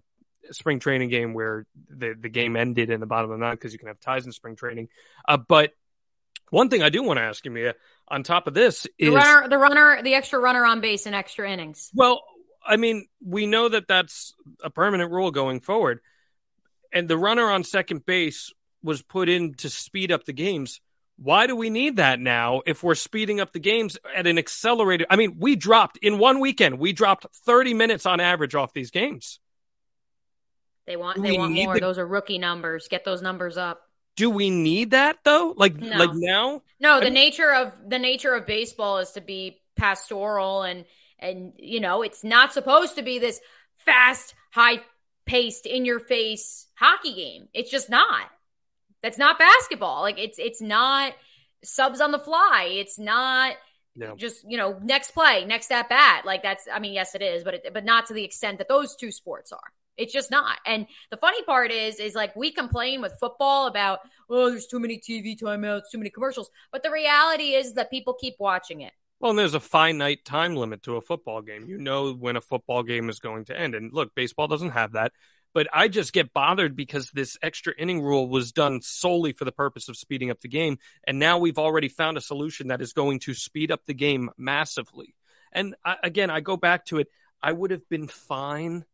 spring 0.51 0.79
training 0.79 1.09
game 1.09 1.33
where 1.33 1.65
the, 1.89 2.13
the 2.19 2.29
game 2.29 2.55
ended 2.55 2.89
in 2.89 2.99
the 2.99 3.05
bottom 3.05 3.31
of 3.31 3.39
the 3.39 3.45
ninth 3.45 3.59
because 3.59 3.73
you 3.73 3.79
can 3.79 3.87
have 3.87 3.99
ties 3.99 4.25
in 4.25 4.31
spring 4.31 4.55
training. 4.55 4.89
Uh, 5.27 5.37
but 5.37 5.73
one 6.51 6.69
thing 6.69 6.83
I 6.83 6.89
do 6.89 7.01
want 7.01 7.17
to 7.17 7.23
ask 7.23 7.43
you, 7.43 7.49
Mia, 7.49 7.75
on 8.07 8.23
top 8.23 8.45
of 8.45 8.53
this 8.53 8.85
is 8.99 9.09
the 9.09 9.15
runner, 9.15 9.49
the 9.49 9.57
runner, 9.57 10.03
the 10.03 10.13
extra 10.13 10.37
runner 10.37 10.63
on 10.63 10.81
base 10.81 11.07
in 11.07 11.13
extra 11.13 11.49
innings. 11.49 11.89
Well, 11.95 12.21
I 12.63 12.77
mean, 12.77 13.07
we 13.25 13.47
know 13.47 13.69
that 13.69 13.87
that's 13.87 14.35
a 14.63 14.69
permanent 14.69 15.11
rule 15.11 15.31
going 15.31 15.61
forward, 15.61 16.01
and 16.93 17.07
the 17.07 17.17
runner 17.17 17.49
on 17.49 17.63
second 17.63 18.05
base 18.05 18.53
was 18.83 19.01
put 19.01 19.29
in 19.29 19.53
to 19.55 19.69
speed 19.69 20.11
up 20.11 20.25
the 20.25 20.33
games. 20.33 20.81
Why 21.17 21.47
do 21.47 21.55
we 21.55 21.69
need 21.69 21.97
that 21.97 22.19
now 22.19 22.61
if 22.65 22.83
we're 22.83 22.95
speeding 22.95 23.39
up 23.39 23.53
the 23.53 23.59
games 23.59 23.97
at 24.15 24.27
an 24.27 24.37
accelerated? 24.37 25.07
I 25.09 25.15
mean, 25.15 25.37
we 25.39 25.55
dropped 25.55 25.97
in 25.97 26.19
one 26.19 26.39
weekend, 26.39 26.79
we 26.79 26.91
dropped 26.91 27.27
30 27.45 27.73
minutes 27.75 28.05
on 28.05 28.19
average 28.19 28.55
off 28.55 28.73
these 28.73 28.91
games. 28.91 29.39
They 30.85 30.97
want 30.97 31.21
they 31.21 31.37
want 31.37 31.53
more. 31.53 31.75
The... 31.75 31.79
Those 31.79 31.97
are 31.97 32.05
rookie 32.05 32.39
numbers. 32.39 32.87
Get 32.89 33.05
those 33.05 33.21
numbers 33.21 33.55
up 33.55 33.81
do 34.15 34.29
we 34.29 34.49
need 34.49 34.91
that 34.91 35.19
though? 35.23 35.53
Like 35.57 35.77
no. 35.77 35.97
like 35.97 36.13
now? 36.13 36.61
No, 36.79 36.99
the 36.99 37.07
I 37.07 37.09
nature 37.09 37.53
of 37.53 37.73
the 37.87 37.99
nature 37.99 38.33
of 38.33 38.45
baseball 38.45 38.99
is 38.99 39.11
to 39.11 39.21
be 39.21 39.61
pastoral 39.75 40.63
and 40.63 40.85
and 41.19 41.53
you 41.57 41.79
know, 41.79 42.01
it's 42.01 42.23
not 42.23 42.53
supposed 42.53 42.95
to 42.95 43.03
be 43.03 43.19
this 43.19 43.39
fast, 43.77 44.33
high 44.51 44.81
paced 45.25 45.65
in 45.65 45.85
your 45.85 45.99
face 45.99 46.67
hockey 46.75 47.13
game. 47.13 47.47
It's 47.53 47.71
just 47.71 47.89
not. 47.89 48.29
That's 49.01 49.17
not 49.17 49.39
basketball. 49.39 50.01
Like 50.01 50.19
it's 50.19 50.39
it's 50.39 50.61
not 50.61 51.13
subs 51.63 52.01
on 52.01 52.11
the 52.11 52.19
fly. 52.19 52.69
It's 52.71 52.99
not 52.99 53.55
no. 53.95 54.15
just, 54.15 54.43
you 54.49 54.57
know, 54.57 54.79
next 54.81 55.11
play, 55.11 55.45
next 55.45 55.71
at 55.71 55.89
bat. 55.89 56.25
Like 56.25 56.43
that's 56.43 56.67
I 56.71 56.79
mean, 56.79 56.93
yes 56.93 57.15
it 57.15 57.21
is, 57.21 57.43
but 57.43 57.53
it, 57.55 57.73
but 57.73 57.85
not 57.85 58.07
to 58.07 58.13
the 58.13 58.23
extent 58.23 58.57
that 58.57 58.67
those 58.67 58.95
two 58.95 59.11
sports 59.11 59.51
are. 59.51 59.59
It's 59.97 60.13
just 60.13 60.31
not. 60.31 60.57
And 60.65 60.87
the 61.09 61.17
funny 61.17 61.43
part 61.43 61.71
is, 61.71 61.99
is 61.99 62.15
like 62.15 62.35
we 62.35 62.51
complain 62.51 63.01
with 63.01 63.13
football 63.19 63.67
about, 63.67 63.99
oh, 64.29 64.49
there's 64.49 64.67
too 64.67 64.79
many 64.79 64.99
TV 64.99 65.39
timeouts, 65.39 65.83
too 65.91 65.97
many 65.97 66.09
commercials. 66.09 66.49
But 66.71 66.83
the 66.83 66.91
reality 66.91 67.53
is 67.53 67.73
that 67.73 67.89
people 67.89 68.13
keep 68.13 68.35
watching 68.39 68.81
it. 68.81 68.93
Well, 69.19 69.31
and 69.31 69.39
there's 69.39 69.53
a 69.53 69.59
finite 69.59 70.25
time 70.25 70.55
limit 70.55 70.83
to 70.83 70.95
a 70.95 71.01
football 71.01 71.41
game. 71.41 71.67
You 71.67 71.77
know 71.77 72.13
when 72.13 72.37
a 72.37 72.41
football 72.41 72.81
game 72.81 73.07
is 73.09 73.19
going 73.19 73.45
to 73.45 73.59
end. 73.59 73.75
And 73.75 73.93
look, 73.93 74.15
baseball 74.15 74.47
doesn't 74.47 74.71
have 74.71 74.93
that. 74.93 75.11
But 75.53 75.67
I 75.73 75.89
just 75.89 76.13
get 76.13 76.33
bothered 76.33 76.75
because 76.75 77.11
this 77.11 77.37
extra 77.41 77.73
inning 77.77 78.01
rule 78.01 78.27
was 78.27 78.51
done 78.51 78.81
solely 78.81 79.33
for 79.33 79.45
the 79.45 79.51
purpose 79.51 79.89
of 79.89 79.97
speeding 79.97 80.31
up 80.31 80.39
the 80.39 80.47
game. 80.47 80.79
And 81.05 81.19
now 81.19 81.39
we've 81.39 81.59
already 81.59 81.89
found 81.89 82.17
a 82.17 82.21
solution 82.21 82.69
that 82.69 82.81
is 82.81 82.93
going 82.93 83.19
to 83.21 83.33
speed 83.33 83.69
up 83.69 83.85
the 83.85 83.93
game 83.93 84.31
massively. 84.37 85.13
And 85.51 85.75
I, 85.83 85.97
again, 86.03 86.29
I 86.29 86.39
go 86.39 86.55
back 86.55 86.85
to 86.85 86.99
it. 86.99 87.07
I 87.43 87.51
would 87.51 87.71
have 87.71 87.87
been 87.89 88.07
fine 88.07 88.85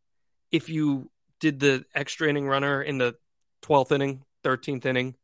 if 0.52 0.70
you 0.70 1.10
did 1.40 1.60
the 1.60 1.86
extra 1.94 2.30
inning 2.30 2.48
runner 2.48 2.82
in 2.82 2.98
the 2.98 3.16
12th 3.64 3.92
inning, 3.92 4.24
13th 4.44 4.86
inning, 4.86 5.16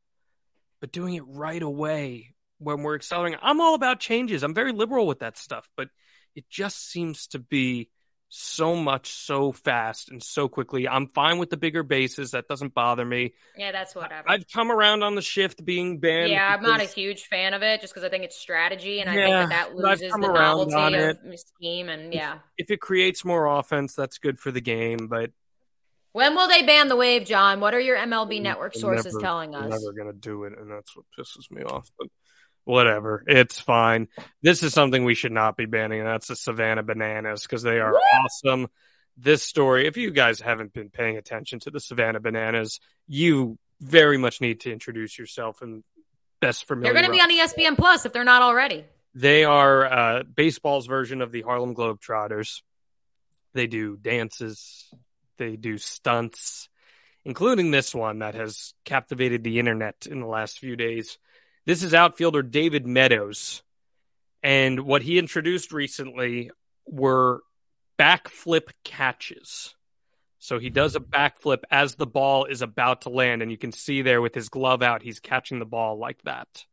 but 0.79 0.91
doing 0.91 1.15
it 1.15 1.23
right 1.27 1.62
away 1.62 2.36
when 2.59 2.83
we're 2.83 2.95
accelerating. 2.95 3.39
I'm 3.41 3.62
all 3.62 3.75
about 3.75 3.99
changes. 3.99 4.43
I'm 4.43 4.53
very 4.53 4.71
liberal 4.71 5.07
with 5.07 5.19
that 5.19 5.38
stuff, 5.38 5.69
but 5.75 5.89
it 6.36 6.49
just 6.49 6.89
seems 6.89 7.27
to 7.27 7.39
be 7.39 7.89
so 8.35 8.75
much 8.75 9.11
so 9.13 9.51
fast 9.51 10.09
and 10.09 10.21
so 10.21 10.47
quickly. 10.47 10.87
I'm 10.87 11.07
fine 11.07 11.37
with 11.37 11.51
the 11.51 11.57
bigger 11.57 11.83
bases. 11.83 12.31
That 12.31 12.47
doesn't 12.47 12.73
bother 12.73 13.05
me. 13.05 13.33
Yeah, 13.55 13.71
that's 13.71 13.93
whatever. 13.93 14.27
I've 14.27 14.47
come 14.47 14.71
around 14.71 15.03
on 15.03 15.13
the 15.13 15.21
shift 15.21 15.63
being 15.63 15.99
banned. 15.99 16.31
Yeah, 16.31 16.55
I'm 16.55 16.63
not 16.63 16.81
a 16.81 16.85
huge 16.85 17.25
fan 17.25 17.53
of 17.53 17.61
it 17.61 17.81
just 17.81 17.93
because 17.93 18.03
I 18.03 18.09
think 18.09 18.23
it's 18.23 18.35
strategy 18.35 19.01
and 19.01 19.09
I 19.09 19.13
think 19.13 19.29
that 19.29 19.49
that 19.49 19.75
loses 19.75 20.11
the 20.11 20.17
novelty 20.17 20.97
of 20.97 21.17
the 21.23 21.37
scheme. 21.37 21.89
And 21.89 22.11
yeah, 22.11 22.39
if, 22.57 22.65
if 22.65 22.71
it 22.71 22.81
creates 22.81 23.23
more 23.23 23.45
offense, 23.45 23.93
that's 23.93 24.17
good 24.17 24.39
for 24.39 24.49
the 24.49 24.61
game. 24.61 25.07
But 25.07 25.29
when 26.13 26.35
will 26.35 26.47
they 26.47 26.63
ban 26.63 26.87
the 26.87 26.95
wave, 26.95 27.25
Jon? 27.25 27.59
What 27.59 27.75
are 27.75 27.79
your 27.79 27.97
MLB 27.97 28.41
network 28.41 28.73
sources 28.73 29.13
never, 29.13 29.21
telling 29.21 29.53
us? 29.53 29.69
Never 29.69 29.93
going 29.93 30.11
to 30.11 30.19
do 30.19 30.45
it, 30.45 30.53
and 30.57 30.71
that's 30.71 30.95
what 30.95 31.05
pisses 31.17 31.51
me 31.51 31.61
off. 31.61 31.91
But 31.99 32.07
whatever. 32.65 33.23
It's 33.28 33.60
fine. 33.60 34.08
This 34.41 34.63
is 34.63 34.73
something 34.73 35.04
we 35.04 35.15
should 35.15 35.32
not 35.32 35.58
be 35.58 35.65
banning, 35.65 35.99
and 35.99 36.08
that's 36.08 36.28
the 36.28 36.36
Savannah 36.36 36.84
Bananas 36.84 37.43
because 37.43 37.63
they 37.63 37.80
are 37.80 37.95
awesome. 37.95 38.67
This 39.17 39.43
story, 39.43 39.88
if 39.88 39.97
you 39.97 40.12
guys 40.12 40.41
haven't 40.41 40.73
been 40.73 40.89
paying 40.89 41.17
attention 41.17 41.60
to 41.62 41.71
the 41.71 41.80
Savannah 41.80 42.19
Bananas, 42.19 42.80
you 43.08 43.58
very 43.80 44.17
much 44.17 44.41
need 44.41 44.62
to 44.62 44.71
introduce 44.71 45.17
yourself 45.19 45.62
and 45.62 45.84
best 46.39 46.67
familiar. 46.67 46.93
They're 46.93 47.02
going 47.02 47.12
to 47.12 47.28
be 47.30 47.39
on 47.39 47.47
ESPN 47.47 47.78
Plus 47.78 48.06
if 48.06 48.13
they're 48.13 48.23
not 48.23 48.41
already. 48.41 48.86
They 49.15 49.43
are 49.43 49.86
uh, 49.86 50.23
baseball's 50.23 50.88
version 50.88 51.21
of 51.21 51.32
the 51.32 51.41
Harlem 51.41 51.76
Globetrotters. 51.76 52.62
They 53.54 53.67
do 53.67 53.95
dances, 53.95 54.91
they 55.38 55.56
do 55.56 55.78
stunts, 55.78 56.69
including 57.23 57.69
this 57.69 57.93
one 57.93 58.19
that 58.19 58.34
has 58.34 58.73
captivated 58.84 59.43
the 59.43 59.60
internet 59.60 60.08
in 60.10 60.19
the 60.19 60.28
last 60.28 60.58
few 60.58 60.76
days. 60.76 61.19
This 61.65 61.84
is 61.84 61.93
outfielder 61.93 62.41
David 62.41 62.86
Meadows. 62.86 63.63
And 64.41 64.82
what 64.82 65.02
he 65.02 65.17
introduced 65.17 65.71
recently 65.71 66.52
were 66.86 67.41
backflip 67.97 68.69
catches. 68.84 69.73
So 70.39 70.60
he 70.60 70.69
does 70.69 70.97
a 70.97 70.99
backflip 70.99 71.60
as 71.71 71.95
the 71.95 72.06
ball 72.06 72.45
is 72.45 72.62
about 72.62 73.02
to 73.02 73.10
land. 73.10 73.41
And 73.41 73.49
you 73.49 73.58
can 73.58 73.71
see 73.71 74.02
there 74.02 74.21
with 74.21 74.36
his 74.36 74.49
glove 74.49 74.82
out, 74.82 75.02
he's 75.02 75.21
catching 75.21 75.60
the 75.60 75.65
ball 75.65 75.97
like 75.97 76.21
that. 76.23 76.65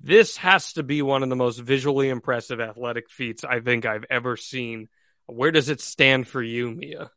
This 0.00 0.36
has 0.36 0.74
to 0.74 0.82
be 0.82 1.00
one 1.00 1.22
of 1.22 1.30
the 1.30 1.36
most 1.36 1.58
visually 1.58 2.10
impressive 2.10 2.60
athletic 2.60 3.10
feats 3.10 3.42
I 3.42 3.60
think 3.60 3.86
I've 3.86 4.04
ever 4.10 4.36
seen. 4.36 4.88
Where 5.26 5.50
does 5.50 5.70
it 5.70 5.80
stand 5.80 6.28
for 6.28 6.42
you, 6.42 6.70
Mia? 6.70 7.10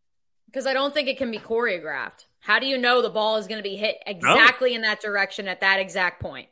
Because 0.46 0.66
I 0.66 0.74
don't 0.74 0.94
think 0.94 1.08
it 1.08 1.18
can 1.18 1.32
be 1.32 1.38
choreographed. 1.38 2.26
How 2.40 2.60
do 2.60 2.66
you 2.66 2.78
know 2.78 3.02
the 3.02 3.10
ball 3.10 3.38
is 3.38 3.48
going 3.48 3.60
to 3.60 3.70
be 3.70 3.76
hit 3.76 3.98
exactly 4.08 4.72
no. 4.72 4.78
in 4.78 4.82
that 4.82 5.02
direction 5.02 5.48
at 5.48 5.62
that 5.62 5.80
exact 5.80 6.22
point? 6.22 6.48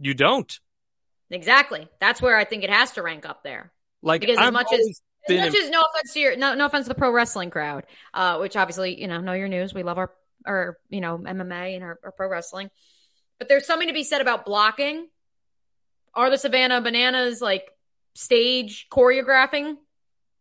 You 0.00 0.14
don't. 0.14 0.58
Exactly. 1.30 1.88
That's 2.00 2.20
where 2.20 2.36
I 2.36 2.44
think 2.44 2.64
it 2.64 2.70
has 2.70 2.92
to 2.92 3.02
rank 3.02 3.24
up 3.24 3.44
there. 3.44 3.72
Like 4.02 4.22
because 4.22 4.38
as 4.38 4.52
much 4.52 4.72
as 4.72 5.02
as 5.28 5.36
much 5.36 5.54
as 5.54 5.70
no 5.70 5.82
offense 5.82 6.12
to 6.14 6.20
your 6.20 6.36
no 6.36 6.54
no 6.54 6.66
offense 6.66 6.86
to 6.86 6.88
the 6.88 6.94
pro 6.94 7.12
wrestling 7.12 7.50
crowd, 7.50 7.84
uh, 8.14 8.38
which 8.38 8.56
obviously 8.56 9.00
you 9.00 9.06
know 9.06 9.20
know 9.20 9.34
your 9.34 9.48
news. 9.48 9.74
We 9.74 9.82
love 9.82 9.98
our 9.98 10.10
our 10.46 10.78
you 10.88 11.00
know 11.00 11.18
MMA 11.18 11.74
and 11.74 11.84
our, 11.84 12.00
our 12.02 12.12
pro 12.12 12.28
wrestling, 12.28 12.70
but 13.38 13.48
there's 13.48 13.66
something 13.66 13.88
to 13.88 13.94
be 13.94 14.04
said 14.04 14.20
about 14.20 14.44
blocking. 14.44 15.08
Are 16.14 16.30
the 16.30 16.38
Savannah 16.38 16.80
Bananas 16.80 17.40
like 17.40 17.70
stage 18.14 18.88
choreographing? 18.90 19.76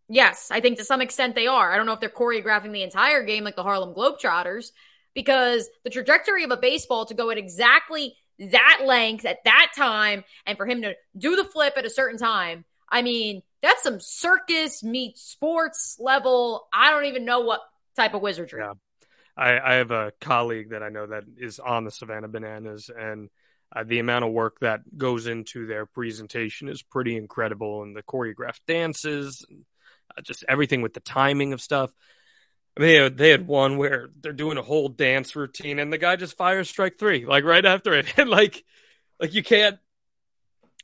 Yes, 0.08 0.50
I 0.50 0.62
think 0.62 0.80
to 0.80 0.86
some 0.86 1.02
extent 1.02 1.36
they 1.36 1.46
are. 1.46 1.72
I 1.72 1.78
don't 1.78 1.86
know 1.86 1.94
if 1.94 2.00
they're 2.00 2.10
choreographing 2.10 2.72
the 2.72 2.82
entire 2.82 3.24
game 3.24 3.44
like 3.44 3.56
the 3.56 3.62
Harlem 3.64 3.94
Globetrotters, 3.94 4.72
because 5.14 5.70
the 5.84 5.92
trajectory 5.92 6.44
of 6.44 6.52
a 6.52 6.58
baseball 6.58 7.06
to 7.06 7.14
go 7.14 7.30
at 7.30 7.38
exactly 7.38 8.16
that 8.40 8.82
length 8.86 9.26
at 9.26 9.44
that 9.44 9.72
time 9.76 10.24
and 10.46 10.58
for 10.58 10.66
him 10.66 10.82
to 10.82 10.96
do 11.18 11.36
the 11.36 11.44
flip 11.44 11.74
at 11.78 11.86
a 11.86 11.90
certain 11.90 12.18
time. 12.18 12.66
I 12.90 13.02
mean, 13.02 13.44
that's 13.62 13.84
some 13.84 14.00
circus 14.00 14.84
meets 14.84 15.22
sports 15.22 15.98
level. 16.00 16.68
I 16.74 16.92
don't 16.92 17.06
even 17.06 17.26
know 17.26 17.42
what 17.42 17.62
type 17.96 18.14
of 18.14 18.22
wizardry. 18.22 18.62
Yeah. 18.62 18.74
I, 19.38 19.60
I 19.60 19.74
have 19.76 19.92
a 19.92 20.12
colleague 20.20 20.72
that 20.72 20.84
I 20.84 20.90
know 20.90 21.08
that 21.08 21.24
is 21.38 21.60
on 21.60 21.86
the 21.86 21.92
Savannah 21.92 22.28
Bananas, 22.28 22.90
and 22.90 23.30
uh, 23.74 23.84
the 23.86 24.00
amount 24.00 24.26
of 24.26 24.32
work 24.32 24.60
that 24.60 24.82
goes 24.98 25.28
into 25.28 25.66
their 25.66 25.86
presentation 25.86 26.68
is 26.68 26.82
pretty 26.82 27.16
incredible. 27.16 27.84
And 27.84 27.96
the 27.96 28.04
choreographed 28.04 28.62
dances, 28.68 29.46
and 29.50 29.64
uh, 30.18 30.22
just 30.22 30.44
everything 30.50 30.82
with 30.82 30.94
the 30.94 31.00
timing 31.00 31.54
of 31.54 31.62
stuff. 31.62 31.92
They 32.80 32.96
had, 32.96 33.18
they 33.18 33.30
had 33.30 33.46
one 33.46 33.78
where 33.78 34.10
they're 34.22 34.32
doing 34.32 34.58
a 34.58 34.62
whole 34.62 34.88
dance 34.88 35.36
routine, 35.36 35.80
and 35.80 35.92
the 35.92 35.98
guy 35.98 36.16
just 36.16 36.38
fires 36.38 36.70
strike 36.70 36.98
three, 36.98 37.26
like 37.26 37.44
right 37.44 37.66
after 37.66 37.94
it, 37.94 38.14
and 38.18 38.30
like, 38.30 38.64
like 39.20 39.34
you 39.34 39.44
can't 39.44 39.78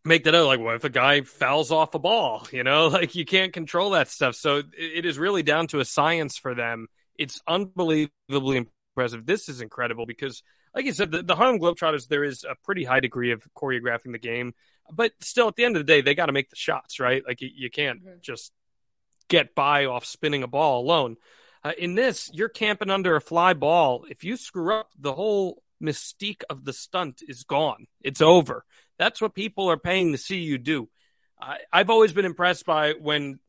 make 0.04 0.26
that 0.26 0.36
up. 0.36 0.46
Like, 0.46 0.60
what 0.60 0.76
if 0.76 0.84
a 0.84 0.90
guy 0.90 1.22
fouls 1.22 1.72
off 1.72 1.96
a 1.96 2.00
ball? 2.00 2.46
You 2.52 2.64
know, 2.64 2.88
like 2.92 3.16
you 3.16 3.24
can't 3.24 3.54
control 3.54 3.92
that 3.92 4.10
stuff. 4.10 4.36
So 4.36 4.58
it, 4.58 4.66
it 4.78 5.06
is 5.06 5.18
really 5.18 5.42
down 5.42 5.68
to 5.68 5.80
a 5.80 5.86
science 5.86 6.38
for 6.38 6.54
them. 6.54 6.88
It's 7.18 7.40
unbelievably 7.48 8.68
impressive. 8.98 9.26
This 9.26 9.48
is 9.48 9.62
incredible 9.62 10.06
because, 10.06 10.44
like 10.76 10.84
you 10.84 10.92
said, 10.92 11.12
the, 11.12 11.24
the 11.24 11.38
Harlem 11.38 11.62
Globetrotters, 11.62 12.10
there 12.10 12.26
is 12.26 12.44
a 12.44 12.56
pretty 12.66 12.84
high 12.84 13.00
degree 13.00 13.32
of 13.32 13.42
choreographing 13.58 14.12
the 14.12 14.20
game, 14.20 14.54
but 14.92 15.14
still, 15.22 15.48
at 15.48 15.56
the 15.56 15.64
end 15.64 15.78
of 15.78 15.80
the 15.80 15.92
day, 15.92 16.02
they 16.02 16.14
got 16.14 16.26
to 16.26 16.34
make 16.34 16.50
the 16.50 16.58
shots, 16.58 17.00
right? 17.00 17.24
Like 17.26 17.40
you, 17.40 17.50
you 17.56 17.70
can't 17.70 18.04
mm-hmm. 18.04 18.18
just 18.22 18.52
get 19.30 19.56
by 19.56 19.86
off 19.86 20.04
spinning 20.04 20.44
a 20.44 20.48
ball 20.48 20.82
alone. 20.82 21.16
Uh, 21.66 21.72
in 21.80 21.96
this, 21.96 22.30
you're 22.32 22.48
camping 22.48 22.92
under 22.92 23.16
a 23.16 23.22
fly 23.22 23.54
ball. 23.54 24.06
If 24.08 24.24
you 24.24 24.38
screw 24.38 24.72
up, 24.72 24.92
the 25.00 25.14
whole 25.14 25.64
mystique 25.82 26.44
of 26.48 26.64
the 26.64 26.74
stunt 26.74 27.24
is 27.28 27.44
gone. 27.44 27.88
It's 28.02 28.22
over. 28.22 28.64
That's 29.00 29.20
what 29.20 29.34
people 29.34 29.72
are 29.72 29.78
paying 29.78 30.12
to 30.12 30.20
see 30.20 30.38
you 30.38 30.60
do. 30.60 30.88
I, 31.42 31.58
I've 31.74 31.90
always 31.90 32.14
been 32.14 32.24
impressed 32.26 32.68
by 32.68 32.94
when 32.94 33.40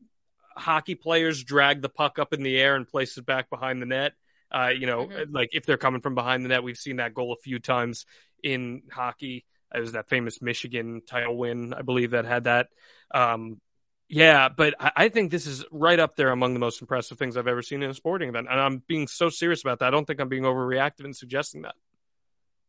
hockey 0.55 0.95
players 0.95 1.43
drag 1.43 1.83
the 1.83 1.89
puck 1.89 2.17
up 2.17 2.33
in 2.33 2.41
the 2.41 2.57
air 2.57 2.75
and 2.75 2.87
place 2.87 3.15
it 3.19 3.25
back 3.27 3.51
behind 3.51 3.83
the 3.83 3.85
net. 3.85 4.13
Uh, 4.51 4.71
you 4.75 4.87
know, 4.87 5.05
mm-hmm. 5.05 5.31
like 5.31 5.49
if 5.51 5.67
they're 5.67 5.77
coming 5.77 6.01
from 6.01 6.15
behind 6.15 6.43
the 6.43 6.49
net, 6.49 6.63
we've 6.63 6.75
seen 6.75 6.95
that 6.95 7.13
goal 7.13 7.33
a 7.33 7.41
few 7.43 7.59
times 7.59 8.07
in 8.41 8.81
hockey. 8.91 9.45
It 9.75 9.79
was 9.79 9.91
that 9.91 10.09
famous 10.09 10.41
Michigan 10.41 11.03
title 11.07 11.37
win, 11.37 11.71
I 11.71 11.83
believe, 11.83 12.11
that 12.11 12.25
had 12.25 12.45
that. 12.45 12.69
Um, 13.13 13.61
yeah, 14.09 14.47
but 14.47 14.73
I 14.79 15.09
think 15.09 15.31
this 15.31 15.45
is 15.45 15.65
right 15.69 15.99
up 15.99 16.15
there 16.15 16.31
among 16.31 16.53
the 16.53 16.59
most 16.59 16.79
impressive 16.81 17.17
things 17.17 17.35
I've 17.35 17.47
ever 17.47 17.61
seen 17.61 17.83
in 17.83 17.89
a 17.89 17.93
sporting 17.93 18.29
event. 18.29 18.47
And 18.49 18.59
I'm 18.59 18.81
being 18.87 19.07
so 19.07 19.29
serious 19.29 19.61
about 19.61 19.79
that. 19.79 19.87
I 19.87 19.91
don't 19.91 20.05
think 20.05 20.21
I'm 20.21 20.29
being 20.29 20.43
overreactive 20.43 21.03
in 21.03 21.13
suggesting 21.13 21.63
that. 21.63 21.75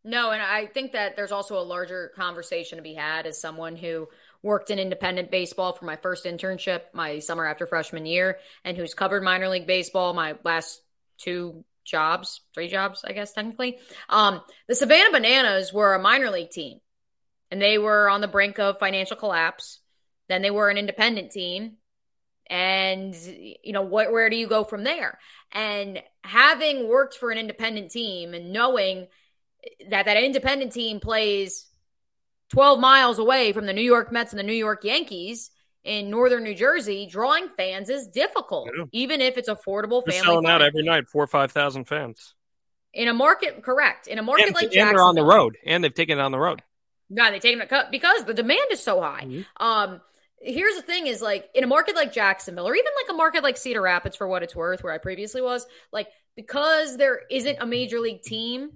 No, 0.05 0.31
and 0.31 0.43
I 0.43 0.67
think 0.67 0.93
that 0.93 1.15
there's 1.17 1.31
also 1.33 1.59
a 1.59 1.63
larger 1.63 2.13
conversation 2.17 2.79
to 2.79 2.83
be 2.83 2.95
had 2.95 3.27
as 3.27 3.41
someone 3.41 3.77
who 3.77 4.09
worked 4.43 4.71
in 4.71 4.79
independent 4.79 5.31
baseball 5.31 5.73
for 5.73 5.85
my 5.85 5.97
first 5.97 6.25
internship, 6.25 6.83
my 6.93 7.21
summer 7.21 7.45
after 7.45 7.67
freshman 7.67 8.07
year, 8.07 8.39
and 8.65 8.77
who's 8.77 8.95
covered 8.95 9.23
minor 9.23 9.49
league 9.49 9.67
baseball 9.67 10.15
my 10.15 10.37
last 10.45 10.81
two 11.19 11.65
jobs, 11.85 12.41
three 12.55 12.69
jobs, 12.69 13.05
I 13.07 13.13
guess, 13.13 13.33
technically. 13.33 13.79
Um, 14.09 14.41
the 14.67 14.75
Savannah 14.75 15.13
Bananas 15.13 15.73
were 15.73 15.95
a 15.95 16.01
minor 16.01 16.31
league 16.31 16.51
team, 16.51 16.81
and 17.51 17.61
they 17.61 17.79
were 17.79 18.09
on 18.09 18.21
the 18.21 18.29
brink 18.29 18.59
of 18.59 18.79
financial 18.79 19.17
collapse 19.17 19.81
then 20.29 20.43
they 20.43 20.51
were 20.51 20.69
an 20.69 20.79
independent 20.79 21.33
team. 21.33 21.77
And, 22.51 23.15
you 23.63 23.73
know, 23.73 23.83
what, 23.83 24.11
where 24.11 24.31
do 24.31 24.37
you 24.37 24.47
go 24.47 24.65
from 24.65 24.83
there? 24.83 25.19
And 25.53 26.03
having 26.25 26.89
worked 26.89 27.15
for 27.15 27.31
an 27.31 27.37
independent 27.37 27.91
team 27.91 28.33
and 28.33 28.53
knowing 28.53 29.09
that 29.91 30.07
that 30.07 30.17
independent 30.17 30.73
team 30.73 31.01
plays 31.01 31.67
12 32.51 32.81
miles 32.81 33.19
away 33.19 33.53
from 33.53 33.67
the 33.67 33.73
New 33.73 33.83
York 33.83 34.13
Mets 34.13 34.33
and 34.33 34.39
the 34.39 34.45
New 34.45 34.53
York 34.53 34.85
Yankees 34.85 35.51
in 35.85 36.11
northern 36.11 36.45
New 36.45 36.55
Jersey, 36.55 37.07
drawing 37.07 37.49
fans 37.49 37.89
is 37.89 38.09
difficult, 38.09 38.71
yeah. 38.77 38.85
even 38.93 39.21
if 39.21 39.37
it's 39.39 39.49
affordable. 39.49 40.03
They're 40.05 40.13
family 40.13 40.27
selling 40.27 40.47
out 40.47 40.63
every 40.63 40.83
night, 40.83 41.09
four 41.09 41.25
or 41.25 41.27
five 41.27 41.53
thousand 41.53 41.85
fans 41.85 42.35
in 42.93 43.09
a 43.09 43.15
market. 43.15 43.63
Correct 43.63 44.07
in 44.07 44.19
a 44.19 44.23
market 44.23 44.49
and, 44.49 44.55
like 44.55 44.75
and 44.75 44.91
they're 44.91 45.03
on 45.03 45.15
the 45.15 45.25
road, 45.25 45.57
and 45.65 45.83
they've 45.83 45.95
taken 45.95 46.19
it 46.19 46.23
on 46.23 46.33
the 46.33 46.39
road. 46.39 46.63
No, 47.11 47.31
they 47.31 47.39
take 47.39 47.57
it 47.57 47.91
because 47.91 48.25
the 48.25 48.35
demand 48.35 48.67
is 48.71 48.83
so 48.83 49.01
high. 49.01 49.25
Mm-hmm. 49.25 49.65
Um, 49.65 50.01
here's 50.41 50.77
the 50.77 50.83
thing 50.83 51.07
is 51.07 51.21
like 51.21 51.49
in 51.55 51.65
a 51.65 51.67
market 51.67 51.95
like 51.95 52.13
Jacksonville 52.13 52.69
or 52.69 52.75
even 52.75 52.93
like 53.03 53.13
a 53.13 53.17
market 53.17 53.43
like 53.43 53.57
Cedar 53.57 53.83
Rapids 53.83 54.17
for 54.17 54.29
what 54.29 54.43
it's 54.43 54.55
worth 54.55 54.83
where 54.83 54.93
I 54.93 54.99
previously 54.99 55.43
was 55.43 55.67
like 55.93 56.09
because 56.37 56.97
there 56.97 57.23
isn't 57.31 57.59
a 57.61 57.67
major 57.67 57.99
league 57.99 58.23
team 58.23 58.71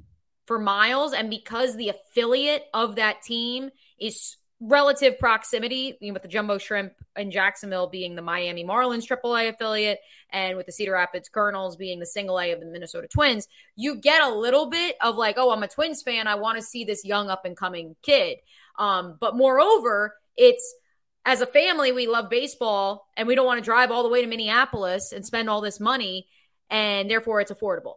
for 0.46 0.58
miles 0.58 1.12
and 1.12 1.30
because 1.30 1.76
the 1.76 1.90
affiliate 1.90 2.64
of 2.74 2.96
that 2.96 3.22
team 3.22 3.70
is 4.00 4.36
relative 4.60 5.18
proximity 5.18 5.96
you 6.00 6.08
know, 6.08 6.14
with 6.14 6.22
the 6.22 6.28
jumbo 6.28 6.58
shrimp 6.58 6.92
in 7.16 7.30
Jacksonville 7.30 7.88
being 7.88 8.14
the 8.14 8.22
Miami 8.22 8.64
Marlins 8.64 9.06
AAA 9.06 9.48
affiliate 9.48 9.98
and 10.30 10.56
with 10.56 10.66
the 10.66 10.72
Cedar 10.72 10.92
Rapids 10.92 11.28
Kernels 11.28 11.76
being 11.76 11.98
the 11.98 12.06
single 12.06 12.38
A 12.40 12.52
of 12.52 12.60
the 12.60 12.66
Minnesota 12.66 13.08
Twins 13.08 13.48
you 13.76 13.96
get 13.96 14.22
a 14.22 14.34
little 14.34 14.66
bit 14.66 14.96
of 15.00 15.16
like 15.16 15.36
oh 15.38 15.50
I'm 15.52 15.62
a 15.62 15.68
Twins 15.68 16.02
fan 16.02 16.26
I 16.26 16.36
want 16.36 16.58
to 16.58 16.62
see 16.62 16.84
this 16.84 17.04
young 17.04 17.28
up 17.28 17.44
and 17.44 17.56
coming 17.56 17.96
kid. 18.02 18.38
Um 18.78 19.16
but 19.20 19.36
moreover 19.36 20.16
it's 20.36 20.74
as 21.24 21.40
a 21.40 21.46
family, 21.46 21.92
we 21.92 22.06
love 22.06 22.30
baseball 22.30 23.08
and 23.16 23.28
we 23.28 23.34
don't 23.34 23.46
want 23.46 23.58
to 23.58 23.64
drive 23.64 23.90
all 23.90 24.02
the 24.02 24.08
way 24.08 24.22
to 24.22 24.26
Minneapolis 24.26 25.12
and 25.12 25.24
spend 25.24 25.48
all 25.48 25.60
this 25.60 25.78
money, 25.78 26.26
and 26.68 27.08
therefore 27.08 27.40
it's 27.40 27.52
affordable. 27.52 27.94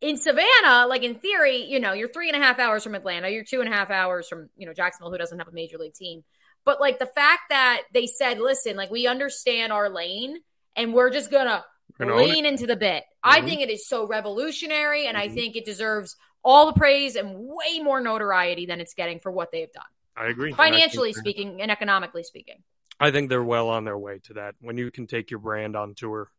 In 0.00 0.16
Savannah, 0.16 0.86
like 0.88 1.02
in 1.02 1.16
theory, 1.16 1.64
you 1.64 1.80
know, 1.80 1.92
you're 1.92 2.08
three 2.08 2.28
and 2.28 2.40
a 2.40 2.44
half 2.44 2.60
hours 2.60 2.84
from 2.84 2.94
Atlanta, 2.94 3.28
you're 3.28 3.44
two 3.44 3.60
and 3.60 3.68
a 3.68 3.74
half 3.74 3.90
hours 3.90 4.28
from, 4.28 4.48
you 4.56 4.64
know, 4.64 4.72
Jacksonville, 4.72 5.10
who 5.10 5.18
doesn't 5.18 5.38
have 5.38 5.48
a 5.48 5.52
major 5.52 5.76
league 5.76 5.94
team. 5.94 6.22
But 6.64 6.80
like 6.80 7.00
the 7.00 7.06
fact 7.06 7.42
that 7.50 7.82
they 7.92 8.06
said, 8.06 8.38
listen, 8.38 8.76
like 8.76 8.90
we 8.90 9.08
understand 9.08 9.72
our 9.72 9.88
lane 9.88 10.36
and 10.76 10.94
we're 10.94 11.10
just 11.10 11.32
gonna 11.32 11.64
lean 11.98 12.46
into 12.46 12.66
the 12.66 12.76
bit. 12.76 13.02
Mm-hmm. 13.02 13.30
I 13.30 13.40
think 13.40 13.60
it 13.60 13.70
is 13.70 13.88
so 13.88 14.06
revolutionary 14.06 15.06
and 15.06 15.16
mm-hmm. 15.16 15.30
I 15.30 15.34
think 15.34 15.56
it 15.56 15.64
deserves 15.64 16.14
all 16.44 16.66
the 16.66 16.78
praise 16.78 17.16
and 17.16 17.34
way 17.34 17.80
more 17.82 18.00
notoriety 18.00 18.66
than 18.66 18.80
it's 18.80 18.94
getting 18.94 19.18
for 19.18 19.32
what 19.32 19.50
they've 19.50 19.72
done. 19.72 19.82
I 20.18 20.26
agree. 20.26 20.52
Financially 20.52 21.10
I 21.10 21.12
speaking 21.12 21.62
and 21.62 21.70
economically 21.70 22.22
speaking. 22.22 22.62
I 23.00 23.10
think 23.10 23.28
they're 23.28 23.44
well 23.44 23.68
on 23.68 23.84
their 23.84 23.98
way 23.98 24.18
to 24.24 24.34
that. 24.34 24.56
When 24.60 24.76
you 24.76 24.90
can 24.90 25.06
take 25.06 25.30
your 25.30 25.40
brand 25.40 25.76
on 25.76 25.94
tour, 25.94 26.30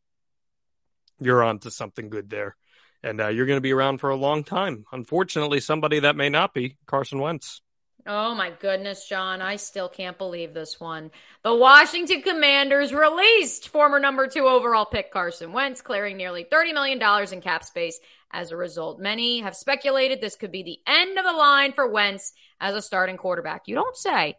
you're 1.20 1.44
on 1.44 1.60
to 1.60 1.72
something 1.72 2.10
good 2.10 2.30
there. 2.30 2.56
And 3.02 3.22
uh, 3.22 3.28
you're 3.30 3.46
going 3.46 3.58
to 3.58 3.62
be 3.62 3.72
around 3.72 4.00
for 4.00 4.10
a 4.10 4.16
long 4.16 4.44
time. 4.44 4.84
Unfortunately, 4.92 5.62
somebody 5.62 6.00
that 6.00 6.18
may 6.18 6.28
not 6.28 6.54
be 6.54 6.78
Carson 6.86 7.20
Wentz. 7.20 7.62
Oh 8.06 8.34
my 8.34 8.50
goodness, 8.50 9.08
Jon. 9.08 9.42
I 9.42 9.58
still 9.58 9.88
can't 9.88 10.18
believe 10.18 10.54
this 10.54 10.80
one. 10.80 11.12
The 11.44 11.54
Washington 11.54 12.22
Commanders 12.22 12.94
released 12.94 13.70
former 13.70 14.00
number 14.00 14.28
two 14.28 14.48
overall 14.48 14.86
pick 14.86 15.12
Carson 15.12 15.54
Wentz, 15.54 15.82
clearing 15.82 16.18
nearly 16.18 16.44
$30 16.44 16.74
million 16.74 17.34
in 17.34 17.42
cap 17.42 17.64
space 17.64 18.00
as 18.32 18.52
a 18.52 18.58
result. 18.58 19.00
Many 19.00 19.40
have 19.42 19.56
speculated 19.56 20.22
this 20.22 20.36
could 20.36 20.52
be 20.52 20.64
the 20.64 20.80
end 20.86 21.18
of 21.18 21.26
the 21.26 21.34
line 21.34 21.74
for 21.74 21.88
Wentz 21.88 22.34
as 22.60 22.76
a 22.76 22.82
starting 22.82 23.18
quarterback. 23.18 23.64
You 23.66 23.76
don't 23.76 23.98
say. 23.98 24.38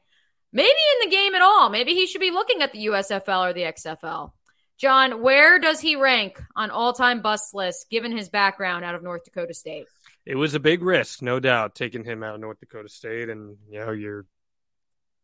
Maybe 0.52 0.68
in 0.68 1.08
the 1.08 1.14
game 1.14 1.34
at 1.34 1.42
all. 1.42 1.70
Maybe 1.70 1.94
he 1.94 2.06
should 2.06 2.20
be 2.20 2.30
looking 2.30 2.62
at 2.62 2.72
the 2.72 2.86
USFL 2.86 3.50
or 3.50 3.52
the 3.52 3.62
XFL. 3.62 4.32
Jon, 4.78 5.22
where 5.22 5.58
does 5.58 5.78
he 5.78 5.96
rank 5.96 6.42
on 6.56 6.70
all 6.70 6.92
time 6.92 7.20
bust 7.20 7.54
lists 7.54 7.84
given 7.90 8.16
his 8.16 8.28
background 8.28 8.84
out 8.84 8.94
of 8.94 9.02
North 9.02 9.24
Dakota 9.24 9.54
State? 9.54 9.86
It 10.24 10.36
was 10.36 10.54
a 10.54 10.60
big 10.60 10.82
risk, 10.82 11.22
no 11.22 11.38
doubt, 11.38 11.74
taking 11.74 12.04
him 12.04 12.22
out 12.22 12.34
of 12.34 12.40
North 12.40 12.60
Dakota 12.60 12.88
State. 12.88 13.28
And, 13.28 13.58
you 13.70 13.80
know, 13.80 13.92
you're 13.92 14.26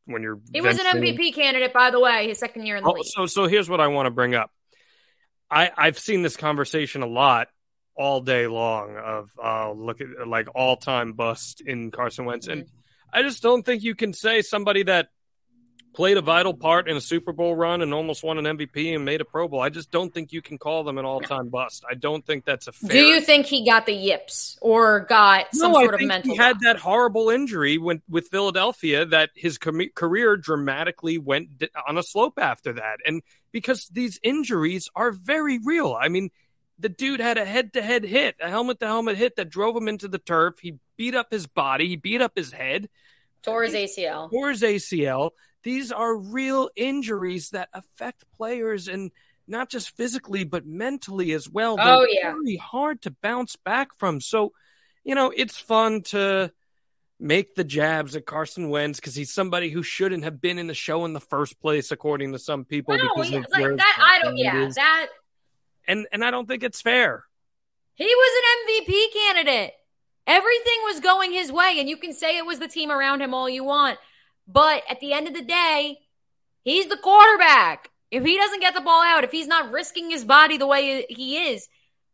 when 0.05 0.23
you're. 0.23 0.39
He 0.53 0.61
was 0.61 0.79
an 0.79 0.87
MVP 0.87 1.35
candidate, 1.35 1.73
by 1.73 1.91
the 1.91 2.01
way, 2.01 2.29
his 2.29 2.39
second 2.39 2.67
year 2.67 2.77
in 2.77 2.85
the 2.85 2.91
oh, 2.91 2.93
league. 2.93 3.07
So, 3.07 3.27
so 3.27 3.47
here's 3.47 3.69
what 3.69 3.81
I 3.81 3.89
want 3.89 4.07
to 4.07 4.11
bring 4.11 4.35
up. 4.35 4.51
I, 5.51 5.71
I've 5.77 5.99
seen 5.99 6.23
this 6.23 6.37
conversation 6.37 7.03
a 7.03 7.07
lot 7.07 7.49
all 7.97 8.21
day 8.21 8.47
long 8.47 8.97
of 8.97 9.31
uh, 9.43 9.73
look 9.73 10.01
at 10.01 10.29
like 10.29 10.49
all 10.55 10.77
time 10.77 11.13
bust 11.13 11.61
in 11.61 11.91
Carson 11.91 12.25
Wentz, 12.25 12.47
and 12.47 12.67
I 13.13 13.23
just 13.23 13.43
don't 13.43 13.65
think 13.65 13.83
you 13.83 13.95
can 13.95 14.13
say 14.13 14.43
somebody 14.43 14.83
that 14.85 15.09
played 15.97 16.19
a 16.19 16.21
vital 16.21 16.53
part 16.53 16.89
in 16.89 16.97
a 16.97 17.01
Super 17.01 17.33
Bowl 17.33 17.57
run 17.57 17.81
and 17.81 17.95
almost 17.95 18.23
won 18.23 18.37
an 18.37 18.45
MVP 18.45 18.95
and 18.95 19.07
made 19.07 19.23
a 19.23 19.25
Pro 19.25 19.49
Bowl. 19.49 19.63
I 19.63 19.71
just 19.71 19.91
don't 19.91 20.13
think 20.13 20.31
you 20.31 20.43
can 20.43 20.59
call 20.59 20.85
them 20.85 20.99
an 20.99 21.07
all 21.07 21.21
time 21.21 21.49
bust. 21.49 21.87
I 21.91 21.95
don't 21.95 22.25
think 22.25 22.45
that's 22.45 22.69
a 22.69 22.73
fair. 22.73 22.91
Do 22.91 22.99
you 22.99 23.21
think 23.23 23.47
he 23.47 23.65
got 23.65 23.87
the 23.87 23.95
yips 23.95 24.59
or 24.61 25.01
got 25.01 25.47
some 25.55 25.73
no, 25.73 25.81
sort 25.81 25.95
of 25.95 26.03
mental? 26.03 26.33
He 26.33 26.37
had 26.37 26.61
that 26.61 26.77
horrible 26.77 27.31
injury 27.31 27.79
when, 27.79 28.03
with 28.11 28.29
Philadelphia 28.29 29.07
that 29.07 29.31
his 29.35 29.57
com- 29.57 29.91
career 29.95 30.37
dramatically 30.37 31.17
went 31.17 31.65
on 31.89 31.97
a 31.97 32.03
slope 32.03 32.39
after 32.39 32.75
that. 32.75 32.99
And 33.07 33.23
because 33.51 33.89
these 33.89 34.21
injuries 34.23 34.91
are 34.95 35.13
very 35.13 35.59
real. 35.59 35.97
I 35.99 36.09
mean, 36.09 36.31
the 36.79 36.89
dude 36.89 37.21
had 37.21 37.39
a 37.39 37.45
head 37.45 37.73
to 37.75 37.83
head 37.83 38.05
hit, 38.05 38.37
a 38.41 38.49
helmet 38.49 38.81
to 38.81 38.87
helmet 38.87 39.17
hit 39.17 39.37
that 39.37 39.49
drove 39.49 39.77
him 39.77 39.89
into 39.89 40.09
the 40.09 40.19
turf. 40.19 40.59
He 40.61 40.79
beat 40.97 41.15
up 41.15 41.31
his 41.31 41.47
body, 41.47 41.89
he 41.89 41.97
beat 41.97 42.21
up 42.21 42.33
his 42.37 42.53
head. 42.53 42.89
Tore 43.43 43.63
his 43.63 43.75
ACL. 43.75 44.31
Tore 44.31 44.51
his 44.51 44.63
ACL. 44.63 45.31
These 45.63 45.93
are 45.93 46.17
real 46.17 46.71
injuries 46.77 47.51
that 47.51 47.69
affect 47.73 48.25
players 48.37 48.89
and 48.89 49.11
not 49.49 49.71
just 49.71 49.97
physically, 49.97 50.45
but 50.45 50.67
mentally 50.67 51.33
as 51.33 51.49
well. 51.49 51.77
Oh, 51.79 51.85
They're 51.85 51.95
oh, 51.95 52.07
yeah. 52.09 52.33
Very 52.33 52.57
hard 52.57 53.03
to 53.03 53.11
bounce 53.11 53.57
back 53.57 53.95
from. 53.97 54.21
So, 54.21 54.53
you 55.05 55.15
know, 55.15 55.33
it's 55.35 55.57
fun 55.57 56.03
to 56.03 56.53
make 57.19 57.55
the 57.55 57.65
jabs 57.65 58.17
at 58.17 58.27
Carson 58.27 58.69
Wentz 58.69 59.01
because 59.01 59.15
he's 59.15 59.33
somebody 59.33 59.71
who 59.71 59.83
shouldn't 59.83 60.25
have 60.25 60.41
been 60.41 60.59
in 60.59 60.67
the 60.67 60.75
show 60.75 61.05
in 61.05 61.13
the 61.13 61.21
first 61.21 61.61
place, 61.61 61.91
according 61.91 62.33
to 62.33 62.39
some 62.39 62.65
people. 62.65 62.97
No, 62.97 63.09
because 63.15 63.31
yeah, 63.31 63.39
like 63.51 63.77
that, 63.77 63.99
I 64.01 64.25
don't. 64.25 64.37
Yeah, 64.37 64.69
that 64.75 65.07
and 65.87 66.07
and 66.13 66.25
I 66.25 66.31
don't 66.31 66.47
think 66.47 66.63
it's 66.63 66.81
fair. 66.81 67.25
He 67.95 68.05
was 68.05 68.43
an 68.43 68.75
MVP 68.75 69.13
candidate. 69.13 69.73
Everything 70.27 70.81
was 70.85 71.01
going 71.01 71.33
his 71.33 71.53
way, 71.53 71.77
and 71.79 71.89
you 71.89 71.97
can 71.97 72.13
say 72.13 72.37
it 72.37 72.45
was 72.47 72.59
the 72.59 72.69
team 72.69 72.91
around 72.91 73.23
him 73.23 73.33
all 73.33 73.49
you 73.49 73.65
want, 73.65 73.99
but 74.47 74.83
at 74.91 75.01
the 75.01 75.13
end 75.13 75.29
of 75.29 75.35
the 75.35 75.43
day, 75.43 75.99
he's 76.63 76.89
the 76.89 76.97
quarterback. 76.97 77.91
If 78.11 78.25
he 78.25 78.37
doesn't 78.37 78.61
get 78.61 78.75
the 78.75 78.81
ball 78.81 79.03
out, 79.03 79.25
if 79.25 79.31
he's 79.33 79.47
not 79.47 79.71
risking 79.73 80.11
his 80.11 80.25
body 80.25 80.59
the 80.59 80.67
way 80.67 81.07
he 81.09 81.39
is, 81.51 81.69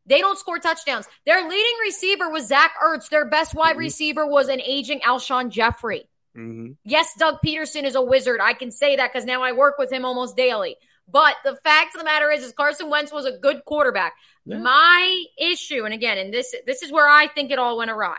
They 0.06 0.20
don't 0.20 0.38
score 0.38 0.58
touchdowns. 0.58 1.06
Their 1.26 1.48
leading 1.48 1.78
receiver 1.80 2.28
was 2.28 2.48
Zach 2.48 2.72
Ertz. 2.82 3.08
Their 3.08 3.24
best 3.26 3.54
wide 3.54 3.72
mm-hmm. 3.72 3.78
receiver 3.78 4.26
was 4.26 4.48
an 4.48 4.60
aging 4.60 5.00
Alshon 5.00 5.50
Jeffery. 5.50 6.08
Mm-hmm. 6.36 6.72
Yes, 6.84 7.14
Doug 7.18 7.36
Pederson 7.44 7.84
is 7.84 7.94
a 7.94 8.02
wizard. 8.02 8.40
I 8.42 8.54
can 8.54 8.70
say 8.70 8.96
that 8.96 9.12
because 9.12 9.24
now 9.24 9.42
I 9.42 9.52
work 9.52 9.78
with 9.78 9.92
him 9.92 10.04
almost 10.04 10.36
daily. 10.36 10.76
But 11.09 11.36
the 11.44 11.57
fact 11.57 11.94
of 11.94 12.00
the 12.00 12.05
matter 12.05 12.30
is, 12.30 12.42
is 12.42 12.53
Carson 12.53 12.88
Wentz 12.88 13.12
was 13.12 13.26
a 13.26 13.32
good 13.32 13.64
quarterback. 13.64 14.14
Yeah. 14.44 14.59
My 14.59 15.24
issue, 15.38 15.84
and 15.84 15.92
again, 15.92 16.18
and 16.18 16.32
this 16.32 16.55
this 16.66 16.82
is 16.82 16.90
where 16.90 17.09
I 17.09 17.28
think 17.28 17.50
it 17.50 17.59
all 17.59 17.76
went 17.78 17.90
awry. 17.90 18.18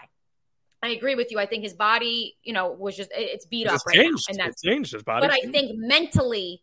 I 0.81 0.89
agree 0.89 1.15
with 1.15 1.31
you. 1.31 1.39
I 1.39 1.45
think 1.45 1.63
his 1.63 1.73
body, 1.73 2.35
you 2.43 2.53
know, 2.53 2.71
was 2.71 2.95
just 2.97 3.09
it's 3.15 3.45
beat 3.45 3.67
it's 3.67 3.75
up 3.75 3.81
right 3.87 3.95
changed. 3.95 4.25
now, 4.29 4.31
and 4.31 4.39
that's 4.39 4.61
changed 4.61 4.91
his 4.91 5.03
body. 5.03 5.25
But 5.25 5.33
I 5.33 5.49
think 5.49 5.71
mentally, 5.75 6.61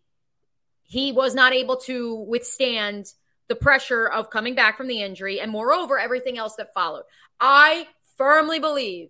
he 0.84 1.12
was 1.12 1.34
not 1.34 1.52
able 1.52 1.76
to 1.78 2.16
withstand 2.16 3.06
the 3.48 3.54
pressure 3.56 4.06
of 4.06 4.30
coming 4.30 4.54
back 4.54 4.76
from 4.76 4.88
the 4.88 5.02
injury, 5.02 5.40
and 5.40 5.50
moreover, 5.50 5.98
everything 5.98 6.38
else 6.38 6.56
that 6.56 6.72
followed. 6.74 7.04
I 7.40 7.88
firmly 8.16 8.60
believe, 8.60 9.08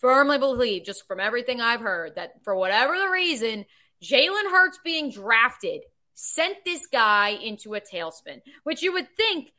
firmly 0.00 0.38
believe, 0.38 0.84
just 0.84 1.06
from 1.06 1.20
everything 1.20 1.60
I've 1.60 1.80
heard, 1.80 2.16
that 2.16 2.42
for 2.42 2.56
whatever 2.56 2.98
the 2.98 3.10
reason, 3.10 3.66
Jalen 4.02 4.50
Hurts 4.50 4.78
being 4.82 5.10
drafted 5.10 5.82
sent 6.20 6.64
this 6.64 6.88
guy 6.88 7.28
into 7.28 7.74
a 7.74 7.80
tailspin, 7.80 8.40
which 8.64 8.82
you 8.82 8.92
would 8.92 9.06
think 9.16 9.52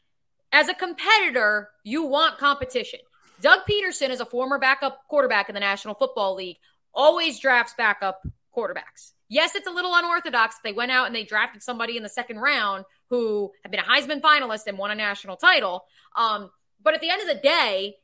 as 0.51 0.67
a 0.67 0.73
competitor, 0.73 1.69
you 1.85 2.03
want 2.03 2.37
competition. 2.37 2.99
Doug 3.41 3.59
Pederson 3.69 4.09
is 4.09 4.19
a 4.19 4.25
former 4.25 4.59
backup 4.59 5.07
quarterback 5.07 5.47
in 5.47 5.53
the 5.53 5.61
National 5.61 5.95
Football 5.95 6.35
League, 6.35 6.57
always 6.93 7.39
drafts 7.39 7.75
backup 7.77 8.21
quarterbacks. 8.53 9.13
Yes, 9.29 9.55
it's 9.55 9.67
a 9.67 9.71
little 9.71 9.95
unorthodox. 9.95 10.57
They 10.61 10.73
went 10.73 10.91
out 10.91 11.07
and 11.07 11.15
they 11.15 11.23
drafted 11.23 11.63
somebody 11.63 11.95
in 11.95 12.03
the 12.03 12.09
second 12.09 12.39
round 12.39 12.83
who 13.09 13.51
had 13.63 13.71
been 13.71 13.79
a 13.79 13.83
Heisman 13.83 14.19
finalist 14.19 14.67
and 14.67 14.77
won 14.77 14.91
a 14.91 14.95
national 14.95 15.37
title. 15.37 15.85
Um, 16.17 16.49
but 16.83 16.93
at 16.93 16.99
the 16.99 17.09
end 17.09 17.21
of 17.21 17.27
the 17.29 17.41
day, 17.41 17.95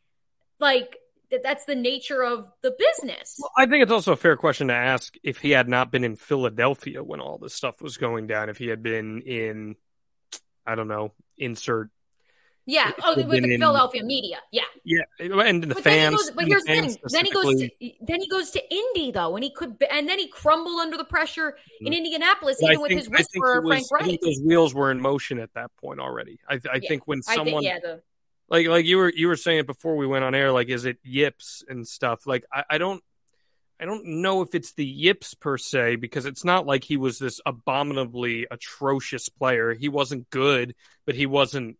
like 0.60 0.95
that's 1.44 1.66
the 1.66 1.76
nature 1.76 2.24
of 2.24 2.50
the 2.62 2.76
business. 2.78 3.38
Well, 3.40 3.52
I 3.58 3.66
think 3.66 3.84
it's 3.84 3.92
also 3.92 4.14
a 4.14 4.18
fair 4.18 4.38
question 4.38 4.68
to 4.68 4.74
ask 4.74 5.16
if 5.24 5.40
he 5.40 5.52
had 5.52 5.68
not 5.68 5.92
been 5.92 6.04
in 6.04 6.16
Philadelphia 6.16 7.04
when 7.04 7.20
all 7.20 7.38
this 7.38 7.54
stuff 7.54 7.82
was 7.82 7.98
going 7.98 8.28
down, 8.28 8.50
if 8.50 8.58
he 8.58 8.68
had 8.68 8.84
been 8.84 9.22
in, 9.22 9.76
I 10.66 10.76
don't 10.76 10.88
know, 10.88 11.14
insert. 11.38 11.90
Yeah, 12.68 12.92
oh, 13.04 13.16
with 13.16 13.30
the 13.30 13.54
in, 13.54 13.60
Philadelphia 13.60 14.04
media. 14.04 14.40
Yeah, 14.52 14.64
yeah, 14.84 15.04
and 15.20 15.62
the 15.62 15.76
but 15.76 15.84
fans. 15.84 16.16
Goes, 16.16 16.32
but 16.32 16.48
here's 16.48 16.64
the 16.64 16.74
thing: 16.74 16.98
then 17.10 17.26
he 17.26 17.32
goes 17.32 17.60
to 17.60 17.70
then 18.02 18.22
he 18.22 18.28
goes 18.28 18.50
to 18.52 18.74
Indy 18.74 19.12
though, 19.12 19.36
and 19.36 19.44
he 19.44 19.52
could, 19.52 19.76
and 19.92 20.10
then 20.10 20.18
he 20.18 20.28
crumbled 20.28 20.80
under 20.80 20.98
the 20.98 21.06
pressure 21.06 21.52
mm-hmm. 21.52 21.86
in 21.86 21.94
Indianapolis, 21.94 22.64
even 22.64 22.82
with 22.82 22.92
his 22.92 23.08
whisperer 23.08 23.62
was, 23.62 23.88
Frank 23.88 23.92
Reich. 23.92 24.02
I 24.02 24.06
think 24.08 24.22
those 24.22 24.42
wheels 24.44 24.74
were 24.74 24.90
in 24.90 25.00
motion 25.00 25.38
at 25.38 25.54
that 25.54 25.78
point 25.78 26.00
already. 26.00 26.40
I, 26.50 26.56
I 26.56 26.80
yeah. 26.82 26.90
think 26.90 27.08
when 27.08 27.22
someone, 27.22 27.62
think, 27.62 27.66
yeah, 27.66 27.80
the, 27.80 28.02
like 28.50 28.68
like 28.68 28.86
you 28.86 28.98
were 28.98 29.12
you 29.14 29.28
were 29.28 29.36
saying 29.36 29.60
it 29.60 29.68
before 29.68 29.96
we 29.96 30.08
went 30.08 30.24
on 30.24 30.36
air 30.36 30.52
like 30.52 30.70
is 30.70 30.86
it 30.86 30.98
yips 31.04 31.64
and 31.68 31.88
stuff 31.88 32.28
like 32.28 32.46
I, 32.52 32.64
I 32.72 32.78
don't 32.78 33.04
I 33.80 33.86
don't 33.86 34.06
know 34.22 34.41
if 34.41 34.56
it's 34.56 34.74
the 34.74 34.86
yips 34.86 35.34
per 35.34 35.58
se 35.58 35.98
because 35.98 36.26
it's 36.26 36.46
not 36.46 36.66
like 36.66 36.84
he 36.84 36.98
was 36.98 37.20
this 37.20 37.41
abominably 37.46 38.48
atrocious 38.50 39.28
player. 39.28 39.74
He 39.74 39.89
wasn't 39.89 40.30
good, 40.30 40.76
but 41.06 41.16
he 41.16 41.26
wasn't 41.26 41.78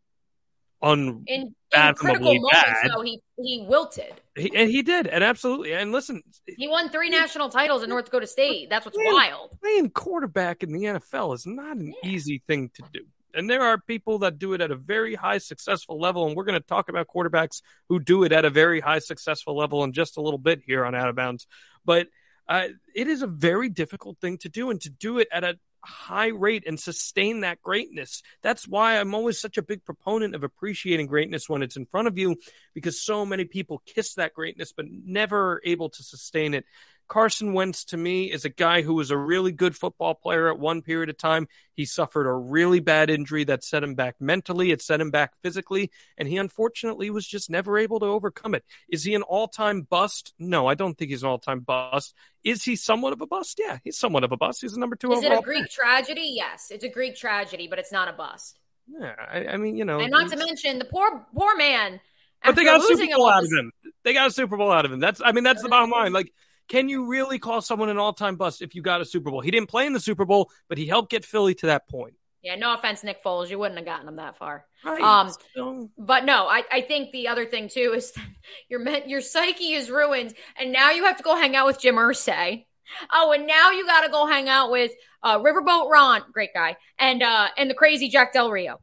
un 0.82 1.24
in, 1.28 1.56
in 1.74 1.94
critical 1.96 2.36
moments 2.36 2.50
bad. 2.52 2.92
though 2.94 3.02
he 3.02 3.22
he 3.38 3.66
wilted. 3.68 4.14
He, 4.36 4.54
and 4.54 4.70
he 4.70 4.82
did, 4.82 5.08
and 5.08 5.24
absolutely. 5.24 5.74
And 5.74 5.94
listen, 5.94 6.22
he 6.46 6.68
won 6.68 6.90
three 6.90 7.10
national 7.10 7.50
titles 7.50 7.82
in 7.82 7.90
North 7.90 8.06
Dakota 8.06 8.28
State. 8.28 8.70
That's 8.70 8.86
what's 8.86 8.98
wild. 9.00 9.58
Playing 9.62 9.90
quarterback 9.92 10.64
in 10.64 10.74
the 10.74 10.84
NFL 10.84 11.34
is 11.34 11.46
not 11.46 11.78
an 11.78 11.94
yeah. 12.04 12.10
easy 12.10 12.42
thing 12.46 12.72
to 12.76 12.84
do. 12.92 13.06
And 13.36 13.50
there 13.50 13.62
are 13.64 13.78
people 13.78 14.20
that 14.20 14.40
do 14.40 14.54
it 14.54 14.62
at 14.62 14.72
a 14.72 14.76
very 14.76 15.16
high 15.16 15.38
successful 15.40 16.00
level. 16.00 16.26
And 16.26 16.36
we're 16.36 16.46
going 16.46 16.60
to 16.60 16.68
talk 16.68 16.90
about 16.90 17.08
quarterbacks 17.08 17.62
who 17.90 18.00
do 18.00 18.24
it 18.24 18.32
at 18.32 18.46
a 18.46 18.50
very 18.50 18.80
high 18.80 19.00
successful 19.00 19.56
level 19.56 19.84
in 19.84 19.94
just 19.94 20.18
a 20.18 20.22
little 20.22 20.40
bit 20.40 20.62
here 20.66 20.86
on 20.86 20.96
Out 20.96 21.10
of 21.10 21.16
Bounds. 21.16 21.48
But 21.84 22.08
uh, 22.48 22.68
it 22.96 23.08
is 23.08 23.22
a 23.22 23.28
very 23.28 23.70
difficult 23.70 24.20
thing 24.20 24.38
to 24.40 24.50
do 24.50 24.70
and 24.70 24.80
to 24.82 24.90
do 24.90 25.20
it 25.20 25.28
at 25.32 25.44
a 25.44 25.58
high 25.86 26.28
rate 26.28 26.64
and 26.68 26.80
sustain 26.80 27.42
that 27.42 27.62
greatness. 27.62 28.24
That's 28.42 28.68
why 28.68 29.00
I'm 29.00 29.14
always 29.14 29.40
such 29.40 29.58
a 29.58 29.62
big 29.62 29.86
proponent 29.86 30.36
of 30.36 30.44
appreciating 30.44 31.08
greatness 31.08 31.48
when 31.48 31.62
it's 31.62 31.78
in 31.78 31.86
front 31.86 32.08
of 32.08 32.18
you 32.18 32.38
because 32.74 33.02
so 33.02 33.26
many 33.26 33.46
people 33.46 33.82
kiss 33.86 34.16
that 34.16 34.34
greatness 34.34 34.74
but 34.76 34.86
never 34.90 35.62
able 35.64 35.90
to 35.90 36.04
sustain 36.04 36.54
it. 36.54 36.66
Carson 37.08 37.54
Wentz 37.54 37.86
to 37.86 37.98
me 37.98 38.32
is 38.32 38.46
a 38.46 38.50
guy 38.50 38.82
who 38.82 38.94
was 38.94 39.12
a 39.12 39.18
really 39.18 39.52
good 39.52 39.76
football 39.76 40.16
player 40.16 40.50
at 40.50 40.60
one 40.60 40.82
period 40.82 41.10
of 41.10 41.18
time. 41.18 41.48
He 41.74 41.86
suffered 41.86 42.28
a 42.28 42.34
really 42.34 42.80
bad 42.80 43.10
injury 43.10 43.44
that 43.46 43.64
set 43.64 43.84
him 43.84 43.96
back 43.96 44.16
mentally, 44.20 44.72
it 44.72 44.82
set 44.82 45.02
him 45.02 45.12
back 45.12 45.34
physically, 45.42 45.92
and 46.18 46.28
he 46.28 46.38
unfortunately 46.38 47.10
was 47.10 47.28
just 47.28 47.50
never 47.50 47.78
able 47.78 48.00
to 48.00 48.06
overcome 48.08 48.56
it. 48.56 48.64
Is 48.90 49.04
he 49.04 49.14
an 49.14 49.22
all 49.22 49.48
time 49.48 49.82
bust? 49.82 50.34
No, 50.40 50.68
I 50.68 50.74
don't 50.74 50.98
think 50.98 51.12
he's 51.12 51.24
an 51.24 51.30
all 51.30 51.40
time 51.40 51.60
bust. 51.60 52.16
Is 52.44 52.64
he 52.64 52.76
somewhat 52.76 53.14
of 53.14 53.22
a 53.22 53.28
bust? 53.28 53.60
Yeah, 53.64 53.78
he's 53.84 53.98
somewhat 53.98 54.24
of 54.24 54.32
a 54.32 54.38
bust. 54.38 54.62
He's 54.62 54.74
a 54.74 54.80
number 54.80 54.96
two 54.96 55.12
is 55.12 55.20
overall. 55.20 55.38
it 55.38 55.40
a 55.40 55.44
Greek 55.44 55.58
player. 55.58 55.68
tragedy? 55.72 56.34
Yes, 56.36 56.72
it's 56.72 56.84
a 56.84 56.90
Greek 56.90 57.16
tragedy, 57.16 57.68
but 57.68 57.80
it's 57.80 57.92
not 57.92 58.08
a 58.08 58.14
bust. 58.14 58.60
Yeah, 58.88 59.16
I, 59.18 59.48
I 59.48 59.58
mean, 59.58 59.78
you 59.78 59.86
know, 59.86 60.00
and 60.00 60.12
not 60.12 60.30
to 60.32 60.38
mention 60.38 60.80
the 60.80 60.86
poor, 60.86 61.26
poor 61.36 61.56
man. 61.56 62.00
But 62.44 62.56
they 62.56 62.64
got 62.64 62.80
a 62.80 62.84
Super 62.84 63.16
Bowl 63.16 63.30
out 63.30 63.44
of 63.44 63.52
him. 63.52 63.72
They 64.04 64.14
got 64.14 64.28
a 64.28 64.32
Super 64.32 64.58
Bowl 64.58 64.72
out 64.72 64.86
of 64.86 64.92
him. 64.92 65.00
That's, 65.00 65.22
I 65.24 65.32
mean, 65.32 65.44
that's 65.44 65.64
the 65.64 65.70
bottom 65.70 65.90
line. 65.90 66.14
Like, 66.14 66.32
can 66.68 66.90
you 66.90 67.06
really 67.06 67.40
call 67.40 67.62
someone 67.62 67.90
an 67.90 67.98
all 67.98 68.14
time 68.14 68.36
bust 68.36 68.62
if 68.62 68.76
you 68.76 68.82
got 68.82 69.02
a 69.02 69.06
Super 69.06 69.32
Bowl? 69.32 69.42
He 69.42 69.52
didn't 69.52 69.70
play 69.70 69.86
in 69.86 69.94
the 69.94 70.00
Super 70.00 70.26
Bowl, 70.26 70.50
but 70.68 70.78
he 70.78 70.86
helped 70.86 71.12
get 71.12 71.26
Philly 71.26 71.54
to 71.56 71.68
that 71.68 71.88
point. 71.88 72.16
Yeah, 72.42 72.56
no 72.56 72.76
offense, 72.76 73.04
Nick 73.04 73.24
Foles, 73.24 73.50
you 73.50 73.58
wouldn't 73.58 73.78
have 73.80 73.88
gotten 73.88 74.08
him 74.08 74.18
that 74.18 74.38
far. 74.38 74.68
Right. 74.84 75.02
Um, 75.02 75.32
so... 75.56 75.90
but 75.98 76.26
no, 76.26 76.48
I, 76.48 76.64
I 76.72 76.82
think 76.82 77.12
the 77.12 77.28
other 77.28 77.46
thing 77.46 77.70
too 77.70 77.94
is 77.96 78.14
your 78.70 78.88
your 79.08 79.22
psyche 79.22 79.74
is 79.74 79.90
ruined, 79.90 80.36
and 80.58 80.72
now 80.72 80.92
you 80.92 81.06
have 81.06 81.18
to 81.18 81.24
go 81.24 81.36
hang 81.36 81.56
out 81.56 81.66
with 81.66 81.82
Jim 81.82 81.96
Irsay. 81.96 82.66
Oh, 83.12 83.32
and 83.32 83.48
now 83.48 83.72
you 83.72 83.86
got 83.88 84.02
to 84.02 84.12
go 84.12 84.28
hang 84.28 84.48
out 84.48 84.70
with 84.70 84.92
uh, 85.24 85.40
Riverboat 85.40 85.90
Ron, 85.90 86.22
great 86.32 86.54
guy, 86.54 86.78
and 87.00 87.24
uh, 87.24 87.48
and 87.58 87.68
the 87.68 87.74
crazy 87.74 88.10
Jack 88.10 88.34
Del 88.34 88.52
Rio. 88.52 88.80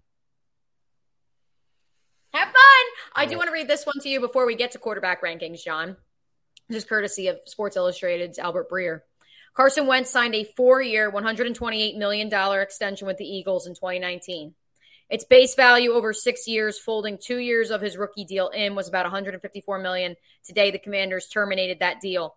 Have 2.35 2.49
fun. 2.49 2.55
I 3.14 3.26
do 3.26 3.37
want 3.37 3.49
to 3.49 3.53
read 3.53 3.68
this 3.68 3.85
one 3.85 4.01
to 4.01 4.09
you 4.09 4.18
before 4.18 4.47
we 4.47 4.57
get 4.57 4.72
to 4.72 4.78
quarterback 4.78 5.22
rankings, 5.22 5.62
Jon. 5.62 5.97
Is 6.75 6.85
courtesy 6.85 7.29
of 7.29 7.39
Sports 7.47 7.77
Illustrated's 7.77 8.39
Albert 8.39 8.70
Breer. 8.70 9.01
Carson 9.55 9.87
Wentz 9.87 10.11
signed 10.11 10.35
a 10.35 10.45
four 10.45 10.81
year, 10.81 11.12
$128 11.12 11.99
million 11.99 12.33
extension 12.61 13.07
with 13.07 13.18
the 13.18 13.27
Eagles 13.27 13.66
in 13.66 13.75
2019. 13.75 14.55
Its 15.11 15.25
base 15.25 15.55
value 15.55 15.93
over 15.93 16.14
six 16.14 16.49
years, 16.49 16.79
folding 16.79 17.18
two 17.18 17.37
years 17.37 17.70
of 17.70 17.83
his 17.83 17.99
rookie 17.99 18.25
deal 18.25 18.49
in, 18.49 18.75
was 18.75 18.89
about 18.89 19.05
154 19.05 19.79
million. 19.79 20.16
Today, 20.43 20.70
the 20.70 20.79
Commanders 20.79 21.29
terminated 21.29 21.81
that 21.81 22.01
deal. 22.01 22.37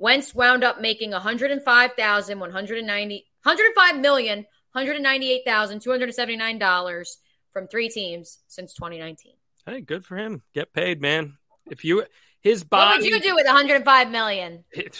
Wentz 0.00 0.34
wound 0.34 0.64
up 0.64 0.80
making 0.80 1.12
105,000, 1.12 2.40
190, 2.40 3.26
105 3.44 4.00
million, 4.00 4.38
198,279 4.72 6.58
dollars 6.58 7.18
from 7.52 7.68
three 7.68 7.88
teams 7.88 8.40
since 8.48 8.74
2019. 8.74 9.34
Hey, 9.64 9.80
good 9.80 10.04
for 10.04 10.16
him. 10.16 10.42
Get 10.52 10.72
paid, 10.72 11.00
man. 11.00 11.38
If 11.70 11.84
you 11.84 12.04
his 12.46 12.62
body. 12.64 13.02
What 13.02 13.12
would 13.12 13.24
you 13.24 13.30
do 13.30 13.34
with 13.34 13.46
105 13.46 14.10
million? 14.10 14.64
It, 14.70 14.98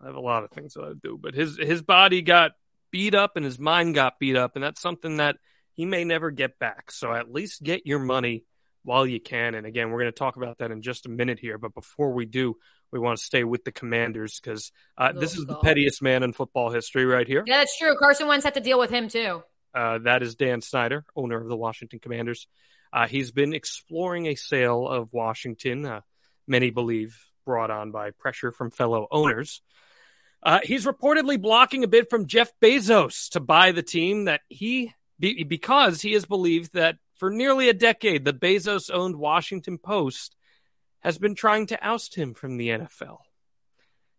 I 0.00 0.06
have 0.06 0.14
a 0.14 0.20
lot 0.20 0.42
of 0.42 0.50
things 0.50 0.74
that 0.74 0.84
I 0.84 0.92
do, 1.00 1.18
but 1.20 1.34
his 1.34 1.58
his 1.58 1.82
body 1.82 2.22
got 2.22 2.52
beat 2.90 3.14
up 3.14 3.36
and 3.36 3.44
his 3.44 3.58
mind 3.58 3.94
got 3.94 4.18
beat 4.18 4.36
up, 4.36 4.56
and 4.56 4.64
that's 4.64 4.80
something 4.80 5.18
that 5.18 5.36
he 5.74 5.84
may 5.84 6.04
never 6.04 6.30
get 6.30 6.58
back. 6.58 6.90
So 6.90 7.12
at 7.12 7.30
least 7.30 7.62
get 7.62 7.86
your 7.86 7.98
money 7.98 8.44
while 8.84 9.06
you 9.06 9.20
can. 9.20 9.54
And 9.54 9.66
again, 9.66 9.90
we're 9.90 10.00
going 10.00 10.12
to 10.12 10.18
talk 10.18 10.36
about 10.36 10.58
that 10.58 10.70
in 10.70 10.82
just 10.82 11.06
a 11.06 11.08
minute 11.08 11.38
here. 11.38 11.58
But 11.58 11.74
before 11.74 12.12
we 12.12 12.24
do, 12.24 12.56
we 12.90 12.98
want 12.98 13.18
to 13.18 13.24
stay 13.24 13.44
with 13.44 13.64
the 13.64 13.72
Commanders 13.72 14.40
because 14.40 14.72
uh, 14.98 15.12
this 15.12 15.36
is 15.36 15.46
the 15.46 15.56
pettiest 15.56 16.02
man 16.02 16.22
in 16.22 16.32
football 16.32 16.70
history 16.70 17.04
right 17.04 17.26
here. 17.26 17.44
Yeah, 17.46 17.58
that's 17.58 17.78
true. 17.78 17.94
Carson 17.98 18.28
Wentz 18.28 18.44
had 18.44 18.54
to 18.54 18.60
deal 18.60 18.78
with 18.78 18.90
him 18.90 19.08
too. 19.08 19.42
Uh, 19.74 19.98
that 19.98 20.22
is 20.22 20.34
Dan 20.34 20.60
Snyder, 20.60 21.04
owner 21.14 21.40
of 21.40 21.48
the 21.48 21.56
Washington 21.56 21.98
Commanders. 21.98 22.46
Uh, 22.92 23.06
he's 23.06 23.30
been 23.30 23.54
exploring 23.54 24.26
a 24.26 24.34
sale 24.34 24.86
of 24.86 25.12
Washington. 25.12 26.02
Many 26.46 26.70
believe 26.70 27.18
brought 27.44 27.70
on 27.70 27.90
by 27.90 28.10
pressure 28.10 28.52
from 28.52 28.70
fellow 28.70 29.06
owners. 29.10 29.62
Uh, 30.42 30.60
he's 30.62 30.86
reportedly 30.86 31.40
blocking 31.40 31.84
a 31.84 31.88
bid 31.88 32.10
from 32.10 32.26
Jeff 32.26 32.52
Bezos 32.60 33.30
to 33.30 33.40
buy 33.40 33.72
the 33.72 33.82
team 33.82 34.24
that 34.24 34.40
he, 34.48 34.92
because 35.18 36.02
he 36.02 36.12
has 36.12 36.24
believed 36.24 36.74
that 36.74 36.96
for 37.16 37.30
nearly 37.30 37.68
a 37.68 37.74
decade, 37.74 38.24
the 38.24 38.32
Bezos 38.32 38.90
owned 38.92 39.16
Washington 39.16 39.78
Post 39.78 40.34
has 41.00 41.18
been 41.18 41.34
trying 41.34 41.66
to 41.66 41.86
oust 41.86 42.16
him 42.16 42.34
from 42.34 42.56
the 42.56 42.68
NFL. 42.70 43.18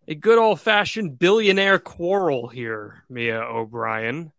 A 0.07 0.15
good 0.15 0.38
old 0.38 0.61
fashioned 0.61 1.19
billionaire 1.19 1.80
quarrel 1.80 2.47
here, 2.47 3.03
Mia 3.09 3.41
O'Brien. 3.41 4.32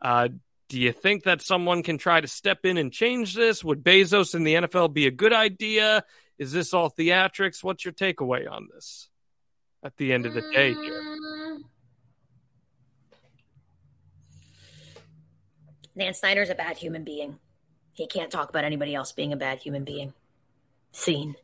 Uh, 0.00 0.28
do 0.68 0.80
you 0.80 0.92
think 0.92 1.24
that 1.24 1.42
someone 1.42 1.82
can 1.82 1.98
try 1.98 2.20
to 2.20 2.28
step 2.28 2.64
in 2.64 2.78
and 2.78 2.92
change 2.92 3.34
this? 3.34 3.62
Would 3.62 3.84
Bezos 3.84 4.34
in 4.34 4.44
the 4.44 4.54
NFL 4.54 4.92
be 4.92 5.06
a 5.06 5.12
good 5.12 5.32
idea? 5.32 6.04
Is 6.38 6.52
this 6.52 6.74
all 6.74 6.90
theatrics? 6.90 7.62
What's 7.62 7.84
your 7.84 7.94
takeaway 7.94 8.50
on 8.50 8.68
this 8.72 9.08
at 9.82 9.96
the 9.96 10.12
end 10.12 10.26
of 10.26 10.34
the 10.34 10.40
day 10.40 10.74
here? 10.74 11.02
Mm. 11.02 11.58
Dan 15.96 16.14
Snyder's 16.14 16.50
a 16.50 16.54
bad 16.54 16.76
human 16.76 17.04
being. 17.04 17.38
he 17.92 18.08
can't 18.08 18.30
talk 18.30 18.50
about 18.50 18.64
anybody 18.64 18.94
else 18.94 19.12
being 19.12 19.32
a 19.32 19.36
bad 19.36 19.60
human 19.60 19.84
being. 19.84 20.12
Scene. 20.90 21.36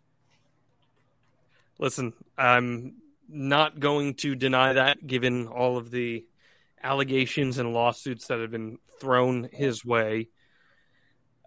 Listen, 1.78 2.12
I'm 2.36 2.96
not 3.28 3.78
going 3.78 4.14
to 4.14 4.34
deny 4.34 4.72
that 4.72 5.06
given 5.06 5.46
all 5.46 5.78
of 5.78 5.92
the 5.92 6.26
allegations 6.82 7.58
and 7.58 7.72
lawsuits 7.72 8.26
that 8.26 8.40
have 8.40 8.50
been 8.50 8.78
thrown 9.00 9.48
his 9.52 9.84
way. 9.84 10.28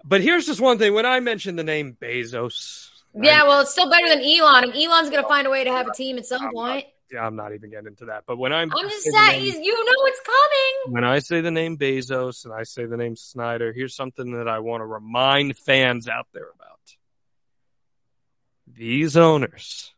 But 0.05 0.21
here's 0.21 0.45
just 0.45 0.61
one 0.61 0.77
thing 0.77 0.93
when 0.93 1.05
I 1.05 1.19
mentioned 1.19 1.59
the 1.59 1.63
name 1.63 1.97
Bezos. 2.01 2.89
Yeah, 3.15 3.43
well, 3.43 3.61
it's 3.61 3.71
still 3.71 3.89
better 3.89 4.07
than 4.07 4.21
Elon. 4.21 4.63
And 4.63 4.73
Elon's 4.73 5.09
going 5.09 5.21
to 5.21 5.27
find 5.27 5.45
a 5.45 5.49
way 5.49 5.63
to 5.63 5.71
have 5.71 5.87
a 5.87 5.93
team 5.93 6.17
at 6.17 6.25
some 6.25 6.43
I'm 6.43 6.51
point. 6.51 6.85
Not, 6.85 6.93
yeah, 7.11 7.25
I'm 7.25 7.35
not 7.35 7.53
even 7.53 7.69
getting 7.69 7.87
into 7.87 8.05
that. 8.05 8.23
But 8.25 8.37
when 8.37 8.51
I'm, 8.51 8.71
I'm 8.75 8.89
just 8.89 9.05
saying, 9.11 9.43
name, 9.43 9.63
you 9.63 9.85
know 9.85 10.05
it's 10.05 10.21
coming. 10.21 10.93
When 10.93 11.03
I 11.03 11.19
say 11.19 11.41
the 11.41 11.51
name 11.51 11.77
Bezos 11.77 12.45
and 12.45 12.53
I 12.53 12.63
say 12.63 12.85
the 12.85 12.97
name 12.97 13.15
Snyder, 13.15 13.71
here's 13.71 13.95
something 13.95 14.31
that 14.37 14.47
I 14.47 14.59
want 14.59 14.81
to 14.81 14.85
remind 14.85 15.57
fans 15.57 16.07
out 16.07 16.27
there 16.33 16.47
about. 16.55 16.69
These 18.65 19.15
owners 19.15 19.93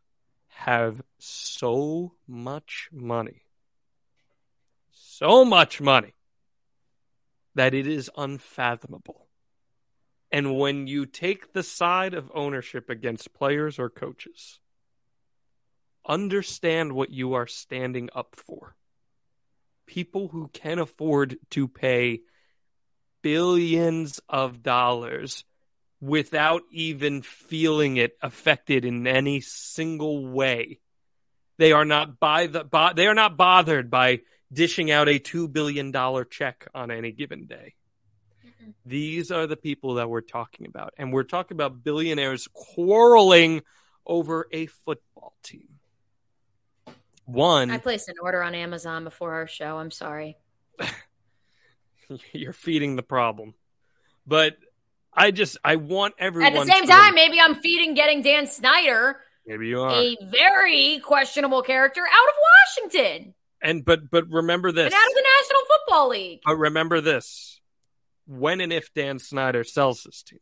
have 0.48 1.00
so 1.18 2.12
much 2.28 2.90
money, 2.92 3.42
so 4.90 5.44
much 5.44 5.80
money, 5.80 6.12
that 7.54 7.72
it 7.72 7.86
is 7.86 8.10
unfathomable. 8.18 9.25
And 10.32 10.58
when 10.58 10.86
you 10.86 11.06
take 11.06 11.52
the 11.52 11.62
side 11.62 12.14
of 12.14 12.30
ownership 12.34 12.90
against 12.90 13.34
players 13.34 13.78
or 13.78 13.88
coaches, 13.88 14.58
understand 16.06 16.92
what 16.92 17.10
you 17.10 17.34
are 17.34 17.46
standing 17.46 18.08
up 18.14 18.36
for. 18.36 18.76
People 19.86 20.28
who 20.28 20.48
can 20.48 20.78
afford 20.78 21.36
to 21.50 21.68
pay 21.68 22.20
billions 23.22 24.20
of 24.28 24.62
dollars 24.62 25.44
without 26.00 26.62
even 26.70 27.22
feeling 27.22 27.96
it 27.96 28.16
affected 28.20 28.84
in 28.84 29.06
any 29.06 29.40
single 29.40 30.26
way. 30.26 30.80
They 31.58 31.72
are 31.72 31.84
not 31.84 32.20
by 32.20 32.48
the 32.48 32.64
bo- 32.64 32.92
they 32.94 33.06
are 33.06 33.14
not 33.14 33.36
bothered 33.36 33.90
by 33.90 34.20
dishing 34.52 34.90
out 34.90 35.08
a 35.08 35.18
2 35.18 35.48
billion 35.48 35.90
dollar 35.90 36.24
check 36.24 36.68
on 36.74 36.90
any 36.90 37.12
given 37.12 37.46
day. 37.46 37.74
Mm-hmm. 38.60 38.70
These 38.84 39.30
are 39.30 39.46
the 39.46 39.56
people 39.56 39.94
that 39.94 40.08
we're 40.08 40.20
talking 40.20 40.66
about 40.66 40.94
and 40.98 41.12
we're 41.12 41.24
talking 41.24 41.56
about 41.56 41.82
billionaires 41.82 42.48
quarreling 42.52 43.62
over 44.06 44.46
a 44.52 44.66
football 44.66 45.34
team. 45.42 45.68
One 47.24 47.70
I 47.70 47.78
placed 47.78 48.08
an 48.08 48.16
order 48.22 48.42
on 48.42 48.54
Amazon 48.54 49.04
before 49.04 49.32
our 49.34 49.48
show. 49.48 49.78
I'm 49.78 49.90
sorry. 49.90 50.36
You're 52.32 52.52
feeding 52.52 52.96
the 52.96 53.02
problem. 53.02 53.54
But 54.26 54.56
I 55.12 55.30
just 55.30 55.56
I 55.64 55.76
want 55.76 56.14
everyone. 56.18 56.52
At 56.52 56.66
the 56.66 56.70
same 56.70 56.86
time, 56.86 57.14
maybe 57.14 57.40
I'm 57.40 57.56
feeding 57.56 57.94
getting 57.94 58.22
Dan 58.22 58.46
Snyder. 58.46 59.20
Maybe 59.46 59.68
you 59.68 59.80
are 59.80 59.90
a 59.90 60.16
very 60.22 61.00
questionable 61.04 61.62
character 61.62 62.00
out 62.00 62.28
of 62.28 62.34
Washington. 62.90 63.34
And 63.62 63.84
but 63.84 64.10
but 64.10 64.28
remember 64.28 64.72
this. 64.72 64.86
And 64.86 64.94
out 64.94 65.06
of 65.06 65.14
the 65.14 65.24
National 65.40 65.60
Football 65.68 66.08
League. 66.10 66.40
But 66.44 66.56
remember 66.56 67.00
this: 67.00 67.60
when 68.26 68.60
and 68.60 68.72
if 68.72 68.92
Dan 68.94 69.18
Snyder 69.18 69.64
sells 69.64 70.02
this 70.02 70.22
team, 70.22 70.40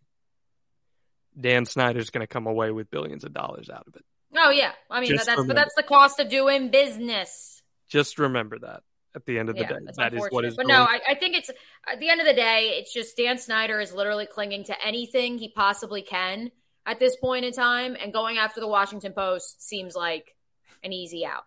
Dan 1.39 1.67
Snyder's 1.67 2.11
going 2.11 2.23
to 2.23 2.27
come 2.27 2.47
away 2.47 2.71
with 2.71 2.91
billions 2.91 3.25
of 3.25 3.33
dollars 3.33 3.69
out 3.71 3.85
of 3.87 3.97
it. 3.97 4.05
Oh 4.37 4.51
yeah, 4.51 4.73
I 4.91 5.01
mean 5.01 5.17
that's 5.17 5.45
but 5.45 5.55
that's 5.55 5.75
the 5.75 5.83
cost 5.83 6.19
of 6.21 6.29
doing 6.29 6.71
business. 6.71 7.63
Just 7.89 8.19
remember 8.19 8.59
that 8.61 8.83
at 9.15 9.25
the 9.27 9.39
end 9.39 9.49
of 9.49 9.55
the 9.55 9.63
yeah, 9.63 9.69
day. 9.69 9.79
That 9.97 10.15
is 10.15 10.27
what 10.31 10.45
is. 10.45 10.57
But 10.57 10.67
no, 10.67 10.83
I, 10.83 10.99
I, 11.11 11.15
think 11.15 11.37
it's 11.37 11.51
at 11.91 12.01
the 12.01 12.09
end 12.09 12.21
of 12.21 12.27
the 12.27 12.35
day, 12.35 12.79
it's 12.81 12.93
just 12.93 13.17
Dan 13.17 13.39
Snyder 13.39 13.81
is 13.81 13.93
literally 13.93 14.27
clinging 14.27 14.65
to 14.65 14.85
anything 14.85 15.39
he 15.39 15.49
possibly 15.49 16.03
can 16.03 16.51
at 16.87 16.99
this 16.99 17.17
point 17.17 17.45
in 17.45 17.53
time, 17.53 17.97
and 18.01 18.13
going 18.13 18.39
after 18.39 18.61
the 18.61 18.69
Washington 18.69 19.13
Post 19.13 19.67
seems 19.67 19.95
like 19.95 20.35
an 20.83 20.93
easy 20.93 21.25
out. 21.25 21.45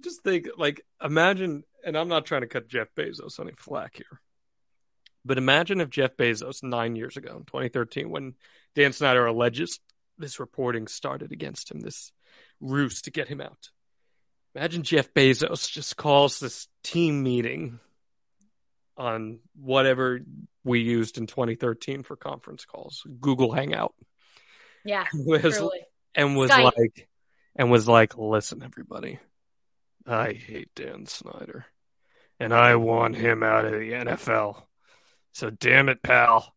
Just 0.00 0.22
think, 0.22 0.46
like, 0.56 0.82
imagine, 1.02 1.64
and 1.84 1.96
I'm 1.96 2.08
not 2.08 2.24
trying 2.24 2.42
to 2.42 2.46
cut 2.46 2.68
Jeff 2.68 2.88
Bezos 2.96 3.40
any 3.40 3.52
flack 3.52 3.96
here, 3.96 4.20
but 5.24 5.38
imagine 5.38 5.80
if 5.80 5.90
Jeff 5.90 6.16
Bezos 6.16 6.62
nine 6.62 6.96
years 6.96 7.16
ago, 7.16 7.36
in 7.36 7.44
2013, 7.44 8.10
when 8.10 8.34
Dan 8.74 8.92
Snyder 8.92 9.26
alleges 9.26 9.80
this 10.18 10.40
reporting 10.40 10.86
started 10.86 11.32
against 11.32 11.70
him, 11.70 11.80
this 11.80 12.12
ruse 12.60 13.02
to 13.02 13.10
get 13.10 13.28
him 13.28 13.40
out 13.40 13.70
Imagine 14.54 14.82
Jeff 14.82 15.12
Bezos 15.14 15.70
just 15.70 15.96
calls 15.96 16.40
this 16.40 16.66
team 16.82 17.22
meeting 17.22 17.78
on 18.96 19.38
whatever 19.54 20.20
we 20.64 20.80
used 20.80 21.18
in 21.18 21.26
2013 21.26 22.02
for 22.02 22.16
conference 22.16 22.64
calls, 22.64 23.06
Google 23.20 23.52
Hangout. 23.52 23.94
Yeah, 24.84 25.06
was, 25.14 25.56
truly. 25.56 25.80
and 26.14 26.36
was 26.36 26.50
Skype. 26.50 26.64
like, 26.76 27.08
and 27.54 27.70
was 27.70 27.86
like, 27.86 28.18
listen, 28.18 28.62
everybody, 28.62 29.20
I 30.04 30.32
hate 30.32 30.70
Dan 30.74 31.06
Snyder, 31.06 31.66
and 32.40 32.52
I 32.52 32.74
want 32.74 33.14
him 33.14 33.44
out 33.44 33.66
of 33.66 33.72
the 33.72 33.92
NFL. 33.92 34.62
So 35.32 35.50
damn 35.50 35.88
it, 35.88 36.02
pal, 36.02 36.54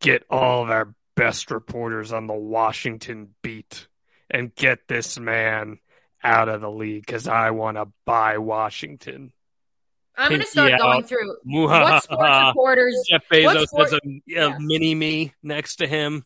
get 0.00 0.24
all 0.30 0.62
of 0.62 0.70
our 0.70 0.94
best 1.16 1.50
reporters 1.50 2.12
on 2.12 2.26
the 2.26 2.34
Washington 2.34 3.34
beat 3.42 3.88
and 4.30 4.54
get 4.54 4.86
this 4.88 5.18
man 5.18 5.78
out 6.22 6.48
of 6.48 6.60
the 6.60 6.70
league 6.70 7.04
because 7.04 7.28
I 7.28 7.50
want 7.50 7.76
to 7.76 7.88
buy 8.04 8.38
Washington. 8.38 9.32
I'm 10.16 10.30
going 10.30 10.40
to 10.40 10.46
start 10.46 10.78
going 10.78 11.04
through 11.04 11.36
what 11.44 12.02
sports 12.02 12.46
reporters. 12.48 13.06
Jeff 13.08 13.22
Bezos 13.32 13.66
sport, 13.66 13.90
has 13.90 13.92
a, 13.92 14.00
a 14.08 14.22
yeah. 14.26 14.58
mini 14.58 14.94
me 14.94 15.32
next 15.42 15.76
to 15.76 15.86
him. 15.86 16.24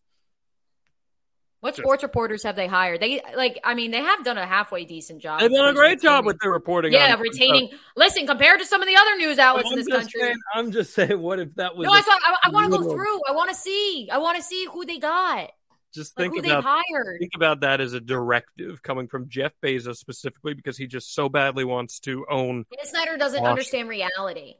What 1.62 1.76
sports 1.76 2.02
reporters 2.02 2.42
have 2.42 2.56
they 2.56 2.66
hired? 2.66 3.00
They 3.00 3.22
like, 3.36 3.60
I 3.62 3.74
mean, 3.74 3.92
they 3.92 4.00
have 4.00 4.24
done 4.24 4.36
a 4.36 4.44
halfway 4.44 4.84
decent 4.84 5.22
job. 5.22 5.38
They've 5.38 5.48
done 5.48 5.68
a 5.68 5.72
great 5.72 6.00
job 6.00 6.26
with 6.26 6.36
their 6.40 6.50
reporting. 6.50 6.92
Yeah, 6.92 7.14
retaining. 7.14 7.68
Stuff. 7.68 7.80
Listen, 7.96 8.26
compared 8.26 8.58
to 8.58 8.66
some 8.66 8.82
of 8.82 8.88
the 8.88 8.96
other 8.96 9.16
news 9.16 9.38
outlets 9.38 9.70
in 9.70 9.76
this 9.76 9.86
country, 9.86 10.22
saying, 10.22 10.36
I'm 10.56 10.72
just 10.72 10.92
saying, 10.92 11.20
what 11.20 11.38
if 11.38 11.54
that 11.54 11.76
was? 11.76 11.86
No, 11.86 11.92
I, 11.92 12.02
I, 12.04 12.36
I 12.46 12.50
want 12.50 12.72
to 12.72 12.78
go 12.78 12.90
through. 12.90 13.20
I 13.28 13.32
want 13.32 13.50
to 13.50 13.54
see. 13.54 14.08
I 14.10 14.18
want 14.18 14.38
to 14.38 14.42
see 14.42 14.66
who 14.72 14.84
they 14.84 14.98
got. 14.98 15.52
Just 15.94 16.16
think 16.16 16.34
like 16.34 16.46
about 16.46 16.82
think 17.20 17.32
about 17.36 17.60
that 17.60 17.80
as 17.80 17.92
a 17.92 18.00
directive 18.00 18.82
coming 18.82 19.06
from 19.06 19.28
Jeff 19.28 19.52
Bezos 19.62 19.98
specifically 19.98 20.54
because 20.54 20.76
he 20.76 20.88
just 20.88 21.14
so 21.14 21.28
badly 21.28 21.64
wants 21.64 22.00
to 22.00 22.26
own. 22.28 22.64
Snyder 22.82 23.16
doesn't 23.16 23.40
Washington. 23.40 23.46
understand 23.46 23.88
reality, 23.88 24.54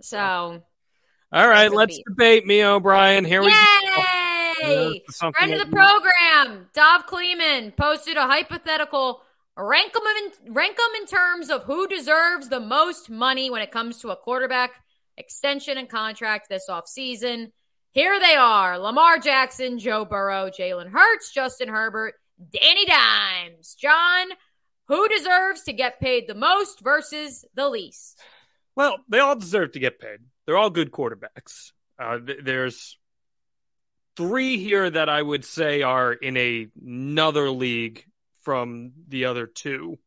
so. 0.00 0.62
All 1.30 1.46
right, 1.46 1.70
let's 1.70 2.00
debate 2.08 2.46
Mia 2.46 2.70
O'Brien. 2.70 3.26
Here 3.26 3.42
Yay! 3.42 3.48
we 3.48 3.52
go. 3.96 4.17
Friend 5.32 5.52
of 5.54 5.58
the 5.58 5.76
program, 5.76 6.68
Dov 6.74 7.06
Kleiman 7.06 7.72
posted 7.72 8.16
a 8.16 8.26
hypothetical. 8.26 9.22
Rank 9.56 9.92
them 9.92 10.02
in 10.04 10.54
rank 10.54 10.76
them 10.76 11.00
in 11.00 11.06
terms 11.06 11.50
of 11.50 11.64
who 11.64 11.88
deserves 11.88 12.48
the 12.48 12.60
most 12.60 13.10
money 13.10 13.50
when 13.50 13.60
it 13.60 13.72
comes 13.72 13.98
to 13.98 14.10
a 14.10 14.16
quarterback 14.16 14.70
extension 15.16 15.78
and 15.78 15.88
contract 15.88 16.48
this 16.48 16.68
offseason. 16.70 17.50
Here 17.92 18.20
they 18.20 18.36
are 18.36 18.78
Lamar 18.78 19.18
Jackson, 19.18 19.78
Joe 19.78 20.04
Burrow, 20.04 20.50
Jalen 20.50 20.90
Hurts, 20.90 21.32
Justin 21.32 21.68
Herbert, 21.68 22.14
Danny 22.52 22.86
Dimes. 22.86 23.74
Jon, 23.74 24.28
who 24.86 25.08
deserves 25.08 25.62
to 25.64 25.72
get 25.72 26.00
paid 26.00 26.28
the 26.28 26.34
most 26.34 26.80
versus 26.80 27.44
the 27.54 27.68
least? 27.68 28.20
Well, 28.76 28.98
they 29.08 29.18
all 29.18 29.36
deserve 29.36 29.72
to 29.72 29.80
get 29.80 29.98
paid. 29.98 30.20
They're 30.46 30.56
all 30.56 30.70
good 30.70 30.92
quarterbacks. 30.92 31.72
Uh, 31.98 32.18
th- 32.18 32.38
there's 32.44 32.97
three 34.18 34.58
here 34.58 34.90
that 34.90 35.08
I 35.08 35.22
would 35.22 35.44
say 35.44 35.82
are 35.82 36.12
in 36.12 36.36
a, 36.36 36.66
another 36.84 37.50
league 37.50 38.04
from 38.42 38.90
the 39.06 39.26
other 39.26 39.46
two. 39.46 40.00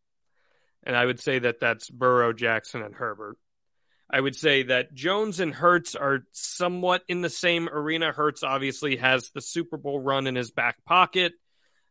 And 0.83 0.97
I 0.97 1.05
would 1.05 1.21
say 1.21 1.39
that 1.39 1.61
that's 1.61 1.89
Burrow, 1.89 2.33
Jackson, 2.33 2.81
and 2.81 2.93
Herbert. 2.93 3.37
I 4.09 4.19
would 4.19 4.35
say 4.35 4.63
that 4.63 4.93
Jones 4.93 5.39
and 5.39 5.53
Hurts 5.53 5.95
are 5.95 6.25
somewhat 6.33 7.03
in 7.07 7.21
the 7.21 7.29
same 7.29 7.69
arena. 7.69 8.11
Hurts 8.11 8.43
obviously 8.43 8.97
has 8.97 9.29
the 9.29 9.39
Super 9.39 9.77
Bowl 9.77 10.01
run 10.01 10.27
in 10.27 10.35
his 10.35 10.51
back 10.51 10.83
pocket 10.83 11.31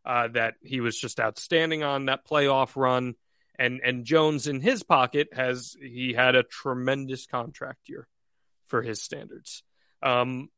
uh, 0.05 0.27
that 0.33 0.53
he 0.61 0.79
was 0.81 0.99
just 0.99 1.19
outstanding 1.19 1.81
on 1.81 2.05
that 2.05 2.27
playoff 2.27 2.75
run, 2.75 3.15
and 3.57 3.81
and 3.83 4.05
Jones 4.05 4.47
in 4.47 4.61
his 4.61 4.83
pocket 4.83 5.29
has 5.33 5.75
he 5.81 6.13
had 6.13 6.35
a 6.35 6.43
tremendous 6.43 7.25
contract 7.25 7.89
year 7.89 8.07
for 8.67 8.83
his 8.83 9.01
standards. 9.01 9.63
Um, 10.03 10.49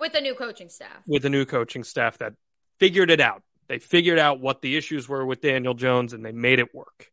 with 0.00 0.12
the 0.12 0.20
new 0.20 0.34
coaching 0.34 0.68
staff. 0.68 1.02
With 1.06 1.22
the 1.22 1.30
new 1.30 1.44
coaching 1.44 1.84
staff 1.84 2.18
that 2.18 2.34
figured 2.78 3.10
it 3.10 3.20
out. 3.20 3.42
They 3.68 3.78
figured 3.78 4.18
out 4.18 4.40
what 4.40 4.62
the 4.62 4.76
issues 4.76 5.08
were 5.08 5.24
with 5.24 5.40
Daniel 5.40 5.74
Jones 5.74 6.12
and 6.12 6.24
they 6.24 6.32
made 6.32 6.58
it 6.58 6.74
work. 6.74 7.10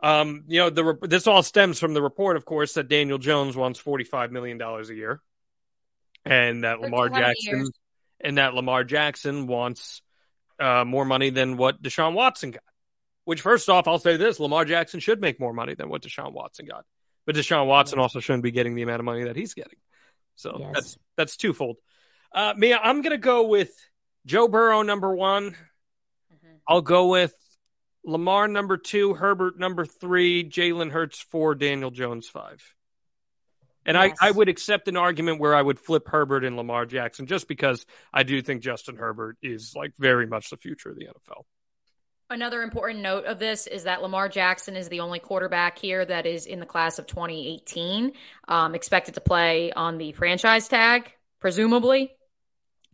Um, 0.00 0.44
you 0.46 0.60
know, 0.60 0.70
the 0.70 0.96
this 1.02 1.26
all 1.26 1.42
stems 1.42 1.78
from 1.80 1.92
the 1.92 2.00
report, 2.00 2.36
of 2.36 2.44
course, 2.44 2.74
that 2.74 2.88
Daniel 2.88 3.18
Jones 3.18 3.56
wants 3.56 3.80
forty 3.80 4.04
five 4.04 4.30
million 4.30 4.56
dollars 4.56 4.90
a 4.90 4.94
year, 4.94 5.20
and 6.24 6.62
that 6.64 6.80
Lamar 6.80 7.08
Jackson 7.08 7.56
years. 7.58 7.70
and 8.20 8.38
that 8.38 8.54
Lamar 8.54 8.84
Jackson 8.84 9.48
wants 9.48 10.00
uh, 10.60 10.84
more 10.84 11.04
money 11.04 11.30
than 11.30 11.56
what 11.56 11.82
Deshaun 11.82 12.14
Watson 12.14 12.52
got. 12.52 12.62
Which, 13.24 13.40
first 13.40 13.68
off, 13.68 13.88
I'll 13.88 13.98
say 13.98 14.16
this: 14.16 14.38
Lamar 14.38 14.64
Jackson 14.64 15.00
should 15.00 15.20
make 15.20 15.40
more 15.40 15.52
money 15.52 15.74
than 15.74 15.88
what 15.88 16.02
Deshaun 16.02 16.32
Watson 16.32 16.66
got, 16.66 16.84
but 17.26 17.34
Deshaun 17.34 17.66
Watson 17.66 17.98
also 17.98 18.20
shouldn't 18.20 18.44
be 18.44 18.52
getting 18.52 18.76
the 18.76 18.82
amount 18.82 19.00
of 19.00 19.04
money 19.04 19.24
that 19.24 19.34
he's 19.34 19.52
getting. 19.52 19.78
So 20.36 20.56
Yes. 20.60 20.70
that's 20.74 20.98
that's 21.16 21.36
twofold. 21.36 21.76
Uh, 22.32 22.54
Mia, 22.56 22.78
I'm 22.78 23.02
gonna 23.02 23.18
go 23.18 23.46
with 23.46 23.72
Joe 24.26 24.48
Burrow 24.48 24.82
number 24.82 25.14
one. 25.14 25.52
Mhm. 26.32 26.60
I'll 26.66 26.82
go 26.82 27.08
with 27.08 27.34
Lamar 28.04 28.48
number 28.48 28.76
two, 28.76 29.14
Herbert 29.14 29.58
number 29.58 29.84
three, 29.84 30.48
Jalen 30.48 30.90
Hurts 30.90 31.20
four, 31.20 31.54
Daniel 31.54 31.90
Jones 31.90 32.28
five. 32.28 32.62
And 33.84 33.96
Yes. 33.96 34.18
I, 34.20 34.28
I 34.28 34.30
would 34.30 34.50
accept 34.50 34.88
an 34.88 34.96
argument 34.98 35.40
where 35.40 35.54
I 35.54 35.62
would 35.62 35.78
flip 35.78 36.08
Herbert 36.08 36.44
and 36.44 36.56
Lamar 36.56 36.84
Jackson 36.84 37.26
just 37.26 37.48
because 37.48 37.86
I 38.12 38.22
do 38.22 38.42
think 38.42 38.62
Justin 38.62 38.96
Herbert 38.96 39.38
is 39.42 39.74
like 39.74 39.92
very 39.98 40.26
much 40.26 40.50
the 40.50 40.58
future 40.58 40.90
of 40.90 40.96
the 40.96 41.06
NFL. 41.06 41.44
Another 42.30 42.60
important 42.60 43.00
note 43.00 43.24
of 43.24 43.38
this 43.38 43.66
is 43.66 43.84
that 43.84 44.02
Lamar 44.02 44.28
Jackson 44.28 44.76
is 44.76 44.90
the 44.90 45.00
only 45.00 45.18
quarterback 45.18 45.78
here 45.78 46.04
that 46.04 46.26
is 46.26 46.44
in 46.44 46.60
the 46.60 46.66
class 46.66 46.98
of 46.98 47.06
2018, 47.06 48.12
um, 48.48 48.74
expected 48.74 49.14
to 49.14 49.22
play 49.22 49.72
on 49.72 49.96
the 49.96 50.12
franchise 50.12 50.68
tag, 50.68 51.10
presumably 51.40 52.17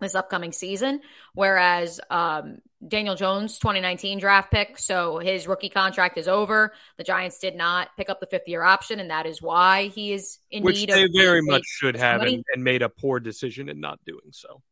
this 0.00 0.14
upcoming 0.14 0.52
season. 0.52 1.00
Whereas 1.34 2.00
um, 2.10 2.58
Daniel 2.86 3.14
Jones, 3.14 3.58
2019 3.58 4.18
draft 4.18 4.50
pick, 4.50 4.78
so 4.78 5.18
his 5.18 5.46
rookie 5.46 5.68
contract 5.68 6.18
is 6.18 6.28
over. 6.28 6.72
The 6.98 7.04
Giants 7.04 7.38
did 7.38 7.56
not 7.56 7.88
pick 7.96 8.10
up 8.10 8.20
the 8.20 8.26
fifth 8.26 8.48
year 8.48 8.62
option, 8.62 9.00
and 9.00 9.10
that 9.10 9.26
is 9.26 9.40
why 9.40 9.88
he 9.88 10.12
is 10.12 10.38
in 10.50 10.62
Which 10.62 10.76
need 10.76 10.90
they 10.90 11.04
of 11.04 11.10
very 11.14 11.42
much 11.42 11.64
should 11.66 11.96
have 11.96 12.22
and, 12.22 12.44
and 12.52 12.64
made 12.64 12.82
a 12.82 12.88
poor 12.88 13.20
decision 13.20 13.68
in 13.68 13.80
not 13.80 13.98
doing 14.04 14.30
so. 14.32 14.62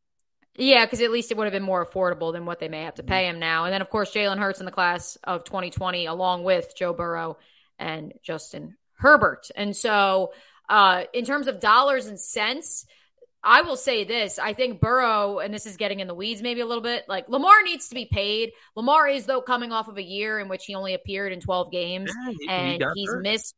Yeah, 0.55 0.85
because 0.85 1.01
at 1.01 1.11
least 1.11 1.31
it 1.31 1.37
would 1.39 1.45
have 1.45 1.53
been 1.53 1.63
more 1.63 1.85
affordable 1.85 2.33
than 2.33 2.45
what 2.45 2.61
they 2.61 2.69
may 2.69 2.83
have 2.83 2.97
to 2.97 3.03
pay 3.03 3.27
him 3.27 3.39
now. 3.39 3.65
And 3.65 3.73
then, 3.73 3.81
of 3.81 3.89
course, 3.89 4.13
Jalen 4.13 4.39
Hurts 4.39 4.61
in 4.61 4.67
the 4.67 4.73
class 4.73 5.17
of 5.25 5.45
2020, 5.45 6.05
along 6.05 6.45
with 6.45 6.75
Joe 6.77 6.93
Burrow 6.93 7.39
and 7.79 8.13
Justin 8.23 8.77
Herbert. 8.99 9.51
And 9.57 9.75
so, 9.75 10.33
uh, 10.69 11.05
in 11.15 11.25
terms 11.25 11.47
of 11.47 11.59
dollars 11.59 12.07
and 12.07 12.21
cents, 12.21 12.85
I 13.45 13.63
will 13.63 13.77
say 13.77 14.05
this. 14.05 14.39
I 14.39 14.53
think 14.53 14.81
Burrow, 14.81 15.41
and 15.41 15.53
this 15.53 15.67
is 15.67 15.77
getting 15.77 16.01
in 16.01 16.07
the 16.07 16.15
weeds 16.15 16.43
maybe 16.43 16.61
a 16.61 16.67
little 16.67 16.83
bit, 16.83 17.05
like 17.09 17.29
Lamar 17.29 17.63
needs 17.65 17.89
to 17.89 17.95
be 17.95 18.05
paid. 18.05 18.53
Lamar 18.77 19.09
is, 19.09 19.27
though, 19.27 19.41
coming 19.41 19.73
off 19.73 19.89
of 19.89 19.99
a 19.99 20.03
year 20.03 20.39
in 20.39 20.49
which 20.49 20.65
he 20.67 20.75
only 20.77 20.95
appeared 20.95 21.33
in 21.33 21.41
12 21.41 21.73
games 21.73 22.13
Yeah, 22.25 22.31
he- 22.33 22.37
he 22.41 22.49
and 22.49 22.81
got 22.81 22.93
he's 22.95 23.09
hurt. 23.11 23.23
missed 23.23 23.55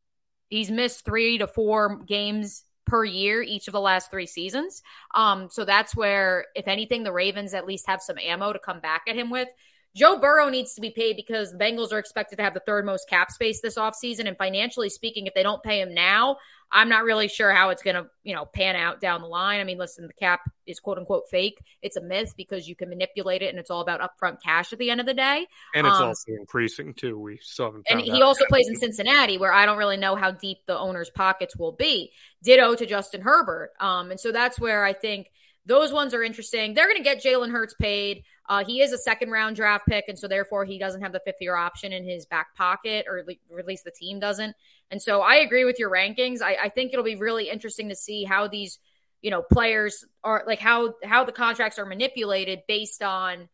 he's 0.49 0.71
missed 0.71 1.05
three 1.05 1.39
to 1.39 1.47
four 1.47 1.97
games 2.07 2.65
per 2.87 3.05
year 3.05 3.43
each 3.43 3.67
of 3.67 3.73
the 3.73 3.81
last 3.81 4.11
three 4.11 4.27
seasons. 4.27 4.83
Um, 5.15 5.49
so 5.51 5.65
that's 5.65 5.97
where, 5.97 6.47
if 6.55 6.69
anything, 6.69 7.03
the 7.03 7.13
Ravens 7.13 7.55
at 7.55 7.67
least 7.67 7.87
have 7.87 8.01
some 8.03 8.19
ammo 8.19 8.53
to 8.53 8.59
come 8.59 8.81
back 8.81 9.03
at 9.09 9.17
him 9.17 9.31
with. 9.31 9.49
Joe 9.97 10.19
Burrow 10.19 10.49
needs 10.49 10.75
to 10.75 10.81
be 10.81 10.91
paid 10.91 11.17
because 11.17 11.53
the 11.53 11.59
Bengals 11.59 11.93
are 11.93 11.99
expected 11.99 12.37
to 12.37 12.43
have 12.43 12.55
the 12.55 12.61
third 12.61 12.85
most 12.85 13.09
cap 13.09 13.31
space 13.31 13.61
this 13.61 13.77
offseason. 13.77 14.27
And 14.27 14.37
financially 14.37 14.89
speaking, 14.89 15.27
if 15.27 15.35
they 15.35 15.45
don't 15.45 15.63
pay 15.63 15.81
him 15.81 15.95
now, 15.95 16.39
I'm 16.73 16.89
not 16.89 17.05
really 17.05 17.29
sure 17.29 17.53
how 17.53 17.71
it's 17.71 17.83
going 17.85 17.95
to, 17.95 18.07
you 18.25 18.35
know, 18.35 18.45
pan 18.45 18.75
out 18.75 19.01
down 19.01 19.21
the 19.21 19.29
line. 19.29 19.61
I 19.61 19.65
mean, 19.65 19.79
listen, 19.79 20.09
the 20.09 20.13
cap 20.13 20.41
is 20.67 20.81
quote 20.81 20.99
unquote 20.99 21.29
fake. 21.31 21.63
It's 21.83 21.97
a 21.97 22.01
myth 22.01 22.35
because 22.37 22.67
you 22.67 22.75
can 22.75 22.89
manipulate 22.89 23.43
it 23.43 23.51
and 23.51 23.59
it's 23.61 23.71
all 23.71 23.81
about 23.81 24.01
upfront 24.01 24.39
cash 24.43 24.73
at 24.73 24.81
the 24.81 24.91
end 24.91 25.01
of 25.01 25.07
the 25.07 25.15
day. 25.15 25.47
And 25.75 25.87
it's 25.87 25.97
um, 25.97 26.09
also 26.09 26.33
increasing 26.33 26.93
too. 26.95 27.17
We 27.17 27.39
still 27.41 27.67
haven't 27.67 27.87
And 27.89 28.01
he 28.01 28.23
also 28.23 28.45
plays 28.49 28.67
in 28.69 28.75
Cincinnati, 28.75 29.39
where 29.39 29.53
I 29.53 29.65
don't 29.65 29.79
really 29.79 29.97
know 29.97 30.17
how 30.17 30.33
deep 30.33 30.59
the 30.67 30.77
owner's 30.77 31.11
pockets 31.11 31.57
will 31.57 31.73
be. 31.73 32.11
Ditto 32.43 32.75
to 32.75 32.85
Justin 32.85 33.21
Herbert. 33.21 33.71
Um, 33.79 34.11
and 34.11 34.19
so 34.19 34.33
that's 34.33 34.59
where 34.59 34.85
I 34.85 34.93
think 34.93 35.31
those 35.67 35.93
ones 35.93 36.13
are 36.13 36.23
interesting. 36.23 36.75
They're 36.75 36.87
going 36.87 36.99
to 36.99 37.03
get 37.03 37.23
Jalen 37.23 37.51
Hurts 37.51 37.75
paid. 37.75 38.25
Uh, 38.49 38.65
he 38.65 38.83
is 38.83 38.93
a 38.93 38.99
second 38.99 39.31
round 39.31 39.57
draft 39.57 39.87
pick, 39.87 40.05
and 40.09 40.19
so 40.19 40.29
therefore 40.29 40.65
he 40.65 40.79
doesn't 40.79 41.01
have 41.01 41.13
the 41.13 41.21
fifth 41.21 41.41
year 41.41 41.57
option 41.57 41.93
in 41.93 42.05
his 42.05 42.27
back 42.27 42.55
pocket, 42.55 43.07
or 43.09 43.25
at 43.59 43.67
least 43.67 43.85
the 43.85 43.91
team 43.91 44.21
doesn't. 44.21 44.55
And 44.91 45.01
so 45.01 45.23
I 45.23 45.37
agree 45.37 45.65
with 45.65 45.79
your 45.79 45.91
rankings. 45.91 46.43
I, 46.43 46.57
I 46.65 46.69
think 46.69 46.93
it'll 46.93 47.05
be 47.05 47.17
really 47.17 47.49
interesting 47.49 47.89
to 47.89 47.95
see 47.95 48.25
how 48.25 48.47
these, 48.47 48.79
you 49.23 49.31
know, 49.31 49.43
players 49.43 50.05
are 50.23 50.45
like 50.47 50.61
how 50.61 50.95
how 51.03 51.25
the 51.25 51.33
contracts 51.33 51.79
are 51.79 51.87
manipulated 51.87 52.61
based 52.69 53.03
on 53.03 53.49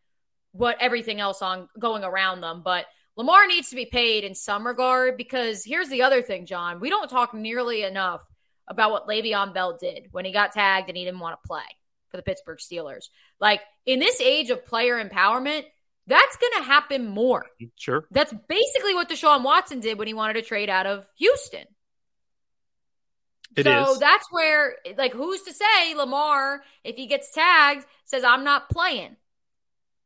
what 0.52 0.76
everything 0.80 1.20
else 1.20 1.42
on 1.42 1.68
going 1.78 2.02
around 2.02 2.40
them. 2.40 2.62
But 2.64 2.86
Lamar 3.16 3.46
needs 3.46 3.70
to 3.70 3.76
be 3.76 3.86
paid 3.86 4.24
in 4.24 4.34
some 4.34 4.66
regard 4.66 5.16
because 5.16 5.62
here's 5.64 5.88
the 5.88 6.02
other 6.02 6.22
thing, 6.22 6.46
Jon. 6.46 6.80
We 6.80 6.90
don't 6.90 7.08
talk 7.08 7.32
nearly 7.34 7.84
enough 7.84 8.26
about 8.66 8.90
what 8.90 9.06
Le'Veon 9.06 9.54
Bell 9.54 9.78
did 9.80 10.08
when 10.10 10.24
he 10.24 10.32
got 10.32 10.52
tagged 10.52 10.88
and 10.88 10.96
he 10.96 11.04
didn't 11.04 11.20
want 11.20 11.40
to 11.40 11.46
play 11.46 11.62
for 12.10 12.16
the 12.16 12.22
Pittsburgh 12.22 12.58
Steelers. 12.58 13.08
Like 13.40 13.60
in 13.86 13.98
this 14.00 14.20
age 14.20 14.50
of 14.50 14.64
player 14.66 15.02
empowerment, 15.02 15.64
that's 16.06 16.36
going 16.36 16.52
to 16.58 16.64
happen 16.64 17.08
more. 17.08 17.46
Sure. 17.76 18.04
That's 18.10 18.34
basically 18.48 18.94
what 18.94 19.08
Deshaun 19.08 19.44
Watson 19.44 19.80
did 19.80 19.98
when 19.98 20.08
he 20.08 20.14
wanted 20.14 20.34
to 20.34 20.42
trade 20.42 20.68
out 20.68 20.86
of 20.86 21.06
Houston. 21.18 21.64
It 23.56 23.64
so 23.64 23.92
is. 23.92 23.98
that's 23.98 24.26
where, 24.30 24.76
like, 24.96 25.12
who's 25.12 25.42
to 25.42 25.52
say 25.52 25.94
Lamar, 25.94 26.62
if 26.84 26.96
he 26.96 27.06
gets 27.06 27.32
tagged, 27.32 27.84
says, 28.04 28.24
I'm 28.24 28.44
not 28.44 28.70
playing? 28.70 29.16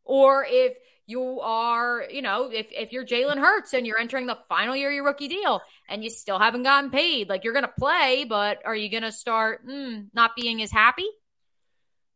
Or 0.04 0.46
if 0.48 0.76
you 1.06 1.40
are, 1.40 2.04
you 2.10 2.22
know, 2.22 2.50
if, 2.50 2.68
if 2.72 2.92
you're 2.92 3.04
Jalen 3.04 3.38
Hurts 3.38 3.74
and 3.74 3.86
you're 3.86 3.98
entering 3.98 4.26
the 4.26 4.38
final 4.48 4.74
year 4.74 4.88
of 4.88 4.94
your 4.94 5.04
rookie 5.04 5.28
deal 5.28 5.60
and 5.88 6.02
you 6.02 6.08
still 6.08 6.38
haven't 6.38 6.62
gotten 6.62 6.90
paid, 6.90 7.28
like, 7.28 7.44
you're 7.44 7.52
going 7.52 7.66
to 7.66 7.72
play, 7.78 8.24
but 8.26 8.58
are 8.64 8.76
you 8.76 8.90
going 8.90 9.02
to 9.02 9.12
start 9.12 9.66
mm, 9.66 10.06
not 10.14 10.36
being 10.36 10.62
as 10.62 10.70
happy? 10.70 11.06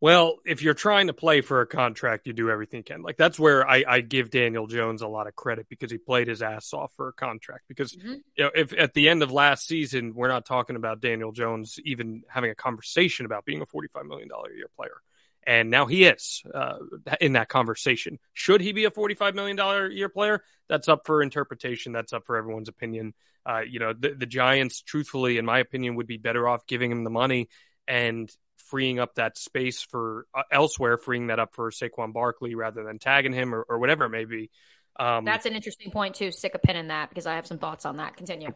Well, 0.00 0.36
if 0.46 0.62
you're 0.62 0.74
trying 0.74 1.08
to 1.08 1.12
play 1.12 1.40
for 1.40 1.60
a 1.60 1.66
contract, 1.66 2.28
you 2.28 2.32
do 2.32 2.50
everything 2.50 2.78
you 2.78 2.84
can. 2.84 3.02
Like 3.02 3.16
that's 3.16 3.38
where 3.38 3.68
I, 3.68 3.84
I 3.86 4.00
give 4.00 4.30
Daniel 4.30 4.68
Jones 4.68 5.02
a 5.02 5.08
lot 5.08 5.26
of 5.26 5.34
credit 5.34 5.66
because 5.68 5.90
he 5.90 5.98
played 5.98 6.28
his 6.28 6.40
ass 6.40 6.72
off 6.72 6.92
for 6.96 7.08
a 7.08 7.12
contract. 7.12 7.64
Because 7.66 7.96
Mhm. 7.96 8.22
you 8.36 8.44
know, 8.44 8.50
if 8.54 8.72
at 8.72 8.94
the 8.94 9.08
end 9.08 9.24
of 9.24 9.32
last 9.32 9.66
season 9.66 10.14
we're 10.14 10.28
not 10.28 10.46
talking 10.46 10.76
about 10.76 11.00
Daniel 11.00 11.32
Jones 11.32 11.80
even 11.84 12.22
having 12.28 12.50
a 12.50 12.54
conversation 12.54 13.26
about 13.26 13.44
being 13.44 13.60
a 13.60 13.66
forty-five 13.66 14.06
million 14.06 14.28
dollar 14.28 14.50
a 14.50 14.56
year 14.56 14.70
player, 14.76 15.02
and 15.44 15.68
now 15.68 15.86
he 15.86 16.04
is 16.04 16.44
uh, 16.54 16.78
in 17.20 17.32
that 17.32 17.48
conversation. 17.48 18.20
Should 18.34 18.60
he 18.60 18.70
be 18.70 18.84
a 18.84 18.92
forty-five 18.92 19.34
million 19.34 19.56
dollar 19.56 19.86
a 19.86 19.92
year 19.92 20.08
player? 20.08 20.44
That's 20.68 20.88
up 20.88 21.06
for 21.06 21.22
interpretation. 21.22 21.90
That's 21.92 22.12
up 22.12 22.24
for 22.24 22.36
everyone's 22.36 22.68
opinion. 22.68 23.14
Uh, 23.44 23.60
you 23.60 23.80
know, 23.80 23.94
the, 23.94 24.10
the 24.10 24.26
Giants, 24.26 24.80
truthfully, 24.82 25.38
in 25.38 25.44
my 25.44 25.58
opinion, 25.58 25.96
would 25.96 26.06
be 26.06 26.18
better 26.18 26.46
off 26.46 26.66
giving 26.66 26.92
him 26.92 27.02
the 27.02 27.10
money 27.10 27.48
and 27.88 28.30
freeing 28.70 28.98
up 28.98 29.14
that 29.16 29.36
space 29.36 29.82
for 29.82 30.26
uh, 30.34 30.42
elsewhere, 30.50 30.98
freeing 30.98 31.28
that 31.28 31.38
up 31.38 31.54
for 31.54 31.70
Saquon 31.70 32.12
Barkley 32.12 32.54
rather 32.54 32.84
than 32.84 32.98
tagging 32.98 33.32
him 33.32 33.54
or, 33.54 33.64
or 33.68 33.78
whatever 33.78 34.04
it 34.04 34.10
may 34.10 34.24
be. 34.24 34.50
Um, 34.98 35.24
That's 35.24 35.46
an 35.46 35.54
interesting 35.54 35.90
point, 35.90 36.14
too. 36.16 36.32
Stick 36.32 36.54
a 36.54 36.58
pin 36.58 36.76
in 36.76 36.88
that 36.88 37.08
because 37.08 37.26
I 37.26 37.36
have 37.36 37.46
some 37.46 37.58
thoughts 37.58 37.84
on 37.86 37.98
that. 37.98 38.16
Continue. 38.16 38.50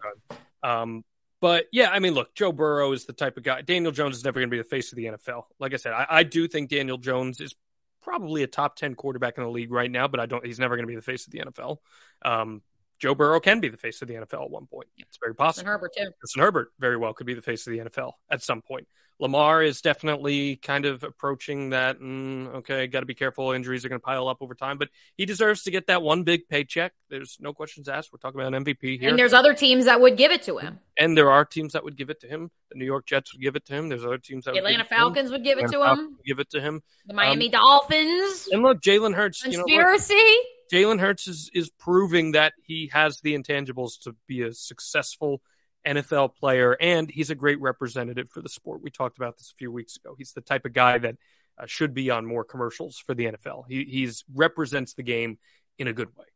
um, 0.62 1.04
but 1.40 1.66
yeah, 1.72 1.90
I 1.90 1.98
mean, 1.98 2.14
look, 2.14 2.34
Joe 2.34 2.52
Burrow 2.52 2.92
is 2.92 3.04
the 3.04 3.12
type 3.12 3.36
of 3.36 3.42
guy. 3.42 3.62
Daniel 3.62 3.92
Jones 3.92 4.16
is 4.16 4.24
never 4.24 4.38
going 4.38 4.48
to 4.48 4.54
be 4.54 4.58
the 4.58 4.64
face 4.64 4.92
of 4.92 4.96
the 4.96 5.06
NFL. 5.06 5.44
Like 5.58 5.74
I 5.74 5.76
said, 5.76 5.92
I, 5.92 6.06
I 6.08 6.22
do 6.22 6.46
think 6.46 6.70
Daniel 6.70 6.98
Jones 6.98 7.40
is 7.40 7.54
probably 8.00 8.44
a 8.44 8.46
top 8.46 8.76
ten 8.76 8.94
quarterback 8.94 9.38
in 9.38 9.44
the 9.44 9.50
league 9.50 9.72
right 9.72 9.90
now, 9.90 10.06
but 10.06 10.20
I 10.20 10.26
don't. 10.26 10.46
He's 10.46 10.60
never 10.60 10.76
going 10.76 10.86
to 10.86 10.90
be 10.90 10.94
the 10.94 11.02
face 11.02 11.26
of 11.26 11.32
the 11.32 11.40
NFL. 11.40 11.78
Um, 12.24 12.62
Joe 13.02 13.16
Burrow 13.16 13.40
can 13.40 13.58
be 13.58 13.68
the 13.68 13.76
face 13.76 14.00
of 14.00 14.06
the 14.06 14.14
NFL 14.14 14.44
at 14.44 14.50
one 14.50 14.66
point. 14.66 14.86
It's 14.96 15.18
very 15.18 15.30
And 15.30 15.36
possible. 15.38 15.66
Herbert, 15.68 15.90
too. 15.98 16.10
Justin 16.22 16.40
Herbert 16.42 16.72
very 16.78 16.96
well 16.96 17.12
could 17.12 17.26
be 17.26 17.34
the 17.34 17.42
face 17.42 17.66
of 17.66 17.72
the 17.72 17.80
NFL 17.80 18.12
at 18.30 18.42
some 18.44 18.62
point. 18.62 18.86
Lamar 19.18 19.62
is 19.62 19.80
definitely 19.80 20.56
kind 20.56 20.84
of 20.84 21.02
approaching 21.04 21.70
that. 21.70 22.00
Mm, 22.00 22.54
okay, 22.56 22.86
got 22.86 23.00
to 23.00 23.06
be 23.06 23.14
careful. 23.14 23.50
Injuries 23.52 23.84
are 23.84 23.88
going 23.88 24.00
to 24.00 24.04
pile 24.04 24.26
up 24.28 24.38
over 24.40 24.54
time, 24.54 24.78
but 24.78 24.88
he 25.16 25.26
deserves 25.26 25.64
to 25.64 25.70
get 25.72 25.88
that 25.88 26.00
one 26.02 26.22
big 26.22 26.48
paycheck. 26.48 26.92
There's 27.08 27.36
no 27.40 27.52
questions 27.52 27.88
asked. 27.88 28.12
We're 28.12 28.18
talking 28.18 28.40
about 28.40 28.54
an 28.54 28.64
MVP 28.64 28.98
here. 29.00 29.10
And 29.10 29.18
there's 29.18 29.32
other 29.32 29.54
teams 29.54 29.84
that 29.86 30.00
would 30.00 30.16
give 30.16 30.30
it 30.32 30.42
to 30.44 30.58
him. 30.58 30.78
And 30.96 31.16
there 31.16 31.30
are 31.30 31.44
teams 31.44 31.72
that 31.74 31.84
would 31.84 31.96
give 31.96 32.08
it 32.10 32.20
to 32.20 32.26
him. 32.28 32.50
The 32.70 32.78
New 32.78 32.84
York 32.84 33.06
Jets 33.06 33.32
would 33.32 33.42
give 33.42 33.54
it 33.56 33.64
to 33.66 33.74
him. 33.74 33.88
There's 33.88 34.04
other 34.04 34.18
teams 34.18 34.44
that 34.44 34.52
The 34.52 34.58
Atlanta 34.58 34.80
him. 34.80 34.86
Falcons 34.86 35.30
would 35.30 35.44
give 35.44 35.58
it 35.58 35.64
Atlanta 35.66 35.94
to 35.96 36.00
him. 36.02 36.06
would 36.16 36.24
give 36.26 36.38
it 36.40 36.50
to 36.50 36.60
him. 36.60 36.82
The 37.06 37.14
Miami 37.14 37.46
Um, 37.46 37.50
Dolphins. 37.52 38.48
And 38.50 38.62
look, 38.62 38.80
Jalen 38.80 39.14
Hurts. 39.14 39.44
You 39.44 39.52
know, 39.52 39.58
look, 39.58 39.68
Conspiracy. 39.68 40.36
Jalen 40.72 41.00
Hurts 41.00 41.28
is 41.28 41.50
is 41.52 41.68
proving 41.68 42.32
that 42.32 42.54
he 42.64 42.90
has 42.92 43.20
the 43.20 43.36
intangibles 43.36 44.00
to 44.04 44.16
be 44.26 44.40
a 44.42 44.52
successful 44.54 45.42
NFL 45.86 46.34
player, 46.36 46.76
and 46.80 47.10
he's 47.10 47.30
a 47.30 47.34
great 47.34 47.60
representative 47.60 48.30
for 48.30 48.40
the 48.40 48.48
sport. 48.48 48.82
We 48.82 48.90
talked 48.90 49.18
about 49.18 49.36
this 49.36 49.50
a 49.52 49.56
few 49.56 49.70
weeks 49.70 49.96
ago. 49.96 50.14
He's 50.16 50.32
the 50.32 50.40
type 50.40 50.64
of 50.64 50.72
guy 50.72 50.96
that 50.98 51.16
uh, 51.58 51.66
should 51.66 51.92
be 51.92 52.10
on 52.10 52.24
more 52.24 52.44
commercials 52.44 52.98
for 52.98 53.14
the 53.14 53.26
NFL. 53.26 53.64
He 53.68 53.84
he's 53.84 54.24
represents 54.34 54.94
the 54.94 55.02
game 55.02 55.38
in 55.78 55.88
a 55.88 55.92
good 55.92 56.08
way. 56.16 56.26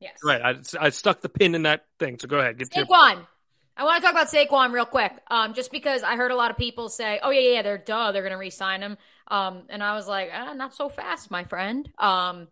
yes. 0.00 0.18
Right. 0.24 0.42
I, 0.42 0.56
I 0.80 0.90
stuck 0.90 1.20
the 1.20 1.28
pin 1.28 1.54
in 1.54 1.62
that 1.62 1.84
thing. 1.98 2.18
So 2.18 2.28
go 2.28 2.38
ahead. 2.38 2.58
Get 2.58 2.72
to 2.72 2.78
your- 2.80 2.86
Saquon. 2.86 3.26
I 3.74 3.84
want 3.84 4.02
to 4.02 4.02
talk 4.02 4.12
about 4.12 4.28
Saquon 4.28 4.72
real 4.72 4.84
quick. 4.84 5.12
Um, 5.30 5.54
just 5.54 5.72
because 5.72 6.02
I 6.02 6.16
heard 6.16 6.30
a 6.30 6.36
lot 6.36 6.50
of 6.50 6.58
people 6.58 6.90
say, 6.90 7.20
"Oh 7.22 7.30
yeah, 7.30 7.54
yeah, 7.54 7.62
they're 7.62 7.78
duh, 7.78 8.12
they're 8.12 8.22
going 8.22 8.32
to 8.32 8.38
re-sign 8.38 8.82
him." 8.82 8.98
Um, 9.28 9.62
and 9.70 9.82
I 9.82 9.94
was 9.94 10.06
like, 10.06 10.30
ah, 10.30 10.52
"Not 10.52 10.74
so 10.74 10.90
fast, 10.90 11.30
my 11.30 11.44
friend." 11.44 11.90
Um, 11.98 12.48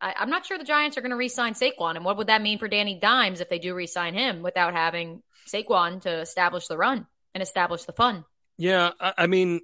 I, 0.00 0.14
I'm 0.16 0.30
not 0.30 0.46
sure 0.46 0.58
the 0.58 0.64
Giants 0.64 0.96
are 0.96 1.00
going 1.00 1.10
to 1.10 1.16
re-sign 1.16 1.54
Saquon, 1.54 1.96
and 1.96 2.04
what 2.04 2.16
would 2.16 2.28
that 2.28 2.42
mean 2.42 2.58
for 2.58 2.68
Danny 2.68 2.98
Dimes 2.98 3.40
if 3.40 3.48
they 3.48 3.58
do 3.58 3.74
re-sign 3.74 4.14
him 4.14 4.42
without 4.42 4.74
having 4.74 5.22
Saquon 5.46 6.02
to 6.02 6.20
establish 6.20 6.66
the 6.66 6.76
run 6.76 7.06
and 7.34 7.42
establish 7.42 7.84
the 7.84 7.92
fun? 7.92 8.24
Yeah, 8.56 8.90
I, 9.00 9.14
I 9.18 9.26
mean, 9.26 9.60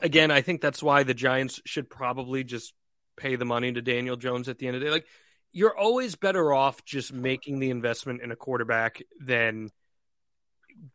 again, 0.00 0.30
I 0.30 0.42
think 0.42 0.60
that's 0.60 0.82
why 0.82 1.02
the 1.02 1.14
Giants 1.14 1.60
should 1.64 1.90
probably 1.90 2.44
just 2.44 2.74
pay 3.16 3.36
the 3.36 3.44
money 3.44 3.72
to 3.72 3.82
Daniel 3.82 4.16
Jones 4.16 4.48
at 4.48 4.58
the 4.58 4.66
end 4.66 4.76
of 4.76 4.80
the 4.80 4.86
day. 4.86 4.92
Like, 4.92 5.06
you're 5.52 5.76
always 5.76 6.14
better 6.14 6.52
off 6.52 6.84
just 6.84 7.12
making 7.12 7.58
the 7.58 7.70
investment 7.70 8.22
in 8.22 8.30
a 8.30 8.36
quarterback 8.36 9.02
than 9.20 9.70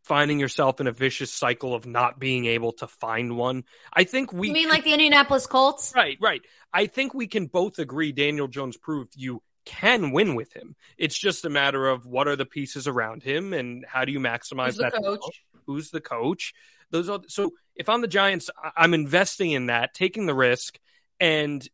finding 0.04 0.40
yourself 0.40 0.82
in 0.82 0.88
a 0.88 0.92
vicious 0.92 1.32
cycle 1.32 1.74
of 1.74 1.86
not 1.86 2.20
being 2.20 2.46
able 2.46 2.74
to 2.74 2.88
find 2.88 3.38
one. 3.38 3.64
I 3.94 4.04
think 4.04 4.34
we 4.34 4.48
You 4.48 4.54
mean 4.54 4.70
like 4.70 4.84
the 4.84 4.92
Indianapolis 4.92 5.48
Colts? 5.48 5.94
Right, 5.96 6.18
right. 6.22 6.42
I 6.74 6.88
think 6.88 7.14
we 7.14 7.28
can 7.28 7.48
both 7.48 7.80
agree 7.80 8.12
Daniel 8.12 8.48
Jones 8.48 8.78
proved 8.78 9.14
you 9.16 9.42
can 9.66 10.12
win 10.12 10.36
with 10.36 10.54
him. 10.54 10.76
It's 10.98 11.18
just 11.18 11.46
a 11.46 11.50
matter 11.50 11.88
of 11.88 12.06
what 12.06 12.28
are 12.28 12.36
the 12.36 12.46
pieces 12.46 12.88
around 12.88 13.24
him 13.24 13.54
and 13.54 13.86
how 13.88 14.06
do 14.06 14.12
you 14.12 14.20
maximize 14.20 14.68
Who's 14.68 14.78
the 14.78 14.84
that 14.84 14.94
coach? 14.94 15.44
Who's 15.66 15.90
the 15.92 16.02
coach? 16.02 16.54
Those 16.92 17.10
are 17.10 17.22
so 17.28 17.52
if 17.76 17.90
I'm 17.90 18.02
the 18.02 18.08
Giants, 18.08 18.50
I'm 18.76 18.94
investing 18.94 19.52
in 19.52 19.68
that, 19.68 19.94
taking 19.94 20.26
the 20.26 20.36
risk 20.36 20.78
and 21.20 21.68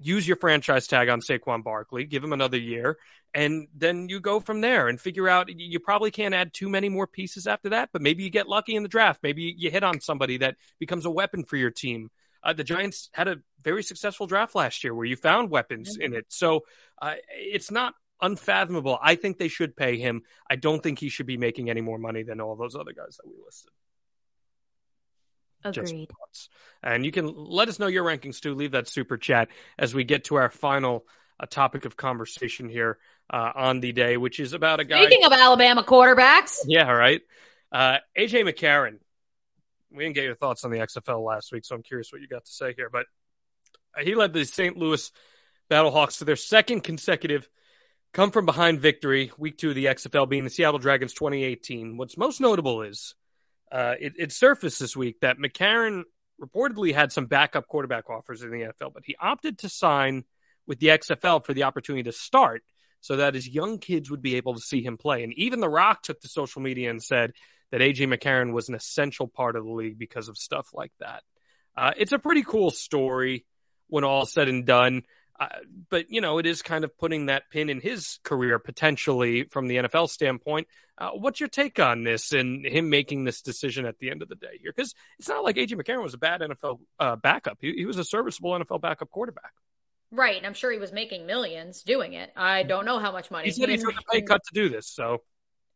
use 0.00 0.26
your 0.26 0.36
franchise 0.36 0.86
tag 0.86 1.08
on 1.08 1.20
Saquon 1.20 1.62
Barkley, 1.62 2.04
give 2.04 2.22
him 2.22 2.32
another 2.32 2.58
year, 2.58 2.98
and 3.32 3.68
then 3.74 4.08
you 4.08 4.20
go 4.20 4.40
from 4.40 4.60
there 4.60 4.88
and 4.88 5.00
figure 5.00 5.28
out 5.28 5.48
you 5.48 5.80
probably 5.80 6.10
can't 6.10 6.34
add 6.34 6.52
too 6.52 6.68
many 6.68 6.88
more 6.88 7.06
pieces 7.06 7.46
after 7.46 7.70
that, 7.70 7.90
but 7.92 8.02
maybe 8.02 8.22
you 8.22 8.30
get 8.30 8.48
lucky 8.48 8.76
in 8.76 8.82
the 8.82 8.88
draft. 8.88 9.20
Maybe 9.22 9.54
you 9.56 9.70
hit 9.70 9.82
on 9.82 10.00
somebody 10.00 10.38
that 10.38 10.56
becomes 10.78 11.04
a 11.04 11.10
weapon 11.10 11.44
for 11.44 11.56
your 11.56 11.70
team. 11.70 12.10
Uh, 12.42 12.52
the 12.52 12.64
Giants 12.64 13.08
had 13.12 13.26
a 13.26 13.38
very 13.62 13.82
successful 13.82 14.26
draft 14.26 14.54
last 14.54 14.84
year 14.84 14.94
where 14.94 15.06
you 15.06 15.16
found 15.16 15.50
weapons 15.50 15.96
in 15.96 16.14
it. 16.14 16.26
So 16.28 16.64
uh, 17.00 17.14
it's 17.30 17.70
not 17.70 17.94
unfathomable. 18.20 18.98
I 19.02 19.16
think 19.16 19.38
they 19.38 19.48
should 19.48 19.76
pay 19.76 19.96
him. 19.96 20.22
I 20.48 20.56
don't 20.56 20.82
think 20.82 20.98
he 20.98 21.08
should 21.08 21.26
be 21.26 21.38
making 21.38 21.70
any 21.70 21.80
more 21.80 21.98
money 21.98 22.22
than 22.22 22.40
all 22.40 22.54
those 22.54 22.76
other 22.76 22.92
guys 22.92 23.16
that 23.16 23.26
we 23.26 23.34
listed. 23.44 23.72
Agreed. 25.64 26.08
thoughts. 26.08 26.48
And 26.82 27.04
you 27.04 27.12
can 27.12 27.32
let 27.34 27.68
us 27.68 27.78
know 27.78 27.86
your 27.86 28.04
rankings 28.04 28.40
too. 28.40 28.54
Leave 28.54 28.72
that 28.72 28.88
super 28.88 29.16
chat 29.16 29.48
as 29.78 29.94
we 29.94 30.04
get 30.04 30.24
to 30.24 30.36
our 30.36 30.50
final 30.50 31.06
uh, 31.40 31.46
topic 31.46 31.84
of 31.84 31.96
conversation 31.96 32.68
here 32.68 32.98
uh, 33.30 33.52
on 33.54 33.80
the 33.80 33.92
day, 33.92 34.16
which 34.16 34.40
is 34.40 34.52
about 34.52 34.80
a 34.80 34.84
guy. 34.84 35.04
Speaking 35.04 35.24
of 35.24 35.32
Alabama 35.32 35.82
quarterbacks, 35.82 36.58
Yeah, 36.66 36.90
right. 36.90 37.22
Uh, 37.72 37.98
AJ 38.16 38.48
McCarron. 38.48 38.98
We 39.90 40.04
didn't 40.04 40.16
get 40.16 40.24
your 40.24 40.34
thoughts 40.34 40.64
on 40.64 40.70
the 40.70 40.78
XFL 40.78 41.24
last 41.24 41.52
week, 41.52 41.64
so 41.64 41.74
I'm 41.74 41.82
curious 41.82 42.12
what 42.12 42.20
you 42.20 42.26
got 42.26 42.44
to 42.44 42.50
say 42.50 42.74
here. 42.74 42.90
But 42.90 43.06
he 44.02 44.14
led 44.14 44.32
the 44.32 44.44
St. 44.44 44.76
Louis 44.76 45.10
Battlehawks 45.70 46.18
to 46.18 46.24
their 46.24 46.36
second 46.36 46.82
consecutive 46.82 47.48
come 48.12 48.30
from 48.30 48.46
behind 48.46 48.80
victory, 48.80 49.32
week 49.38 49.58
two 49.58 49.70
of 49.70 49.74
the 49.74 49.86
XFL 49.86 50.28
being 50.28 50.44
the 50.44 50.50
Seattle 50.50 50.78
Dragons 50.78 51.12
2018. 51.14 51.96
What's 51.96 52.16
most 52.16 52.40
notable 52.40 52.82
is 52.82 53.14
uh, 53.74 53.96
it, 54.00 54.12
it 54.16 54.32
surfaced 54.32 54.78
this 54.78 54.96
week 54.96 55.18
that 55.20 55.36
McCarron 55.36 56.04
reportedly 56.40 56.94
had 56.94 57.10
some 57.10 57.26
backup 57.26 57.66
quarterback 57.66 58.08
offers 58.08 58.42
in 58.42 58.52
the 58.52 58.60
NFL, 58.60 58.94
but 58.94 59.02
he 59.04 59.16
opted 59.20 59.58
to 59.58 59.68
sign 59.68 60.22
with 60.64 60.78
the 60.78 60.86
XFL 60.88 61.44
for 61.44 61.54
the 61.54 61.64
opportunity 61.64 62.04
to 62.04 62.12
start 62.12 62.62
so 63.00 63.16
that 63.16 63.34
his 63.34 63.48
young 63.48 63.78
kids 63.78 64.12
would 64.12 64.22
be 64.22 64.36
able 64.36 64.54
to 64.54 64.60
see 64.60 64.80
him 64.80 64.96
play. 64.96 65.24
And 65.24 65.32
even 65.34 65.58
The 65.58 65.68
Rock 65.68 66.02
took 66.02 66.20
to 66.20 66.28
social 66.28 66.62
media 66.62 66.88
and 66.88 67.02
said 67.02 67.32
that 67.72 67.80
AJ 67.80 68.06
McCarron 68.06 68.52
was 68.52 68.68
an 68.68 68.76
essential 68.76 69.26
part 69.26 69.56
of 69.56 69.64
the 69.64 69.72
league 69.72 69.98
because 69.98 70.28
of 70.28 70.38
stuff 70.38 70.68
like 70.72 70.92
that. 71.00 71.24
Uh, 71.76 71.90
it's 71.96 72.12
a 72.12 72.18
pretty 72.20 72.44
cool 72.44 72.70
story 72.70 73.44
when 73.88 74.04
all 74.04 74.24
said 74.24 74.48
and 74.48 74.64
done. 74.64 75.02
Uh, 75.38 75.48
but, 75.90 76.10
you 76.10 76.20
know, 76.20 76.38
it 76.38 76.46
is 76.46 76.62
kind 76.62 76.84
of 76.84 76.96
putting 76.96 77.26
that 77.26 77.50
pin 77.50 77.68
in 77.68 77.80
his 77.80 78.18
career 78.22 78.58
potentially 78.58 79.44
from 79.44 79.66
the 79.66 79.76
NFL 79.76 80.08
standpoint. 80.08 80.68
Uh, 80.96 81.10
what's 81.10 81.40
your 81.40 81.48
take 81.48 81.80
on 81.80 82.04
this 82.04 82.32
and 82.32 82.64
him 82.64 82.88
making 82.88 83.24
this 83.24 83.42
decision 83.42 83.84
at 83.84 83.98
the 83.98 84.10
end 84.10 84.22
of 84.22 84.28
the 84.28 84.36
day 84.36 84.58
here? 84.60 84.72
Because 84.74 84.94
it's 85.18 85.28
not 85.28 85.42
like 85.42 85.56
AJ 85.56 85.72
McCarron 85.72 86.02
was 86.02 86.14
a 86.14 86.18
bad 86.18 86.40
NFL 86.40 86.78
uh, 87.00 87.16
backup. 87.16 87.58
He, 87.60 87.72
he 87.72 87.84
was 87.84 87.98
a 87.98 88.04
serviceable 88.04 88.52
NFL 88.52 88.80
backup 88.80 89.10
quarterback. 89.10 89.52
right? 90.12 90.36
And 90.36 90.46
I'm 90.46 90.54
sure 90.54 90.70
he 90.70 90.78
was 90.78 90.92
making 90.92 91.26
millions 91.26 91.82
doing 91.82 92.12
it. 92.12 92.30
I 92.36 92.62
don't 92.62 92.84
know 92.84 93.00
how 93.00 93.10
much 93.10 93.30
money 93.32 93.46
He 93.46 93.52
said 93.52 93.68
he 93.68 93.76
took 93.76 93.98
a 93.98 94.12
pay 94.12 94.22
cut 94.22 94.40
to 94.44 94.54
do 94.54 94.68
this. 94.68 94.86
So, 94.86 95.22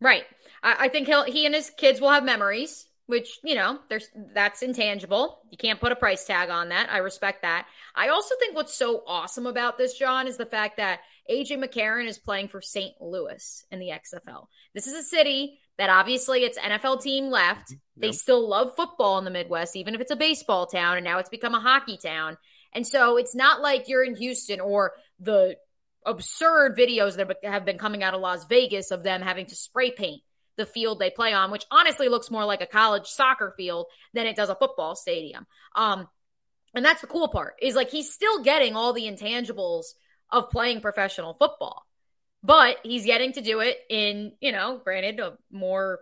Right. 0.00 0.24
I, 0.62 0.84
I 0.84 0.88
think 0.88 1.09
he'll 1.09 1.24
he 1.24 1.46
and 1.46 1.54
his 1.54 1.70
kids 1.70 2.00
will 2.00 2.11
have 2.11 2.24
memories, 2.24 2.86
which 3.09 3.38
you 3.42 3.54
know, 3.54 3.78
there's 3.88 4.09
that's 4.34 4.62
intangible. 4.62 5.40
You 5.50 5.56
can't 5.56 5.80
put 5.80 5.92
a 5.92 5.96
price 5.96 6.26
tag 6.26 6.50
on 6.50 6.68
that. 6.68 6.90
I 6.92 6.98
respect 6.98 7.40
that. 7.42 7.66
I 7.94 8.09
also 8.09 8.34
think 8.38 8.54
what's 8.54 8.76
so 8.76 9.02
awesome 9.06 9.46
about 9.46 9.78
this, 9.78 9.98
Jon, 9.98 10.28
is 10.28 10.36
the 10.36 10.46
fact 10.46 10.76
that 10.76 11.00
AJ 11.30 11.64
McCarron 11.64 12.06
is 12.06 12.18
playing 12.18 12.48
for 12.48 12.61
St. 12.61 12.92
Louis 13.00 13.64
in 13.70 13.80
the 13.80 13.88
XFL. 13.88 14.46
This 14.74 14.86
is 14.86 14.92
a 14.92 15.02
city 15.02 15.59
that 15.78 15.88
obviously 15.88 16.40
its 16.40 16.59
NFL 16.59 17.00
team 17.00 17.30
left. 17.30 17.70
Mm-hmm. 17.70 18.00
They 18.02 18.12
still 18.12 18.46
love 18.46 18.76
football 18.76 19.18
in 19.18 19.24
the 19.24 19.30
Midwest, 19.30 19.74
even 19.74 19.94
if 19.94 20.02
it's 20.02 20.12
a 20.12 20.16
baseball 20.16 20.66
town, 20.66 20.98
and 20.98 21.04
now 21.04 21.18
it's 21.18 21.30
become 21.30 21.54
a 21.54 21.61
hockey 21.61 21.96
town. 21.96 22.36
And 22.74 22.86
so 22.86 23.16
it's 23.16 23.34
not 23.34 23.62
like 23.62 23.88
you're 23.88 24.04
in 24.04 24.16
Houston 24.16 24.61
or 24.61 24.92
the 25.18 25.56
absurd 26.04 26.76
videos 26.76 27.16
that 27.16 27.38
have 27.42 27.64
been 27.64 27.78
coming 27.78 28.02
out 28.02 28.12
of 28.12 28.20
Las 28.20 28.44
Vegas 28.44 28.90
of 28.90 29.02
them 29.02 29.22
having 29.22 29.46
to 29.46 29.54
spray 29.54 29.90
paint 29.90 30.20
the 30.59 30.66
field 30.66 30.98
they 30.98 31.09
play 31.09 31.32
on, 31.32 31.50
which 31.50 31.64
honestly 31.70 32.09
looks 32.09 32.30
more 32.30 32.44
like 32.44 32.61
a 32.61 32.66
college 32.66 33.06
soccer 33.06 33.54
field 33.56 33.86
than 34.12 34.26
it 34.26 34.36
does 34.36 34.50
a 34.50 34.54
football 34.54 34.94
stadium. 34.94 35.46
Um, 35.74 36.09
and 36.74 36.84
that's 36.84 37.00
the 37.00 37.06
cool 37.06 37.28
part 37.28 37.54
is 37.62 37.74
like 37.74 37.88
he's 37.88 38.12
still 38.12 38.42
getting 38.42 38.76
all 38.76 38.92
the 38.92 39.04
intangibles 39.04 39.94
of 40.30 40.50
playing 40.50 40.82
professional 40.82 41.32
football, 41.34 41.86
but 42.42 42.76
he's 42.82 43.06
getting 43.06 43.32
to 43.32 43.40
do 43.40 43.61
it 43.61 43.78
in, 43.88 44.32
you 44.40 44.52
know, 44.52 44.78
granted, 44.84 45.20
a 45.20 45.38
more 45.50 46.00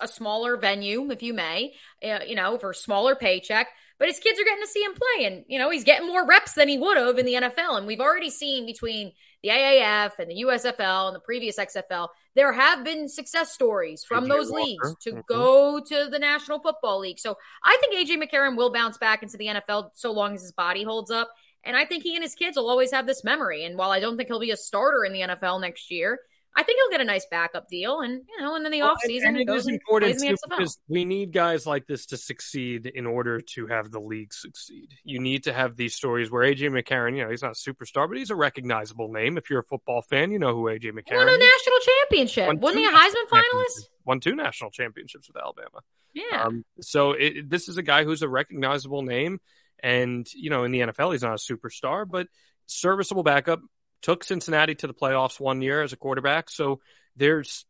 a 0.00 0.06
smaller 0.06 0.56
venue, 0.56 1.10
if 1.10 1.22
you 1.22 1.32
may, 1.32 1.72
uh, 2.04 2.20
you 2.26 2.34
know, 2.34 2.58
for 2.58 2.74
smaller 2.74 3.16
paycheck. 3.16 3.68
But 3.98 4.08
his 4.08 4.18
kids 4.18 4.38
are 4.38 4.44
getting 4.44 4.62
to 4.62 4.68
see 4.68 4.82
him 4.82 4.94
play, 4.94 5.26
and 5.26 5.44
you 5.46 5.58
know 5.58 5.70
he's 5.70 5.84
getting 5.84 6.06
more 6.06 6.26
reps 6.26 6.54
than 6.54 6.68
he 6.68 6.78
would 6.78 6.96
have 6.96 7.18
in 7.18 7.26
the 7.26 7.34
NFL. 7.34 7.76
And 7.76 7.86
we've 7.86 8.00
already 8.00 8.30
seen 8.30 8.66
between 8.66 9.12
the 9.42 9.48
AAF 9.50 10.18
and 10.18 10.30
the 10.30 10.42
USFL 10.44 11.08
and 11.08 11.16
the 11.16 11.20
previous 11.20 11.58
XFL, 11.58 12.08
there 12.34 12.52
have 12.52 12.84
been 12.84 13.08
success 13.08 13.52
stories 13.52 14.04
from 14.04 14.24
AJ 14.24 14.28
those 14.28 14.50
Walker. 14.50 14.64
leagues 14.64 14.94
to 15.02 15.12
Mhm. 15.12 15.26
go 15.26 15.80
to 15.80 16.08
the 16.10 16.18
National 16.18 16.60
Football 16.60 17.00
League. 17.00 17.18
So 17.18 17.36
I 17.64 17.76
think 17.80 17.94
AJ 17.94 18.16
McCarron 18.16 18.56
will 18.56 18.70
bounce 18.70 18.98
back 18.98 19.22
into 19.22 19.36
the 19.36 19.48
NFL 19.48 19.90
so 19.94 20.12
long 20.12 20.34
as 20.34 20.42
his 20.42 20.52
body 20.52 20.82
holds 20.82 21.10
up. 21.10 21.30
And 21.64 21.76
I 21.76 21.84
think 21.84 22.02
he 22.02 22.14
and 22.14 22.22
his 22.22 22.34
kids 22.34 22.56
will 22.56 22.70
always 22.70 22.90
have 22.92 23.06
this 23.06 23.22
memory. 23.24 23.64
And 23.64 23.76
while 23.76 23.90
I 23.90 24.00
don't 24.00 24.16
think 24.16 24.28
he'll 24.28 24.40
be 24.40 24.50
a 24.50 24.56
starter 24.56 25.04
in 25.04 25.12
the 25.12 25.22
NFL 25.22 25.58
next 25.60 25.90
year, 25.90 26.20
I 26.56 26.62
think 26.62 26.78
he'll 26.78 26.90
get 26.90 27.00
a 27.00 27.04
nice 27.04 27.26
backup 27.30 27.68
deal. 27.68 28.00
And, 28.00 28.22
you 28.28 28.44
know, 28.44 28.56
and 28.56 28.64
then 28.64 28.72
the 28.72 28.80
Well, 28.80 28.94
offseason, 28.96 29.28
and 29.28 29.36
he 29.36 29.42
it 29.44 29.50
is 29.50 29.68
important 29.68 30.18
too, 30.20 30.36
because 30.48 30.78
we 30.88 31.04
need 31.04 31.32
guys 31.32 31.66
like 31.66 31.86
this 31.86 32.06
to 32.06 32.16
succeed 32.16 32.86
in 32.86 33.06
order 33.06 33.40
to 33.40 33.66
have 33.68 33.90
the 33.90 34.00
league 34.00 34.34
succeed. 34.34 34.94
You 35.04 35.20
need 35.20 35.44
to 35.44 35.52
have 35.52 35.76
these 35.76 35.94
stories 35.94 36.30
where 36.30 36.42
AJ 36.42 36.70
McCarron, 36.70 37.16
you 37.16 37.22
know, 37.22 37.30
he's 37.30 37.42
not 37.42 37.52
a 37.52 37.54
superstar, 37.54 38.08
but 38.08 38.16
he's 38.18 38.30
a 38.30 38.34
recognizable 38.34 39.12
name. 39.12 39.38
If 39.38 39.48
you're 39.48 39.60
a 39.60 39.64
football 39.64 40.02
fan, 40.02 40.32
you 40.32 40.38
know 40.38 40.54
who 40.54 40.64
AJ 40.64 40.92
McCarron 40.92 41.18
Won 41.18 41.28
a 41.28 41.32
is. 41.32 41.38
national 41.38 41.78
championship. 41.82 42.46
Won 42.48 42.60
Wasn't 42.60 42.80
he 42.80 42.86
a 42.86 42.90
Heisman 42.90 43.28
finalist? 43.30 43.88
Won 44.04 44.20
two 44.20 44.34
national 44.34 44.70
championships 44.70 45.28
with 45.28 45.36
Alabama. 45.36 45.80
Yeah. 46.14 46.44
Um, 46.44 46.64
so 46.80 47.12
it, 47.12 47.48
this 47.48 47.68
is 47.68 47.76
a 47.76 47.82
guy 47.82 48.04
who's 48.04 48.22
a 48.22 48.28
recognizable 48.28 49.02
name, 49.02 49.40
and 49.82 50.26
you 50.34 50.50
know, 50.50 50.64
in 50.64 50.72
the 50.72 50.80
NFL, 50.80 51.12
he's 51.12 51.22
not 51.22 51.34
a 51.34 51.36
superstar, 51.36 52.08
but 52.10 52.26
serviceable 52.66 53.22
backup. 53.22 53.60
Took 54.02 54.24
Cincinnati 54.24 54.74
to 54.76 54.86
the 54.86 54.94
playoffs 54.94 55.38
one 55.38 55.62
year 55.62 55.82
as 55.82 55.92
a 55.92 55.96
quarterback, 55.96 56.50
so 56.50 56.80
there's 57.16 57.66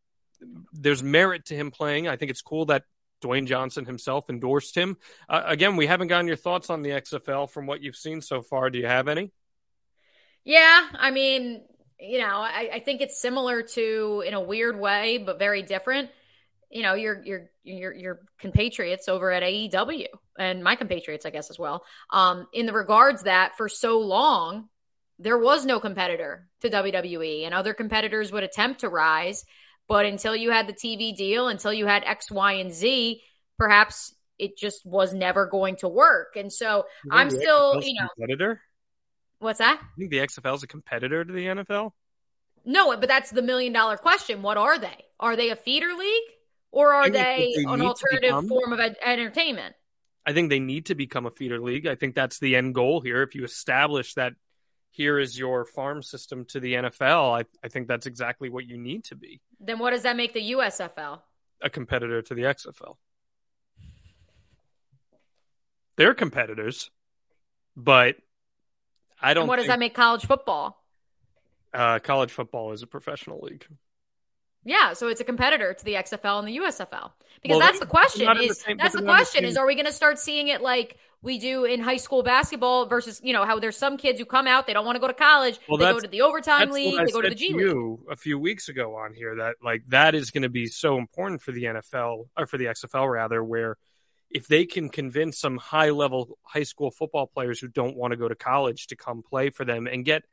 there's 0.73 1.03
merit 1.03 1.45
to 1.45 1.55
him 1.55 1.71
playing. 1.71 2.07
I 2.07 2.15
think 2.15 2.31
it's 2.31 2.41
cool 2.41 2.65
that 2.65 2.83
Dwayne 3.21 3.45
Johnson 3.45 3.85
himself 3.85 4.29
endorsed 4.29 4.75
him. 4.75 4.97
Uh, 5.29 5.43
again, 5.45 5.75
we 5.75 5.87
haven't 5.87 6.07
gotten 6.07 6.27
your 6.27 6.37
thoughts 6.37 6.69
on 6.69 6.81
the 6.81 6.89
XFL 6.89 7.49
from 7.49 7.67
what 7.67 7.81
you've 7.81 7.95
seen 7.95 8.21
so 8.21 8.41
far. 8.41 8.69
Do 8.69 8.79
you 8.79 8.87
have 8.87 9.07
any? 9.07 9.31
Yeah, 10.43 10.87
I 10.93 11.11
mean, 11.11 11.61
you 11.99 12.19
know, 12.19 12.37
I, 12.37 12.69
I 12.73 12.79
think 12.79 13.01
it's 13.01 13.21
similar 13.21 13.61
to 13.61 14.23
in 14.25 14.33
a 14.33 14.41
weird 14.41 14.79
way, 14.79 15.19
but 15.19 15.37
very 15.37 15.61
different. 15.61 16.09
You 16.71 16.81
know, 16.83 16.95
your 16.95 17.21
your 17.23 17.49
your 17.63 17.93
your 17.93 18.19
compatriots 18.39 19.07
over 19.07 19.31
at 19.31 19.43
AEW 19.43 20.07
and 20.39 20.63
my 20.63 20.75
compatriots, 20.75 21.25
I 21.25 21.29
guess, 21.29 21.49
as 21.49 21.59
well. 21.59 21.83
Um, 22.09 22.47
in 22.53 22.65
the 22.65 22.73
regards 22.73 23.23
that 23.23 23.57
for 23.57 23.69
so 23.69 23.99
long 23.99 24.69
there 25.21 25.37
was 25.37 25.65
no 25.65 25.79
competitor 25.79 26.47
to 26.61 26.69
WWE, 26.69 27.45
and 27.45 27.53
other 27.53 27.73
competitors 27.73 28.31
would 28.31 28.43
attempt 28.43 28.81
to 28.81 28.89
rise, 28.89 29.45
but 29.87 30.05
until 30.05 30.35
you 30.35 30.51
had 30.51 30.67
the 30.67 30.73
TV 30.73 31.15
deal, 31.15 31.47
until 31.47 31.71
you 31.73 31.85
had 31.85 32.03
X, 32.05 32.31
Y, 32.31 32.53
and 32.53 32.71
Z, 32.73 33.21
perhaps 33.57 34.15
it 34.39 34.57
just 34.57 34.85
was 34.85 35.13
never 35.13 35.45
going 35.45 35.75
to 35.77 35.87
work. 35.87 36.35
And 36.35 36.51
so 36.51 36.85
You 37.05 37.11
I'm 37.13 37.29
still, 37.29 37.75
XFL 37.75 37.81
's 37.81 37.87
you 37.87 37.93
know, 38.01 38.07
competitor. 38.15 38.61
what's 39.39 39.59
that? 39.59 39.79
You 39.97 40.07
think 40.09 40.11
the 40.11 40.17
XFL 40.41 40.55
is 40.55 40.63
a 40.63 40.67
competitor 40.67 41.23
to 41.23 41.31
the 41.31 41.45
NFL? 41.45 41.91
No, 42.65 42.95
but 42.97 43.07
that's 43.07 43.29
the 43.31 43.41
million 43.41 43.73
dollar 43.73 43.97
question. 43.97 44.41
What 44.41 44.57
are 44.57 44.77
they? 44.79 45.05
Are 45.19 45.35
they 45.35 45.49
a 45.49 45.55
feeder 45.55 45.93
league 45.93 46.29
or 46.71 46.93
are 46.93 47.09
they, 47.09 47.53
they 47.55 47.63
an 47.63 47.81
alternative 47.81 48.29
become- 48.29 48.47
form 48.47 48.73
of 48.73 48.79
ed- 48.79 48.97
entertainment? 49.03 49.75
I 50.25 50.33
think 50.33 50.49
they 50.49 50.59
need 50.59 50.85
to 50.87 50.95
become 50.95 51.25
a 51.25 51.31
feeder 51.31 51.59
league. 51.59 51.85
I 51.87 51.95
think 51.95 52.13
that's 52.15 52.37
the 52.39 52.55
end 52.55 52.75
goal 52.75 53.01
here. 53.01 53.23
If 53.23 53.33
you 53.35 53.43
establish 53.43 54.13
that 54.13 54.33
here 54.91 55.17
is 55.17 55.39
your 55.39 55.65
farm 55.65 56.03
system 56.03 56.45
to 56.45 56.59
the 56.59 56.73
NFL, 56.73 57.41
I, 57.41 57.45
I 57.63 57.69
think 57.69 57.87
that's 57.87 58.05
exactly 58.05 58.49
what 58.49 58.65
you 58.65 58.77
need 58.77 59.05
to 59.05 59.15
be 59.15 59.41
Then 59.59 59.79
what 59.79 59.91
does 59.91 60.03
that 60.03 60.15
make 60.15 60.33
the 60.33 60.51
USFL? 60.51 61.21
a 61.63 61.69
competitor 61.69 62.21
to 62.23 62.33
the 62.33 62.41
XFL. 62.43 62.97
They're 65.95 66.13
competitors, 66.13 66.89
but 67.75 68.15
I 69.21 69.33
don't 69.33 69.43
And 69.43 69.49
what 69.49 69.57
does 69.57 69.65
think 69.65 69.73
that 69.73 69.79
make 69.79 69.93
college 69.93 70.25
football? 70.25 70.77
uh, 71.73 71.99
college 71.99 72.31
football 72.31 72.71
is 72.73 72.83
a 72.83 72.87
professional 72.87 73.39
league. 73.41 73.65
Yeah, 74.63 74.93
so 74.93 75.07
it's 75.07 75.21
a 75.21 75.23
competitor 75.23 75.73
to 75.73 75.85
the 75.85 75.93
XFL 75.93 76.39
and 76.39 76.47
the 76.47 76.57
USFL. 76.57 77.11
Because 77.41 77.57
well, 77.57 77.59
that's 77.59 77.79
the 77.79 77.85
question 77.85 78.29
is 78.37 78.47
the 78.49 78.53
same, 78.55 78.77
that's 78.77 78.95
the 78.95 79.01
question 79.01 79.45
is 79.45 79.57
are 79.57 79.65
we 79.65 79.75
going 79.75 79.85
to 79.87 79.93
start 79.93 80.19
seeing 80.19 80.49
it 80.49 80.61
like 80.61 80.97
we 81.23 81.37
do 81.37 81.65
in 81.65 81.79
high 81.79 81.97
school 81.97 82.23
basketball 82.23 82.85
versus, 82.87 83.21
you 83.23 83.33
know, 83.33 83.45
how 83.45 83.59
there's 83.59 83.77
some 83.77 83.97
kids 83.97 84.19
who 84.19 84.25
come 84.25 84.47
out, 84.47 84.65
they 84.65 84.73
don't 84.73 84.85
want 84.85 84.95
to 84.95 84.99
go 84.99 85.07
to 85.07 85.13
college, 85.13 85.59
well, 85.69 85.77
they 85.77 85.85
go 85.85 85.99
to 85.99 86.07
the 86.07 86.21
overtime 86.21 86.71
league, 86.71 86.97
they 87.05 87.11
go 87.11 87.21
to 87.21 87.29
the 87.29 87.35
G 87.35 87.53
League. 87.53 87.61
You 87.61 88.05
a 88.09 88.15
few 88.15 88.39
weeks 88.39 88.69
ago 88.69 88.95
on 88.95 89.13
here 89.13 89.35
that 89.35 89.55
like 89.63 89.83
that 89.87 90.15
is 90.15 90.31
going 90.31 90.43
to 90.43 90.49
be 90.49 90.67
so 90.67 90.97
important 90.97 91.41
for 91.41 91.51
the 91.51 91.63
NFL 91.63 92.27
or 92.37 92.45
for 92.45 92.57
the 92.57 92.65
XFL 92.65 93.11
rather 93.11 93.43
where 93.43 93.77
if 94.31 94.47
they 94.47 94.65
can 94.65 94.89
convince 94.89 95.39
some 95.39 95.57
high 95.57 95.89
level 95.89 96.37
high 96.43 96.63
school 96.63 96.89
football 96.89 97.27
players 97.27 97.59
who 97.59 97.67
don't 97.67 97.95
want 97.95 98.11
to 98.11 98.17
go 98.17 98.27
to 98.27 98.35
college 98.35 98.87
to 98.87 98.95
come 98.95 99.21
play 99.21 99.49
for 99.49 99.65
them 99.65 99.87
and 99.87 100.05
get 100.05 100.23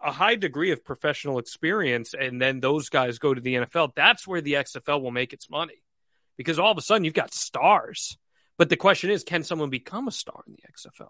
a 0.00 0.12
high 0.12 0.36
degree 0.36 0.70
of 0.70 0.84
professional 0.84 1.38
experience 1.38 2.14
and 2.18 2.40
then 2.40 2.60
those 2.60 2.88
guys 2.88 3.18
go 3.18 3.32
to 3.32 3.40
the 3.40 3.54
NFL, 3.54 3.94
that's 3.96 4.26
where 4.26 4.42
the 4.42 4.54
XFL 4.54 5.00
will 5.00 5.10
make 5.10 5.32
its 5.32 5.48
money. 5.48 5.82
Because 6.36 6.58
all 6.58 6.70
of 6.70 6.78
a 6.78 6.82
sudden 6.82 7.04
you've 7.04 7.14
got 7.14 7.32
stars. 7.32 8.18
But 8.56 8.68
the 8.68 8.76
question 8.76 9.10
is, 9.10 9.24
can 9.24 9.42
someone 9.42 9.70
become 9.70 10.08
a 10.08 10.12
star 10.12 10.42
in 10.46 10.54
the 10.54 10.62
XFL? 10.72 11.08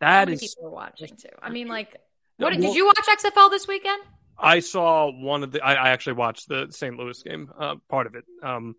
That 0.00 0.28
is 0.28 0.40
people 0.40 0.68
are 0.68 0.70
watching 0.70 1.16
too. 1.16 1.28
I 1.42 1.50
mean, 1.50 1.68
like, 1.68 1.92
what 2.36 2.52
well, 2.52 2.60
did 2.60 2.74
you 2.74 2.86
watch 2.86 3.06
XFL 3.08 3.50
this 3.50 3.66
weekend? 3.66 4.02
I 4.38 4.60
saw 4.60 5.10
one 5.10 5.42
of 5.42 5.52
the. 5.52 5.62
I, 5.62 5.74
I 5.74 5.88
actually 5.90 6.14
watched 6.14 6.48
the 6.48 6.66
St. 6.70 6.96
Louis 6.96 7.22
game, 7.22 7.50
uh, 7.58 7.76
part 7.88 8.06
of 8.06 8.14
it. 8.14 8.24
Um, 8.42 8.76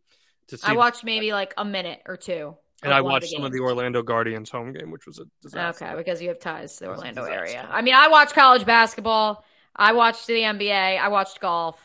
to 0.48 0.58
see 0.58 0.68
I 0.68 0.74
watched 0.74 1.04
maybe 1.04 1.34
like 1.34 1.54
a 1.58 1.66
minute 1.66 2.02
or 2.06 2.18
two. 2.18 2.56
And 2.84 2.94
I 2.94 3.02
watched 3.02 3.32
some 3.32 3.44
of 3.44 3.52
the 3.52 3.60
Orlando 3.60 4.04
Guardians 4.04 4.52
home 4.52 4.72
game, 4.72 4.92
which 4.92 5.08
was 5.08 5.18
a 5.18 5.26
disaster. 5.42 5.86
Okay, 5.86 5.96
because 5.96 6.22
you 6.22 6.28
have 6.28 6.40
ties 6.40 6.76
to 6.78 6.84
the 6.84 6.90
Orlando 6.92 7.24
area. 7.24 7.68
I 7.72 7.82
mean, 7.82 7.96
I 7.96 8.08
watched 8.08 8.34
college 8.34 8.66
basketball. 8.66 9.44
I 9.76 9.94
watched 9.94 10.28
the 10.28 10.34
NBA. 10.34 11.00
I 11.00 11.08
watched 11.08 11.40
golf. 11.40 11.82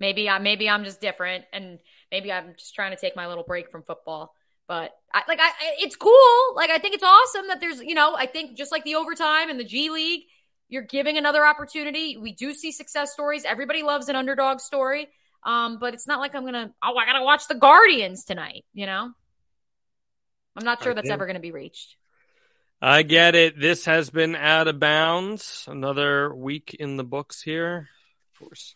Maybe 0.00 0.28
I 0.28 0.40
maybe 0.40 0.68
I'm 0.68 0.82
just 0.82 1.00
different, 1.00 1.44
and 1.52 1.78
maybe 2.10 2.32
I'm 2.32 2.54
just 2.58 2.74
trying 2.74 2.90
to 2.90 3.00
take 3.00 3.14
my 3.14 3.28
little 3.28 3.44
break 3.44 3.70
from 3.70 3.84
football. 3.84 4.34
But 4.72 4.96
I, 5.12 5.22
like, 5.28 5.38
I 5.38 5.50
it's 5.80 5.96
cool. 5.96 6.54
Like, 6.56 6.70
I 6.70 6.78
think 6.78 6.94
it's 6.94 7.04
awesome 7.04 7.48
that 7.48 7.60
there's 7.60 7.82
you 7.82 7.94
know 7.94 8.16
I 8.16 8.24
think 8.24 8.56
just 8.56 8.72
like 8.72 8.84
the 8.84 8.94
overtime 8.94 9.50
and 9.50 9.60
the 9.60 9.64
G 9.64 9.90
League, 9.90 10.22
you're 10.70 10.80
giving 10.80 11.18
another 11.18 11.44
opportunity. 11.44 12.16
We 12.16 12.32
do 12.32 12.54
see 12.54 12.72
success 12.72 13.12
stories. 13.12 13.44
Everybody 13.44 13.82
loves 13.82 14.08
an 14.08 14.16
underdog 14.16 14.60
story. 14.60 15.10
Um, 15.44 15.78
but 15.78 15.92
it's 15.92 16.06
not 16.06 16.20
like 16.20 16.34
I'm 16.34 16.46
gonna 16.46 16.72
oh 16.82 16.96
I 16.96 17.04
gotta 17.04 17.22
watch 17.22 17.48
the 17.48 17.54
Guardians 17.54 18.24
tonight. 18.24 18.64
You 18.72 18.86
know. 18.86 19.10
I'm 20.56 20.64
not 20.64 20.82
sure 20.82 20.94
that's 20.94 21.10
ever 21.10 21.26
going 21.26 21.36
to 21.36 21.40
be 21.40 21.52
reached. 21.52 21.96
I 22.80 23.02
get 23.02 23.34
it. 23.34 23.60
This 23.60 23.84
has 23.84 24.08
been 24.08 24.34
out 24.34 24.68
of 24.68 24.80
bounds. 24.80 25.66
Another 25.68 26.34
week 26.34 26.74
in 26.78 26.96
the 26.96 27.04
books 27.04 27.42
here. 27.42 27.90
Of 28.34 28.38
course. 28.40 28.74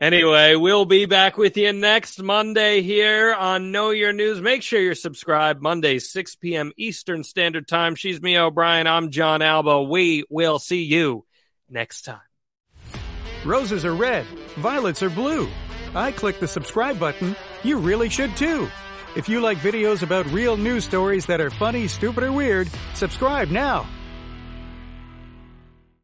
Anyway, 0.00 0.54
we'll 0.54 0.86
be 0.86 1.04
back 1.04 1.36
with 1.36 1.58
you 1.58 1.74
next 1.74 2.22
Monday 2.22 2.80
here 2.80 3.34
on 3.34 3.70
Know 3.70 3.90
Your 3.90 4.14
News. 4.14 4.40
Make 4.40 4.62
sure 4.62 4.80
you're 4.80 4.94
subscribed 4.94 5.60
Monday, 5.60 5.98
6 5.98 6.36
p.m. 6.36 6.72
Eastern 6.78 7.22
Standard 7.22 7.68
Time. 7.68 7.94
She's 7.94 8.18
Mia 8.22 8.44
O'Brien. 8.44 8.86
I'm 8.86 9.10
Jon 9.10 9.42
Alba. 9.42 9.82
We 9.82 10.24
will 10.30 10.58
see 10.58 10.84
you 10.84 11.26
next 11.68 12.06
time. 12.06 12.20
Roses 13.44 13.84
are 13.84 13.94
red, 13.94 14.24
violets 14.56 15.02
are 15.02 15.10
blue. 15.10 15.50
I 15.94 16.12
click 16.12 16.40
the 16.40 16.48
subscribe 16.48 16.98
button. 16.98 17.36
You 17.62 17.76
really 17.76 18.08
should 18.08 18.34
too. 18.38 18.70
If 19.16 19.28
you 19.28 19.40
like 19.40 19.58
videos 19.58 20.02
about 20.02 20.24
real 20.32 20.56
news 20.56 20.84
stories 20.84 21.26
that 21.26 21.42
are 21.42 21.50
funny, 21.50 21.88
stupid, 21.88 22.24
or 22.24 22.32
weird, 22.32 22.70
subscribe 22.94 23.50
now 23.50 23.86